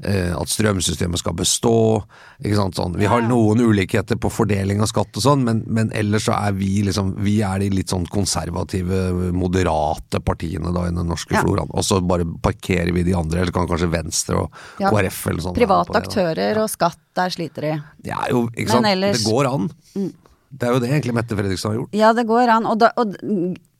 eh, 0.05 0.33
at 0.37 0.53
strømsystemet 0.53 1.21
skal 1.21 1.37
bestå. 1.37 2.05
sånn. 2.45 2.97
Vi 2.97 3.07
har 3.07 3.25
noen 3.25 3.61
ulikheter 3.61 4.17
på 4.17 4.31
fordeling 4.31 4.81
av 4.81 4.89
skatt 4.89 5.17
og 5.17 5.23
sånn, 5.23 5.45
men, 5.45 5.65
men, 5.67 5.91
ellers 5.93 6.29
så 6.29 6.37
er 6.37 6.53
vi 6.53 6.83
liksom 6.83 7.17
Vi 7.25 7.41
er 7.43 7.59
de 7.59 7.71
litt 7.71 7.89
sånn 7.89 8.07
konservative, 8.07 9.33
moderate 9.33 10.21
partiene 10.21 10.73
da 10.73 10.87
i 10.87 10.93
den 10.93 11.09
norske 11.09 11.35
ja. 11.35 11.43
floraen. 11.43 11.73
Og 11.73 11.85
så 11.85 12.01
bare 12.01 12.25
parkerer 12.25 12.93
vi 12.93 13.03
de 13.03 13.17
andre, 13.17 13.43
eller 13.43 13.53
kanskje 13.53 13.91
Venstre 13.93 14.45
og 14.45 14.53
ja. 14.79 14.93
KrF 14.93 15.27
eller 15.33 15.43
sånn. 15.43 15.59
Private 15.59 15.99
aktører 15.99 16.55
ja. 16.55 16.63
og 16.63 16.73
skatt, 16.73 17.01
der 17.17 17.33
sliter 17.33 17.69
de. 17.69 17.77
Ja, 18.05 18.25
jo, 18.31 18.49
ikke 18.55 18.77
sant. 18.77 18.93
Ellers... 18.93 19.21
Det 19.21 19.29
går 19.33 19.53
an. 19.53 19.71
Mm. 19.97 20.15
Det 20.49 20.69
er 20.69 20.75
jo 20.75 20.83
det 20.83 20.91
egentlig 20.91 21.17
Mette 21.17 21.37
Fredriksen 21.37 21.71
har 21.71 21.81
gjort. 21.81 21.97
Ja, 21.97 22.13
det 22.17 22.25
går 22.29 22.53
an. 22.53 22.69
Og, 22.71 22.79
da, 22.81 22.89
og, 22.97 23.17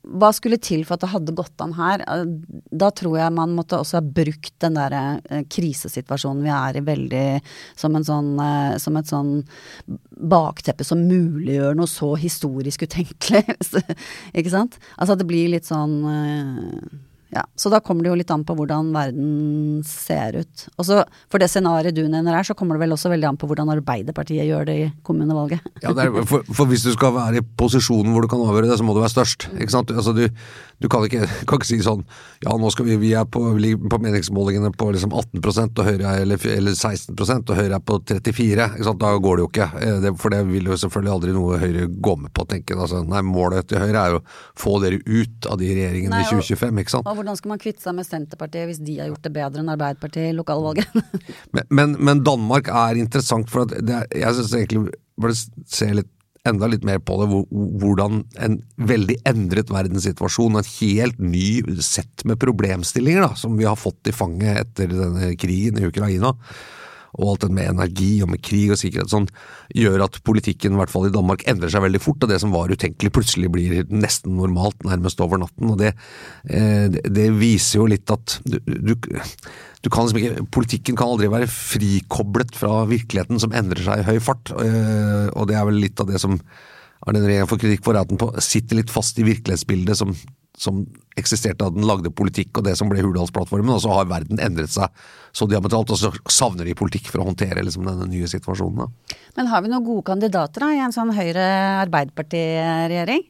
hva 0.09 0.29
skulle 0.33 0.59
til 0.61 0.85
for 0.87 0.95
at 0.95 1.03
det 1.03 1.11
hadde 1.11 1.35
gått 1.37 1.63
an 1.63 1.73
her? 1.77 2.03
Da 2.71 2.89
tror 2.95 3.17
jeg 3.19 3.35
man 3.35 3.53
måtte 3.57 3.79
også 3.81 3.99
ha 3.99 4.03
brukt 4.03 4.53
den 4.63 4.77
der 4.77 4.95
eh, 4.95 5.43
krisesituasjonen 5.51 6.45
vi 6.45 6.53
er 6.53 6.79
i 6.79 6.85
veldig 6.85 7.25
som, 7.77 7.97
sånn, 8.05 8.31
eh, 8.43 8.77
som 8.81 8.97
et 8.99 9.11
sånn 9.11 9.33
bakteppe 10.31 10.87
som 10.87 11.03
muliggjør 11.09 11.77
noe 11.77 11.89
så 11.89 12.13
historisk 12.19 12.87
utenkelig. 12.87 13.43
ikke 14.37 14.53
sant? 14.53 14.79
Altså 14.97 15.15
at 15.15 15.21
det 15.21 15.29
blir 15.29 15.51
litt 15.53 15.69
sånn 15.69 15.99
eh, 16.13 16.97
Ja, 17.29 17.43
så 17.55 17.69
da 17.69 17.77
kommer 17.85 18.05
det 18.05 18.09
jo 18.09 18.17
litt 18.17 18.31
an 18.33 18.41
på 18.45 18.55
hvordan 18.57 18.87
verden 18.95 19.81
ser 19.85 20.39
ut. 20.41 20.63
Og 20.79 20.87
så 20.87 21.03
for 21.29 21.41
det 21.41 21.49
scenarioet 21.51 21.93
du 21.93 22.01
nevner 22.07 22.33
her, 22.33 22.47
så 22.47 22.55
kommer 22.57 22.77
det 22.77 22.87
vel 22.87 22.95
også 22.95 23.11
veldig 23.13 23.27
an 23.29 23.37
på 23.37 23.49
hvordan 23.49 23.69
Arbeiderpartiet 23.75 24.47
gjør 24.49 24.65
det 24.65 24.77
i 24.79 24.87
kommunevalget. 25.05 25.61
Ja, 25.83 25.93
er, 25.93 26.09
for, 26.29 26.47
for 26.49 26.71
hvis 26.71 26.87
du 26.87 26.91
skal 26.95 27.13
være 27.13 27.43
i 27.43 27.45
posisjonen 27.61 28.15
hvor 28.15 28.25
du 28.25 28.31
kan 28.31 28.41
avgjøre 28.41 28.71
det, 28.71 28.79
så 28.81 28.87
må 28.87 28.97
du 28.97 29.03
være 29.03 29.13
størst. 29.13 29.45
Ikke 29.59 29.75
sant? 29.75 29.93
Altså, 29.93 30.15
du, 30.17 30.25
du 30.79 30.87
kan, 30.91 31.03
ikke, 31.03 31.25
kan 31.47 31.59
ikke 31.59 31.67
si 31.67 31.79
sånn 31.83 32.05
Ja, 32.45 32.53
nå 32.55 32.69
skal 32.71 32.87
vi, 32.87 32.95
vi 33.01 33.11
er 33.17 33.25
på, 33.27 33.41
ligger 33.59 33.89
på 33.91 33.99
meningsmålingene 34.03 34.71
på 34.79 34.89
liksom 34.95 35.11
18 35.11 35.41
og 35.43 35.83
Høyre 35.83 36.13
er, 36.13 36.23
eller, 36.23 36.39
eller 36.53 36.75
16 36.75 37.17
og 37.19 37.55
Høyre 37.57 37.75
er 37.75 37.83
på 37.83 37.97
34 38.07 38.67
ikke 38.77 38.87
sant? 38.87 39.01
Da 39.01 39.11
går 39.19 39.39
det 39.39 39.43
jo 39.43 39.49
ikke. 39.51 39.67
Eh, 39.79 39.97
Det, 40.03 40.13
for 40.21 40.33
det 40.33 40.41
vil 40.47 40.69
jo 40.71 40.77
selvfølgelig 40.79 41.13
aldri 41.13 41.33
noe 41.35 41.59
Høyre 41.59 41.87
gå 41.91 42.15
med 42.23 42.31
på, 42.35 42.45
tenker 42.49 42.75
jeg. 42.75 42.83
Altså, 42.85 43.01
nei, 43.07 43.21
målet 43.25 43.67
til 43.69 43.81
Høyre 43.81 44.03
er 44.05 44.15
jo 44.15 44.21
å 44.21 44.25
få 44.59 44.77
dere 44.83 45.01
ut 45.03 45.49
av 45.51 45.59
de 45.59 45.71
regjeringene 45.73 46.15
Nei, 46.15 46.23
i 46.23 46.29
2025, 46.29 46.81
ikke 46.83 46.95
sant. 46.95 47.09
Og 47.09 47.19
hvordan 47.19 47.39
skal 47.39 47.53
man 47.53 47.61
kvitte 47.61 47.83
seg 47.83 47.97
med 47.97 48.07
Senterpartiet 48.07 48.69
hvis 48.69 48.81
de 48.85 48.99
har 49.01 49.11
gjort 49.11 49.27
det 49.27 49.33
bedre 49.35 49.63
enn 49.63 49.73
Arbeiderpartiet 49.75 50.31
i 50.31 50.37
lokalvalget? 50.37 50.95
Men, 51.55 51.65
men, 51.73 51.93
men 52.05 52.21
Danmark 52.25 52.67
er 52.71 52.99
interessant, 53.01 53.49
for 53.49 53.65
at 53.65 53.73
det 53.85 54.03
jeg 54.15 54.35
syns 54.37 54.53
egentlig 54.53 54.93
burde 55.19 55.35
se 55.69 55.87
litt, 55.97 56.09
enda 56.47 56.69
litt 56.71 56.85
mer 56.87 57.01
på 57.03 57.17
det, 57.19 57.27
hvordan 57.83 58.23
en 58.45 58.57
veldig 58.89 59.19
endret 59.27 59.71
verdenssituasjon, 59.73 60.59
en 60.59 60.71
helt 60.79 61.19
ny 61.21 61.79
sett 61.83 62.25
med 62.29 62.39
problemstillinger 62.41 63.27
da, 63.27 63.33
som 63.39 63.57
vi 63.59 63.67
har 63.67 63.79
fått 63.79 64.11
i 64.11 64.15
fanget 64.15 64.63
etter 64.63 64.91
denne 64.93 65.33
krigen 65.39 65.79
i 65.81 65.87
Ukraina, 65.89 66.35
og 67.17 67.33
alt 67.33 67.45
det 67.45 67.51
med 67.57 67.71
energi 67.71 68.11
og 68.23 68.31
med 68.33 68.43
krig 68.45 68.73
og 68.73 68.79
sikkerhet 68.81 69.11
sånn, 69.11 69.27
gjør 69.75 70.05
at 70.05 70.19
politikken 70.27 70.75
i 70.75 70.79
hvert 70.81 70.93
fall 70.93 71.07
i 71.09 71.13
Danmark 71.13 71.45
endrer 71.49 71.71
seg 71.73 71.83
veldig 71.85 72.01
fort, 72.03 72.21
og 72.23 72.31
det 72.31 72.39
som 72.43 72.53
var 72.53 72.71
utenkelig 72.71 73.13
plutselig 73.15 73.51
blir 73.53 73.83
nesten 73.89 74.37
normalt 74.39 74.85
nærmest 74.87 75.21
over 75.25 75.41
natten. 75.41 75.73
og 75.73 75.79
Det, 75.81 75.93
eh, 76.49 76.87
det, 76.89 77.29
viser 77.39 77.81
jo 77.81 77.89
litt 77.89 78.09
at 78.13 78.39
du, 78.45 78.59
du, 78.65 78.95
du 78.95 79.89
kan 79.89 80.07
liksom 80.07 80.21
ikke, 80.21 80.47
Politikken 80.53 80.97
kan 80.99 81.13
aldri 81.13 81.31
være 81.31 81.49
frikoblet 81.51 82.55
fra 82.57 82.83
virkeligheten 82.89 83.41
som 83.41 83.55
endrer 83.55 83.85
seg 83.85 84.03
i 84.03 84.09
høy 84.09 84.19
fart, 84.23 84.53
eh, 84.59 85.29
og 85.33 85.49
det 85.49 85.57
er 85.57 85.69
vel 85.69 85.81
litt 85.81 85.99
av 86.01 86.11
det 86.11 86.21
som 86.21 86.37
er 87.07 87.15
den 87.15 87.23
regjeringen 87.23 87.49
får 87.49 87.61
kritikk 87.61 87.85
for, 87.85 87.95
at 87.95 88.09
den 88.11 88.43
sitter 88.43 88.79
litt 88.79 88.91
fast 88.91 89.19
i 89.21 89.27
virkelighetsbildet 89.27 89.97
som, 89.97 90.11
som 90.59 90.81
eksisterte 91.19 91.63
da 91.63 91.69
den 91.71 91.87
lagde 91.87 92.11
politikk 92.11 92.57
og 92.59 92.65
det 92.67 92.75
som 92.79 92.89
ble 92.91 93.03
Hurdalsplattformen, 93.03 93.75
og 93.75 93.81
så 93.83 93.89
har 93.95 94.05
verden 94.09 94.41
endret 94.43 94.71
seg 94.73 94.87
så 95.35 95.43
diametralt, 95.47 95.91
og 95.93 95.99
så 95.99 96.09
savner 96.31 96.65
de 96.67 96.75
politikk 96.77 97.05
for 97.11 97.19
å 97.23 97.27
håndtere 97.29 97.63
liksom, 97.63 97.85
denne 97.87 98.07
nye 98.11 98.27
situasjonen. 98.29 98.79
Da. 98.83 98.87
Men 99.37 99.45
har 99.51 99.59
vi 99.63 99.71
noen 99.71 99.87
gode 99.87 100.07
kandidater 100.09 100.59
da, 100.65 100.69
i 100.75 100.83
en 100.83 100.95
sånn 100.95 101.15
Høyre-Arbeiderparti-regjering? 101.15 103.23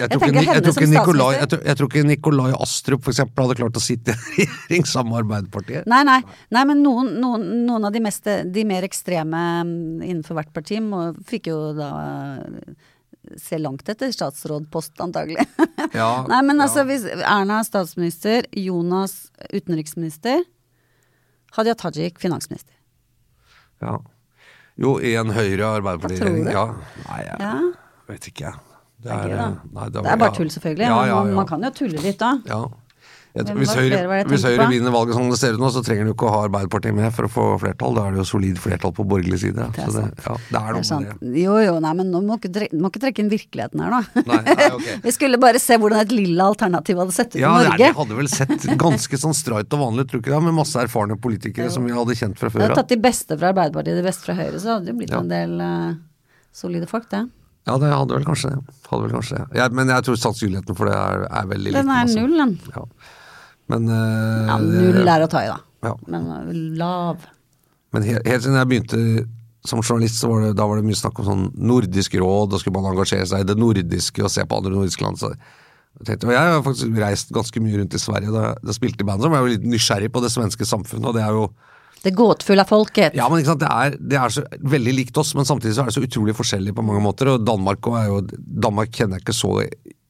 Jeg 0.00 0.10
tror 0.10 0.22
ikke, 0.22 0.32
tenker 0.32 0.58
jeg, 0.58 0.64
tror 0.66 0.88
Nikolai, 0.92 1.30
tror, 1.50 1.62
jeg 1.68 1.78
tror 1.78 1.90
ikke 1.90 2.04
Nikolai 2.08 2.48
Astrup 2.64 3.04
for 3.04 3.12
eksempel, 3.12 3.46
hadde 3.46 3.58
klart 3.60 3.78
å 3.78 3.82
sitte 3.82 4.16
i 4.36 4.46
regjering 4.46 4.88
sammen 4.88 5.12
med 5.12 5.22
Arbeiderpartiet. 5.24 5.88
Nei, 5.90 6.02
nei, 6.08 6.18
nei 6.54 6.64
men 6.68 6.82
noen, 6.84 7.12
noen, 7.22 7.46
noen 7.68 7.88
av 7.88 7.94
de, 7.94 8.02
mest, 8.04 8.28
de 8.56 8.66
mer 8.68 8.86
ekstreme 8.88 9.42
mm, 9.68 10.02
innenfor 10.02 10.38
hvert 10.38 10.52
parti 10.56 10.80
må, 10.84 11.08
fikk 11.28 11.50
jo 11.52 11.60
da 11.76 11.90
eh, 12.02 12.74
se 13.42 13.58
langt 13.60 13.88
etter 13.88 14.12
statsrådpost, 14.14 14.98
antagelig. 15.04 15.46
Ja, 15.92 16.10
nei, 16.32 16.42
men 16.46 16.60
altså 16.62 16.84
ja. 16.84 16.88
hvis 16.90 17.06
Erna 17.16 17.60
er 17.60 17.68
statsminister, 17.68 18.46
Jonas 18.56 19.26
utenriksminister, 19.50 20.44
Hadia 21.56 21.76
Tajik 21.78 22.20
finansminister. 22.20 22.74
Ja. 23.80 23.98
Jo, 24.76 24.98
en 25.00 25.32
Høyre- 25.32 25.64
og 25.64 25.78
Arbeiderparti-regjering. 25.80 26.50
Ja. 26.52 26.66
Nei, 27.06 27.20
jeg 27.24 27.36
Ja, 27.40 27.54
vet 28.10 28.28
ikke, 28.28 28.50
jeg. 28.50 28.65
Det 29.06 29.12
det 29.12 29.20
er 29.20 29.30
gøy, 29.30 29.36
da. 29.38 29.46
nei, 29.78 29.86
Det 29.94 30.02
er 30.02 30.18
bare 30.24 30.34
tull, 30.34 30.50
selvfølgelig. 30.50 30.88
Ja, 30.90 30.98
ja, 31.12 31.22
Man, 31.22 31.38
man 31.42 31.48
kan 31.52 31.62
jo 31.62 31.70
tulle 31.78 32.02
litt 32.02 32.18
da. 32.22 32.34
Ja. 32.50 32.64
Jeg, 33.36 33.52
hvis 33.52 33.72
Høyre, 33.76 33.98
var 34.08 34.22
det 34.22 34.32
hvis 34.32 34.44
Høyre 34.48 34.66
vinner 34.70 34.92
valget 34.94 35.16
som 35.18 35.26
det 35.28 35.36
ser 35.36 35.56
ut 35.58 35.60
nå, 35.60 35.68
så 35.74 35.82
trenger 35.84 36.08
du 36.08 36.12
ikke 36.14 36.24
å 36.24 36.30
ha 36.32 36.38
Arbeiderpartiet 36.46 36.94
med 36.96 37.12
for 37.12 37.28
å 37.28 37.30
få 37.30 37.44
flertall. 37.60 37.92
Da 37.98 38.06
er 38.08 38.14
det 38.14 38.22
jo 38.22 38.24
solid 38.30 38.56
flertall 38.60 38.94
på 38.96 39.04
borgerlig 39.08 39.40
side. 39.42 39.66
Det 39.76 39.82
er 39.84 39.90
så 39.92 40.04
det, 40.06 40.24
ja, 40.24 40.36
det 40.46 40.60
er 40.62 40.78
Det 40.78 40.80
er 40.80 40.86
sant. 40.88 41.10
med 41.10 41.34
det. 41.34 41.42
Jo 41.42 41.58
jo, 41.60 41.74
nei, 41.84 41.92
men 41.98 42.08
nå 42.14 42.22
må 42.24 42.38
ikke, 42.40 42.50
trekke, 42.54 42.80
må 42.80 42.88
ikke 42.88 43.02
trekke 43.04 43.24
inn 43.24 43.28
virkeligheten 43.34 43.82
her, 43.84 43.92
nå. 43.92 44.24
Nei, 44.30 44.38
nei, 44.46 44.70
okay. 44.78 44.96
Vi 45.06 45.14
skulle 45.18 45.40
bare 45.42 45.60
se 45.60 45.76
hvordan 45.82 46.00
et 46.06 46.16
lilla 46.16 46.48
alternativ 46.48 47.02
hadde 47.02 47.16
sett 47.18 47.36
ut 47.36 47.40
Ja, 47.42 47.52
i 47.60 47.68
Norge. 47.68 47.76
Ja, 47.76 47.92
det 47.92 48.00
hadde 48.00 48.18
vel 48.22 48.32
sett 48.32 48.66
ganske 48.86 49.20
sånn 49.26 49.36
streit 49.36 49.76
og 49.76 49.84
vanlig 49.84 50.06
ut, 50.08 50.16
det? 50.16 50.40
Med 50.48 50.56
masse 50.56 50.80
erfarne 50.80 51.20
politikere 51.20 51.68
som 51.74 51.84
vi 51.84 51.92
hadde 51.92 52.16
kjent 52.16 52.40
fra 52.40 52.48
før 52.48 52.64
hadde 52.70 52.80
tatt 52.80 52.94
de 52.96 53.02
beste 53.04 53.36
fra 53.36 53.52
Arbeiderpartiet, 53.52 54.00
de 54.00 54.06
beste 54.06 54.30
fra 54.30 54.38
Høyre, 54.40 54.56
så 54.62 54.78
hadde 54.78 54.88
det 54.88 54.96
blitt 54.96 55.12
Ja. 55.12 55.20
en 55.20 55.28
del 55.28 55.60
uh, 55.60 55.92
solide 56.56 56.88
folk, 56.88 57.10
det. 57.12 57.26
Ja, 57.66 57.76
det 57.82 57.90
hadde 57.90 58.14
vel 58.14 58.26
kanskje 58.26 58.52
det. 58.52 58.74
Vel 58.86 59.10
kanskje 59.10 59.40
det. 59.40 59.46
Jeg, 59.58 59.74
men 59.74 59.90
jeg 59.90 60.06
tror 60.06 60.18
sannsynligheten 60.22 60.78
for 60.78 60.90
det 60.90 60.98
er, 60.98 61.24
er 61.26 61.48
veldig 61.50 61.72
liten. 61.72 61.88
Den 61.88 61.94
er 61.94 62.04
altså. 62.04 62.20
null, 62.22 62.36
den. 62.42 62.52
Ja. 62.76 62.84
Men, 63.72 63.88
uh, 63.90 64.52
Ja, 64.52 64.58
null 64.62 65.10
er 65.16 65.24
å 65.24 65.30
ta 65.32 65.42
i, 65.42 65.48
da. 65.50 65.58
Ja. 65.86 65.96
Men 66.12 66.28
eh, 66.36 66.52
lav. 66.78 67.26
Men 67.94 68.06
helt, 68.06 68.28
helt 68.28 68.44
siden 68.44 68.58
jeg 68.60 68.70
begynte 68.70 69.02
som 69.66 69.82
journalist, 69.82 70.20
så 70.20 70.30
var 70.30 70.44
det, 70.44 70.54
da 70.58 70.66
var 70.70 70.78
det 70.78 70.86
mye 70.86 70.98
snakk 70.98 71.18
om 71.20 71.26
sånn 71.26 71.46
nordisk 71.58 72.14
råd, 72.20 72.54
og 72.54 72.62
skulle 72.62 72.78
man 72.78 72.92
engasjere 72.92 73.26
seg 73.26 73.42
i 73.42 73.48
det 73.48 73.56
nordiske 73.58 74.22
og 74.22 74.30
se 74.30 74.44
på 74.46 74.60
andre 74.60 74.74
nordiske 74.76 75.02
land. 75.02 75.18
Så 75.18 75.32
jeg, 75.32 76.06
tenkte, 76.06 76.28
og 76.28 76.36
jeg 76.36 76.52
har 76.52 76.62
faktisk 76.62 77.00
reist 77.02 77.32
ganske 77.34 77.62
mye 77.64 77.80
rundt 77.80 77.96
i 77.96 78.02
Sverige 78.02 78.34
da 78.34 78.52
da 78.54 78.70
jeg 78.70 78.78
spilte 78.78 79.02
i 79.02 79.08
band, 79.08 79.24
så 79.24 79.32
var 79.32 79.42
jeg 79.42 79.46
jo 79.48 79.54
litt 79.56 79.70
nysgjerrig 79.74 80.12
på 80.14 80.22
det 80.22 80.30
svenske 80.34 80.68
samfunnet. 80.68 81.08
og 81.10 81.18
det 81.18 81.24
er 81.26 81.34
jo 81.34 81.48
Det 82.06 82.12
gåtefulle 82.14 82.62
av 82.62 82.70
folket. 82.70 83.16
Ja, 83.18 83.26
men 83.30 83.42
ikke 83.42 83.54
sant, 83.54 83.64
det 83.64 83.70
er, 83.72 83.96
det 83.98 84.18
er 84.20 84.34
så 84.34 84.44
veldig 84.76 84.94
likt 84.94 85.18
oss, 85.18 85.32
men 85.34 85.48
samtidig 85.48 85.74
så 85.74 85.82
er 85.82 85.90
det 85.90 85.96
så 85.96 86.04
utrolig 86.06 86.36
forskjellig 86.38 86.74
på 86.76 86.84
mange 86.86 87.02
måter. 87.02 87.32
Og 87.32 87.42
Danmark 87.42 87.88
er 87.90 88.06
jo 88.12 88.20
Danmark 88.66 88.94
kjenner 88.94 89.18
jeg 89.18 89.26
ikke 89.26 89.34
så 89.34 89.56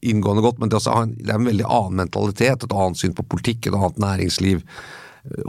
inngående 0.05 0.43
godt, 0.45 0.61
men 0.61 0.69
det, 0.69 0.83
har 0.85 1.07
en, 1.07 1.15
det 1.17 1.33
er 1.33 1.39
en 1.39 1.49
veldig 1.49 1.65
annen 1.65 2.03
mentalitet, 2.03 2.63
et 2.63 2.77
annet 2.83 3.01
syn 3.01 3.17
på 3.17 3.25
politikk, 3.33 3.65
et 3.65 3.77
annet 3.79 3.97
næringsliv. 4.03 4.61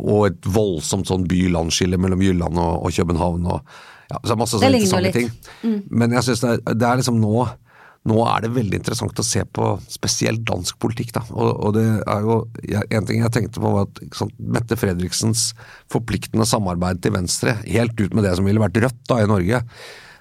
Og 0.00 0.30
et 0.30 0.48
voldsomt 0.56 1.10
sånn 1.10 1.28
by-land-skille 1.30 2.00
mellom 2.00 2.24
Jylland 2.24 2.58
og, 2.58 2.88
og 2.88 2.96
København. 2.96 3.44
Og, 3.52 3.78
ja, 4.08 4.22
så 4.24 4.34
er 4.34 4.40
masse 4.40 4.62
Det 4.64 4.72
ligner 4.72 4.94
jo 4.96 5.04
litt. 5.04 5.20
litt. 5.20 5.50
Mm. 5.62 5.78
Men 6.00 6.16
jeg 6.16 6.30
synes 6.30 6.44
det, 6.44 6.54
er, 6.56 6.78
det 6.80 6.88
er 6.88 7.02
liksom 7.02 7.20
nå 7.22 7.44
nå 8.08 8.18
er 8.24 8.44
det 8.44 8.50
veldig 8.56 8.80
interessant 8.80 9.20
å 9.20 9.26
se 9.26 9.42
på 9.44 9.68
spesielt 9.92 10.42
dansk 10.48 10.78
politikk. 10.82 11.12
Da. 11.18 11.22
Og, 11.34 11.50
og 11.68 11.76
det 11.76 11.86
er 12.00 12.26
jo, 12.26 12.40
En 12.94 13.06
ting 13.08 13.22
jeg 13.22 13.34
tenkte 13.34 13.62
på, 13.62 13.72
var 13.74 13.86
at 13.88 14.02
sant, 14.16 14.34
Mette 14.38 14.78
Fredriksens 14.80 15.50
forpliktende 15.92 16.46
samarbeid 16.48 17.02
til 17.04 17.14
Venstre, 17.16 17.58
helt 17.66 17.98
ut 18.00 18.16
med 18.16 18.24
det 18.26 18.36
som 18.38 18.48
ville 18.48 18.62
vært 18.62 18.80
Rødt 18.82 19.02
da 19.10 19.22
i 19.22 19.28
Norge, 19.30 19.62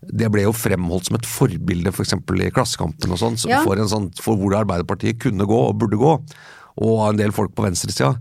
det 0.08 0.30
ble 0.32 0.44
jo 0.46 0.54
fremholdt 0.56 1.10
som 1.10 1.18
et 1.18 1.28
forbilde 1.28 1.92
f.eks. 1.94 2.14
For 2.28 2.44
i 2.44 2.52
Klassekampen 2.54 3.14
og 3.16 3.22
sånt, 3.22 3.42
så 3.42 3.50
Ja. 3.50 3.64
for, 3.66 3.80
en 3.82 3.90
sånn, 3.90 4.12
for 4.22 4.38
hvor 4.40 4.56
Arbeiderpartiet 4.60 5.20
kunne 5.24 5.48
gå 5.50 5.62
og 5.70 5.80
burde 5.82 5.98
gå, 6.00 6.14
og 6.78 7.00
en 7.08 7.18
del 7.18 7.34
folk 7.34 7.56
på 7.58 7.66
venstresida. 7.66 8.14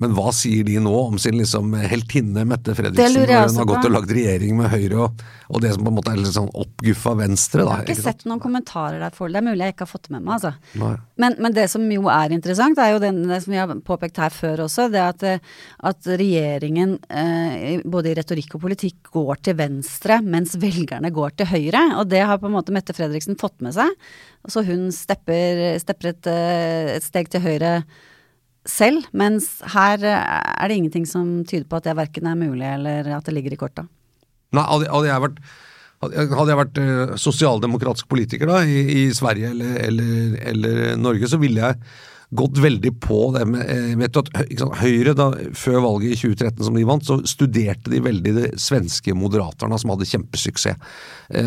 Men 0.00 0.14
hva 0.16 0.30
sier 0.32 0.64
de 0.64 0.78
nå 0.80 0.92
om 0.96 1.18
sin 1.20 1.36
liksom 1.36 1.74
heltinne 1.76 2.46
Mette 2.48 2.72
Fredriksen, 2.72 3.18
når 3.20 3.28
hun 3.28 3.58
har 3.60 3.66
på. 3.66 3.72
gått 3.74 3.88
og 3.90 3.92
lagd 3.92 4.12
regjering 4.16 4.54
med 4.56 4.70
Høyre, 4.72 5.04
og, 5.04 5.24
og 5.52 5.60
det 5.60 5.74
som 5.74 5.84
på 5.84 5.90
en 5.90 5.96
måte 5.98 6.14
er 6.14 6.20
litt 6.22 6.32
sånn 6.32 6.48
oppguffa 6.48 7.12
Venstre? 7.18 7.60
Jeg 7.60 7.68
har 7.68 7.82
ikke 7.84 7.96
ikke 7.98 8.06
sett 8.06 8.24
noen 8.24 8.40
kommentarer 8.40 9.02
der 9.02 9.12
for 9.12 9.28
det. 9.28 9.36
Det 9.36 9.42
er 9.42 9.46
mulig 9.50 9.66
jeg 9.66 9.74
ikke 9.74 9.84
har 9.84 9.90
fått 9.90 10.08
det 10.08 10.14
med 10.14 10.24
meg, 10.24 10.38
altså. 10.38 10.94
Men, 11.20 11.36
men 11.44 11.56
det 11.58 11.66
som 11.68 11.84
jo 11.92 12.08
er 12.08 12.32
interessant, 12.32 12.80
er 12.80 12.94
jo 12.94 13.02
den, 13.02 13.18
det 13.28 13.40
som 13.44 13.52
vi 13.52 13.60
har 13.60 13.74
påpekt 13.84 14.20
her 14.22 14.32
før 14.32 14.62
også, 14.64 14.86
det 14.94 15.02
at, 15.04 15.26
eh, 15.28 15.58
at 15.90 16.08
regjeringen 16.22 16.94
eh, 17.12 17.84
både 17.84 18.14
i 18.14 18.16
retorikk 18.16 18.56
og 18.56 18.64
politikk 18.64 19.12
går 19.12 19.42
til 19.44 19.58
venstre, 19.60 20.22
mens 20.24 20.56
velgerne 20.62 21.12
går 21.12 21.36
til 21.36 21.50
høyre. 21.52 21.84
Og 22.00 22.08
det 22.08 22.24
har 22.24 22.40
på 22.40 22.48
en 22.48 22.56
måte 22.56 22.72
Mette 22.72 22.96
Fredriksen 22.96 23.36
fått 23.40 23.60
med 23.60 23.76
seg. 23.76 23.92
Så 24.48 24.64
hun 24.64 24.88
stepper, 24.94 25.76
stepper 25.84 26.14
et, 26.14 26.32
eh, 26.32 26.94
et 26.96 27.04
steg 27.04 27.28
til 27.28 27.44
høyre 27.44 27.74
selv, 28.68 29.08
mens 29.16 29.48
her 29.74 30.02
eh, 30.06 30.38
er 30.62 30.70
det 30.70 30.76
ingenting 30.78 31.06
som 31.08 31.42
tyder 31.48 31.66
på 31.68 31.80
at 31.80 31.88
det 31.88 31.96
verken 31.98 32.28
er 32.30 32.38
mulig 32.38 32.68
eller 32.68 33.10
at 33.16 33.26
det 33.26 33.34
ligger 33.34 33.56
i 33.56 33.60
korta. 33.60 33.86
Nei, 34.52 34.62
hadde, 34.68 35.08
jeg 35.08 35.24
vært 35.24 35.42
hadde 36.02 36.46
jeg- 36.50 36.60
vært 36.60 36.78
eh, 36.82 37.16
sosialdemokratisk 37.18 38.08
politiker 38.10 38.46
da, 38.50 38.62
i, 38.66 39.06
i 39.06 39.10
Sverige 39.14 39.50
eller, 39.54 39.76
eller, 39.88 40.40
eller 40.52 40.96
Norge, 41.00 41.28
så 41.30 41.38
ville 41.42 41.62
jeg 41.62 41.78
gått 42.32 42.56
veldig 42.64 42.90
på 43.04 43.18
det 43.34 43.42
med 43.50 43.66
eh, 43.68 43.90
vet 44.00 44.14
du 44.14 44.20
at 44.22 44.30
sant, 44.58 44.78
Høyre, 44.80 45.12
da, 45.18 45.26
før 45.58 45.82
valget 45.84 46.14
i 46.14 46.20
2013 46.22 46.64
som 46.64 46.78
de 46.78 46.86
vant, 46.88 47.04
så 47.04 47.18
studerte 47.28 47.90
de 47.92 48.00
veldig 48.02 48.32
de 48.38 48.46
svenske 48.62 49.12
moderaterne 49.18 49.78
som 49.82 49.92
hadde 49.92 50.08
kjempesuksess 50.08 50.78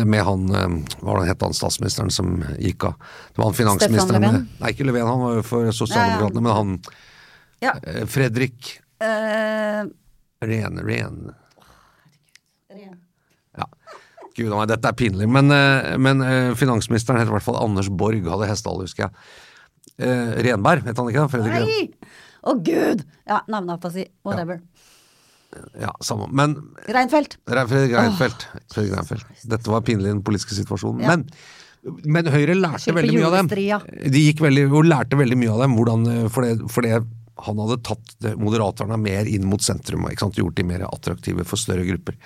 med 0.06 0.22
han 0.26 0.46
Hva 0.52 0.68
var 1.02 1.18
det 1.18 1.24
han 1.24 1.32
het, 1.32 1.42
han 1.48 1.56
statsministeren 1.58 2.12
som 2.14 2.36
gikk 2.60 2.86
av? 2.90 2.94
Det 3.32 3.40
var 3.42 3.50
han 3.50 3.58
finansministeren 3.58 4.22
Löfven? 4.22 4.46
Nei, 4.62 4.72
ikke 4.76 4.86
Löfven, 4.86 5.10
han 5.10 5.24
var 5.26 5.36
jo 5.40 5.44
for 5.46 5.72
Sosialdemokratene, 5.74 6.44
men 6.46 6.56
han 6.60 6.72
Ja. 7.66 7.74
eh, 7.82 8.04
Fredrik 8.10 8.70
uh, 9.02 9.82
Ren, 10.46 10.80
ren 10.86 11.18
Ja. 13.56 13.68
Gud 14.36 14.52
a 14.52 14.58
meg, 14.60 14.68
dette 14.68 14.90
er 14.90 14.96
pinlig. 14.96 15.26
Men, 15.32 15.48
eh, 15.54 15.94
men 15.96 16.20
finansministeren 16.60 17.22
het 17.22 17.30
i 17.30 17.32
hvert 17.32 17.44
fall 17.44 17.56
Anders 17.56 17.88
Borg, 17.88 18.26
hadde 18.28 18.50
hestehale, 18.50 18.84
husker 18.84 19.06
jeg. 19.06 19.28
Uh, 19.96 20.34
Renberg, 20.44 20.84
het 20.84 20.98
han 21.00 21.08
ikke 21.08 21.22
det? 21.22 21.32
Fredrik 21.32 21.54
Ren. 21.54 21.70
Nei! 21.70 22.10
Å 22.46 22.52
gud! 22.60 23.06
Ja, 23.26 23.40
navneafasi. 23.48 24.04
Whatever. 24.28 24.60
Ja, 25.80 25.92
samme. 26.04 26.28
Men 26.36 26.58
Reinfeldt. 26.92 27.38
Fredrik 27.48 27.94
Reinfeldt. 27.96 28.44
Fredrik 28.74 28.92
Reinfeldt. 28.98 29.46
Dette 29.48 29.72
var 29.72 29.84
pinlig 29.86 30.10
i 30.10 30.12
den 30.12 30.24
politiske 30.26 30.56
situasjonen. 30.58 31.00
Ja. 31.06 31.14
Men, 31.16 31.24
men 32.04 32.28
Høyre 32.34 32.58
lærte 32.58 32.94
veldig 32.94 33.16
mye 33.16 33.30
av 33.30 33.38
dem. 33.38 33.50
De 34.12 34.24
gikk 34.26 34.42
veldig, 34.44 34.66
og 34.68 34.88
lærte 34.90 35.18
veldig 35.18 35.38
mye 35.40 35.54
av 35.54 35.64
dem, 35.64 35.78
hvordan, 35.78 36.06
for, 36.34 36.44
det, 36.44 36.70
for 36.72 36.86
det, 36.86 37.00
han 37.44 37.58
hadde 37.62 37.82
tatt 37.84 38.28
Moderaterna 38.40 38.96
mer 39.00 39.28
inn 39.28 39.44
mot 39.48 39.62
sentrum, 39.62 40.06
og 40.08 40.38
gjort 40.40 40.56
de 40.56 40.64
mer 40.66 40.86
attraktive 40.88 41.44
for 41.44 41.60
større 41.60 41.84
grupper. 41.88 42.16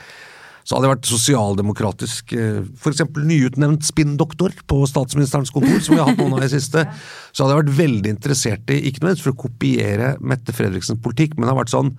Så 0.60 0.76
hadde 0.76 0.86
det 0.86 0.92
vært 0.92 1.08
sosialdemokratisk, 1.08 2.32
f.eks. 2.34 2.82
for 2.82 2.92
eksempel 2.92 3.24
nyutnevnt 3.26 3.86
spinndoktor 3.88 4.52
på 4.70 4.82
statsministerens 4.86 5.52
kontor, 5.54 5.80
som 5.82 5.96
vi 5.96 6.02
har 6.02 6.10
hatt 6.10 6.20
noen 6.20 6.36
av 6.36 6.44
i 6.44 6.50
siste, 6.52 6.84
så 7.32 7.42
hadde 7.42 7.56
jeg 7.56 7.62
vært 7.62 7.78
veldig 7.78 8.12
interessert 8.12 8.70
i, 8.70 8.76
ikke 8.90 9.02
nødvendigvis 9.02 9.24
for 9.24 9.34
å 9.34 9.40
kopiere 9.46 10.12
Mette 10.20 10.54
Fredriksens 10.54 11.00
politikk, 11.02 11.34
men 11.36 11.48
det 11.48 11.54
har 11.54 11.60
vært 11.62 11.74
sånn, 11.74 11.94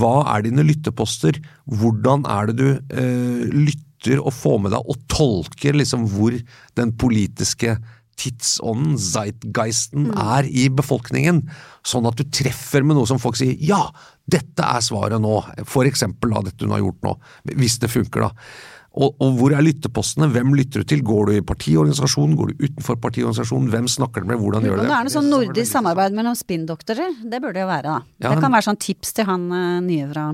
hva 0.00 0.16
er 0.34 0.44
dine 0.44 0.66
lytteposter? 0.66 1.38
Hvordan 1.80 2.26
er 2.28 2.50
det 2.50 2.58
du 2.58 2.68
eh, 2.74 3.46
lytter 3.54 4.20
og 4.20 4.34
får 4.34 4.60
med 4.64 4.74
deg 4.74 4.90
og 4.90 5.00
tolker 5.12 5.76
liksom 5.76 6.06
hvor 6.10 6.36
den 6.76 6.92
politiske 7.00 7.78
tidsånden, 8.20 8.98
zeitgeisten, 9.00 10.10
er 10.12 10.48
i 10.48 10.68
befolkningen, 10.72 11.44
sånn 11.86 12.08
at 12.10 12.18
du 12.20 12.26
treffer 12.28 12.84
med 12.84 12.98
noe 12.98 13.08
som 13.08 13.20
folk 13.22 13.38
sier 13.40 13.56
ja, 13.64 13.86
dette 14.30 14.66
er 14.66 14.84
svaret 14.84 15.22
nå, 15.22 15.38
for 15.68 15.88
eksempel 15.88 16.36
da, 16.36 16.44
dette 16.50 16.66
hun 16.66 16.76
har 16.76 16.84
gjort 16.84 17.00
nå, 17.06 17.16
hvis 17.56 17.80
det 17.82 17.90
funker 17.92 18.28
da. 18.28 18.34
Og, 18.90 19.14
og 19.22 19.36
hvor 19.38 19.52
er 19.54 19.62
lyttepostene, 19.62 20.26
hvem 20.34 20.50
lytter 20.58 20.82
du 20.82 20.88
til, 20.90 21.02
går 21.06 21.28
du 21.28 21.36
i 21.36 21.44
partiorganisasjonen, 21.46 22.34
går 22.38 22.50
du 22.50 22.64
utenfor 22.66 22.98
partiorganisasjonen, 23.02 23.70
hvem 23.70 23.86
snakker 23.90 24.24
du 24.24 24.32
med, 24.32 24.40
hvordan 24.42 24.66
gjør 24.66 24.80
du 24.80 24.82
det? 24.82 24.88
det 24.90 24.96
er 24.96 25.06
noe 25.06 25.14
sånn 25.14 25.30
nordisk 25.30 25.70
samarbeid 25.70 26.16
mellom 26.18 26.38
spinndoktorer, 26.38 27.20
det 27.22 27.38
burde 27.38 27.60
det 27.60 27.64
jo 27.64 27.70
være, 27.70 27.86
da. 27.86 28.16
Ja. 28.18 28.32
Det 28.34 28.42
kan 28.42 28.56
være 28.56 28.66
sånn 28.66 28.80
tips 28.82 29.14
til 29.14 29.30
han 29.30 29.46
eh, 29.54 29.76
nye 29.86 30.08
fra 30.10 30.26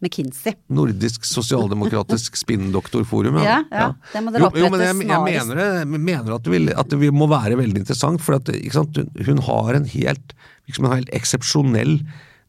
McKinsey. 0.00 0.56
Nordisk 0.72 1.26
sosialdemokratisk 1.28 2.38
spinndoktorforum, 2.42 3.40
Ja, 3.44 3.60
ja. 3.68 3.90
Det 4.12 4.24
må 4.24 4.32
dere 4.34 4.48
Jo, 4.48 4.64
jo, 4.64 4.72
men 4.72 4.84
jeg, 4.84 4.96
jeg 5.04 5.26
mener, 5.26 5.60
det, 5.60 5.68
jeg 5.82 5.90
mener 5.92 6.34
at, 6.36 6.46
det 6.46 6.54
vil, 6.54 6.72
at 6.84 6.94
det 6.94 7.12
må 7.12 7.28
være 7.30 7.60
veldig 7.60 7.84
interessant, 7.84 8.24
for 8.24 8.40
at, 8.40 8.50
sant, 8.74 8.98
hun, 9.00 9.12
hun 9.28 9.44
har 9.50 9.78
en 9.78 9.88
helt, 9.92 10.34
liksom 10.70 10.88
en 10.88 10.98
helt 10.98 11.14
eksepsjonell 11.16 11.98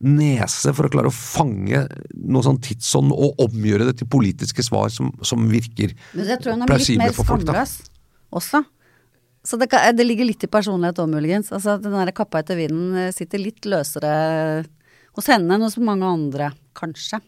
nese 0.02 0.72
for 0.74 0.88
å 0.88 0.92
klare 0.92 1.12
å 1.12 1.14
fange 1.14 1.84
noe 2.18 2.46
sånn 2.46 2.60
tidsånd 2.64 3.14
og 3.14 3.42
omgjøre 3.44 3.92
det 3.92 4.00
til 4.00 4.10
politiske 4.10 4.66
svar 4.66 4.90
som, 4.90 5.12
som 5.22 5.44
virker 5.52 5.94
Men 6.18 6.32
jeg 6.32 6.42
tror 6.42 6.56
hun 6.56 6.64
er 6.66 6.72
litt 6.72 6.74
plausible 6.74 7.04
mer 7.04 7.18
for 7.18 7.30
folk. 7.30 7.46
skamløs 7.46 7.76
også. 8.32 8.64
Så 9.46 9.58
det, 9.58 9.70
det 9.98 10.06
ligger 10.06 10.28
litt 10.30 10.46
i 10.46 10.50
personlighet 10.52 11.02
òg, 11.02 11.10
muligens. 11.12 11.50
Altså, 11.54 11.78
den 11.82 11.96
der 11.98 12.14
kappa 12.16 12.42
etter 12.42 12.60
vinden 12.60 12.98
eh, 12.98 13.14
sitter 13.16 13.42
litt 13.42 13.66
løsere 13.70 14.12
hos 15.18 15.30
henne 15.32 15.58
enn 15.58 15.66
hos 15.66 15.78
mange 15.82 16.08
andre, 16.08 16.52
kanskje. 16.78 17.20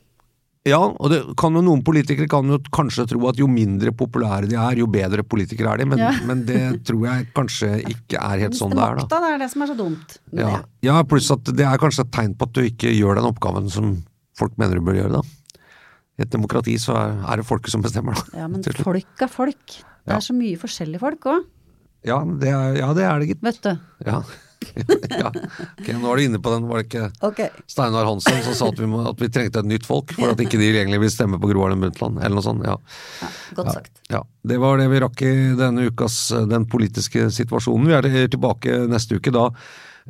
Ja, 0.64 0.80
og 0.80 1.10
det 1.12 1.18
kan 1.40 1.52
jo 1.58 1.60
noen 1.66 1.82
politikere 1.84 2.30
kan 2.32 2.48
jo 2.48 2.56
kanskje 2.72 3.04
tro 3.12 3.26
at 3.28 3.40
jo 3.40 3.50
mindre 3.52 3.92
populære 4.00 4.48
de 4.48 4.56
er, 4.56 4.78
jo 4.80 4.88
bedre 4.88 5.26
politikere 5.28 5.74
er 5.74 5.82
de, 5.84 5.88
men, 5.92 6.00
Ja. 6.00 6.14
men 6.30 6.46
det 6.48 6.62
tror 6.88 7.04
jeg 7.10 7.28
kanskje 7.36 7.72
ikke 7.92 8.22
er 8.22 8.46
helt 8.46 8.56
sånn 8.56 8.72
det 8.72 8.80
er, 8.86 9.02
da. 9.02 9.08
det 9.12 9.32
er 9.34 9.44
det 9.44 9.50
som 9.52 9.66
er 9.66 9.72
så 9.74 9.76
dumt 9.76 10.18
Ja, 10.32 10.54
ja, 10.86 11.02
pluss 11.04 11.28
at 11.36 11.52
det 11.52 11.68
er 11.68 11.82
kanskje 11.82 12.06
et 12.08 12.14
tegn 12.16 12.38
på 12.40 12.48
at 12.48 12.56
du 12.56 12.62
ikke 12.64 12.94
gjør 12.96 13.20
den 13.20 13.28
oppgaven 13.28 13.68
som 13.74 13.98
folk 14.40 14.56
mener 14.58 14.80
du 14.80 14.86
bør 14.88 14.96
gjøre, 15.02 15.20
da. 15.20 15.60
I 16.18 16.24
et 16.24 16.32
demokrati 16.32 16.78
så 16.82 16.96
er, 16.96 17.42
det 17.42 17.46
folket 17.46 17.74
som 17.74 17.84
bestemmer, 17.84 18.16
da. 18.16 18.44
Ja, 18.44 18.48
men 18.48 18.64
folk 18.64 19.22
er 19.22 19.30
folk. 19.30 19.76
Det 20.04 20.16
er 20.16 20.24
så 20.24 20.34
mye 20.38 20.58
forskjellige 20.62 21.02
folk 21.04 21.28
òg, 21.32 21.46
Ja, 22.08 22.18
det 22.24 22.50
ja, 22.80 22.90
det 22.96 23.06
er 23.08 23.20
det, 23.22 23.30
gitt. 23.34 23.44
vet 23.46 23.62
du. 23.64 23.72
Ja. 24.08 24.22
ja. 25.24 25.30
Ok, 25.30 25.88
nå 25.98 26.12
er 26.12 26.20
du 26.20 26.26
inne 26.26 26.42
på 26.44 26.54
den, 26.54 26.68
var 26.70 26.82
det 26.82 26.88
ikke 26.88 27.08
okay. 27.30 27.50
Steinar 27.70 28.08
Hansen 28.10 28.42
som 28.46 28.58
sa 28.58 28.70
at 28.74 28.82
vi, 28.82 28.90
må, 28.90 29.04
at 29.10 29.22
vi 29.22 29.30
trengte 29.34 29.64
et 29.64 29.70
nytt 29.70 29.88
folk, 29.88 30.14
for 30.18 30.34
at 30.34 30.44
ikke 30.44 30.60
de 30.62 30.72
egentlig 30.74 31.02
vil 31.06 31.14
stemme 31.14 31.40
på 31.42 31.50
Gro 31.52 31.66
Harlem 31.66 31.86
Brundtland, 31.86 32.20
eller 32.22 32.38
noe 32.40 32.46
sånt. 32.46 32.66
Ja. 32.68 32.78
Ja, 33.22 33.32
godt 33.60 33.74
sagt. 33.78 34.04
ja. 34.14 34.24
Det 34.44 34.60
var 34.60 34.78
det 34.80 34.90
vi 34.92 35.00
rakk 35.00 35.22
i 35.24 35.34
denne 35.56 35.88
ukas 35.88 36.18
eh, 36.36 36.46
Den 36.52 36.68
politiske 36.68 37.30
situasjonen. 37.32 37.88
Vi 37.88 37.96
er 37.96 38.32
tilbake 38.32 38.82
neste 38.92 39.20
uke. 39.20 39.32
Da, 39.32 39.46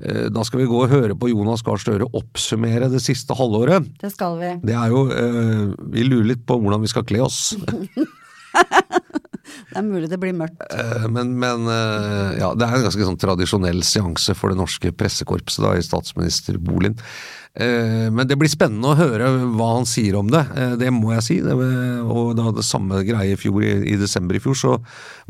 eh, 0.02 0.26
da 0.34 0.46
skal 0.48 0.64
vi 0.64 0.70
gå 0.72 0.80
og 0.82 0.90
høre 0.90 1.18
på 1.20 1.30
Jonas 1.30 1.62
Gahr 1.66 1.82
Støre 1.82 2.10
oppsummere 2.18 2.90
det 2.90 3.04
siste 3.06 3.38
halvåret. 3.38 3.92
Det 4.02 4.10
skal 4.16 4.40
vi. 4.42 4.56
Det 4.66 4.78
er 4.80 4.94
jo 4.94 5.06
eh, 5.14 5.64
Vi 5.94 6.08
lurer 6.08 6.32
litt 6.34 6.46
på 6.50 6.58
hvordan 6.58 6.82
vi 6.82 6.92
skal 6.92 7.06
kle 7.06 7.26
oss. 7.28 7.54
Det 9.70 9.80
er 9.80 9.86
mulig 9.86 10.10
det 10.12 10.20
blir 10.22 10.36
mørkt. 10.38 10.64
Eh, 10.70 11.06
men 11.12 11.34
men 11.40 11.70
eh, 11.72 12.40
ja, 12.42 12.52
det 12.58 12.66
er 12.66 12.78
en 12.78 12.88
ganske 12.88 13.08
sånn 13.08 13.20
tradisjonell 13.22 13.84
seanse 13.88 14.36
for 14.38 14.54
det 14.54 14.60
norske 14.60 14.94
pressekorpset 14.96 15.64
da, 15.66 15.76
i 15.78 15.86
statsministerboligen. 15.86 16.64
Bolin. 16.64 16.96
men 17.54 18.26
det 18.26 18.38
blir 18.40 18.50
spennende 18.50 18.94
å 18.94 18.98
høre 18.98 19.28
hva 19.54 19.68
han 19.76 19.86
sier 19.86 20.16
om 20.18 20.30
det, 20.32 20.42
eh, 20.58 20.76
det 20.80 20.90
må 20.96 21.12
jeg 21.14 21.26
si. 21.28 21.38
Og 21.44 22.32
da 22.38 22.54
det 22.56 22.66
samme 22.66 23.04
greie 23.06 23.36
i 23.36 23.40
fjor, 23.40 23.62
i 23.64 23.98
desember 24.00 24.38
i 24.38 24.42
fjor, 24.42 24.58
så 24.58 24.78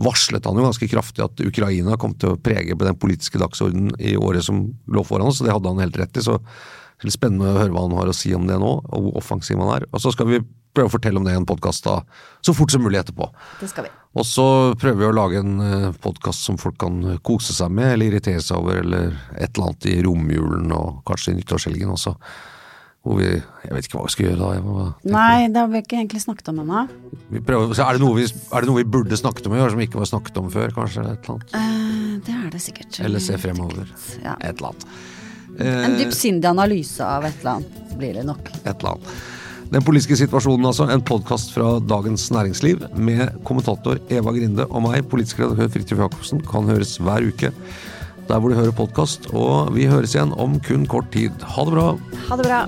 varslet 0.04 0.46
han 0.48 0.60
jo 0.60 0.68
ganske 0.68 0.88
kraftig 0.92 1.26
at 1.26 1.44
Ukraina 1.44 1.98
kom 2.00 2.16
til 2.16 2.34
å 2.34 2.40
prege 2.40 2.78
på 2.78 2.88
den 2.88 3.00
politiske 3.00 3.42
dagsordenen 3.42 3.98
i 4.00 4.16
året 4.16 4.46
som 4.46 4.66
lå 4.88 5.04
foran 5.08 5.32
oss, 5.32 5.42
og 5.42 5.50
det 5.50 5.58
hadde 5.58 5.74
han 5.74 5.84
helt 5.84 6.00
rett 6.00 6.22
i. 6.22 6.24
så 6.24 6.40
det 7.04 7.10
blir 7.10 7.18
spennende 7.18 7.50
å 7.52 7.60
høre 7.60 7.74
hva 7.76 7.82
han 7.84 7.96
har 7.98 8.08
å 8.08 8.16
si 8.16 8.30
om 8.32 8.46
det 8.48 8.56
nå, 8.62 8.70
og 8.80 9.08
hvor 9.08 9.18
offensiv 9.20 9.60
han 9.60 9.74
er. 9.76 9.86
Og 9.92 10.00
så 10.00 10.14
skal 10.16 10.30
vi 10.30 10.38
prøve 10.74 10.88
å 10.88 10.94
fortelle 10.94 11.20
om 11.20 11.28
det 11.28 11.34
i 11.36 11.40
en 11.42 11.48
podkast 11.48 11.84
så 11.84 12.56
fort 12.56 12.72
som 12.72 12.82
mulig 12.86 13.02
etterpå. 13.02 13.28
Det 13.60 13.68
skal 13.68 13.90
vi. 13.90 13.92
Og 14.16 14.26
så 14.30 14.46
prøver 14.80 15.02
vi 15.02 15.10
å 15.10 15.18
lage 15.18 15.42
en 15.42 15.92
podkast 16.00 16.48
som 16.48 16.58
folk 16.62 16.78
kan 16.80 17.18
kose 17.26 17.52
seg 17.56 17.74
med, 17.76 17.92
eller 17.98 18.14
irritere 18.14 18.42
seg 18.46 18.62
over, 18.62 18.80
eller 18.80 19.12
et 19.36 19.52
eller 19.52 19.68
annet 19.68 19.88
i 19.92 20.00
romjulen 20.06 20.72
og 20.78 21.04
kanskje 21.10 21.34
i 21.34 21.40
nyttårshelgen 21.42 21.92
også. 21.92 22.16
Hvor 23.04 23.18
vi 23.20 23.28
Jeg 23.28 23.74
vet 23.76 23.88
ikke 23.90 23.98
hva 23.98 24.06
vi 24.06 24.14
skal 24.14 24.30
gjøre 24.30 24.52
da. 24.64 24.86
Nei, 25.12 25.48
det 25.52 25.60
har 25.60 25.68
vi 25.74 25.82
ikke 25.84 25.98
egentlig 25.98 26.22
snakket 26.24 26.54
om 26.54 26.62
ennå. 26.64 26.86
Vi 27.34 27.42
prøver, 27.44 27.74
så 27.76 27.84
er, 27.84 27.98
det 27.98 28.06
noe 28.06 28.16
vi, 28.16 28.30
er 28.30 28.64
det 28.64 28.70
noe 28.70 28.80
vi 28.80 28.88
burde 28.96 29.20
snakket 29.20 29.50
om 29.50 29.58
i 29.58 29.60
år, 29.60 29.74
som 29.74 29.84
ikke 29.84 30.00
var 30.00 30.08
snakket 30.08 30.40
om 30.40 30.48
før, 30.54 30.72
kanskje? 30.78 31.04
Et 31.04 31.28
eller 31.28 31.36
annet. 31.36 31.58
Uh, 31.58 32.16
det 32.24 32.38
er 32.38 32.48
det 32.54 32.64
sikkert. 32.64 33.02
Eller 33.04 33.26
se 33.26 33.36
fremover. 33.42 33.92
Ja. 34.24 34.38
Et 34.40 34.56
eller 34.56 34.72
annet. 34.72 34.88
En 35.60 35.92
Eh, 35.94 35.98
dypsindig 36.00 36.50
analyse 36.50 37.00
av 37.06 37.26
et 37.26 37.34
eller 37.42 37.52
annet 37.60 37.98
blir 37.98 38.14
det 38.14 38.26
nok. 38.26 38.50
et 38.66 38.76
eller 38.80 38.90
annet. 38.96 39.08
Den 39.72 39.82
politiske 39.82 40.16
situasjonen, 40.18 40.66
altså. 40.66 40.88
En 40.92 41.02
podkast 41.02 41.54
fra 41.54 41.80
Dagens 41.80 42.30
Næringsliv 42.32 42.84
med 42.96 43.32
kommentator 43.44 43.98
Eva 44.10 44.32
Grinde 44.32 44.66
og 44.70 44.84
meg, 44.84 45.08
politisk 45.10 45.40
redaktør 45.40 45.70
Fridtjof 45.70 46.00
Jacobsen, 46.00 46.42
kan 46.46 46.64
høres 46.70 46.98
hver 47.00 47.26
uke 47.28 47.52
der 48.28 48.40
hvor 48.40 48.50
du 48.50 48.56
hører 48.56 48.72
podkast. 48.72 49.28
Og 49.34 49.74
vi 49.76 49.86
høres 49.86 50.14
igjen 50.16 50.34
om 50.40 50.60
kun 50.60 50.86
kort 50.86 51.12
tid. 51.12 51.32
Ha 51.42 51.66
det 51.66 51.74
bra! 51.74 51.98
Ha 52.30 52.36
det 52.38 52.46
bra. 52.46 52.68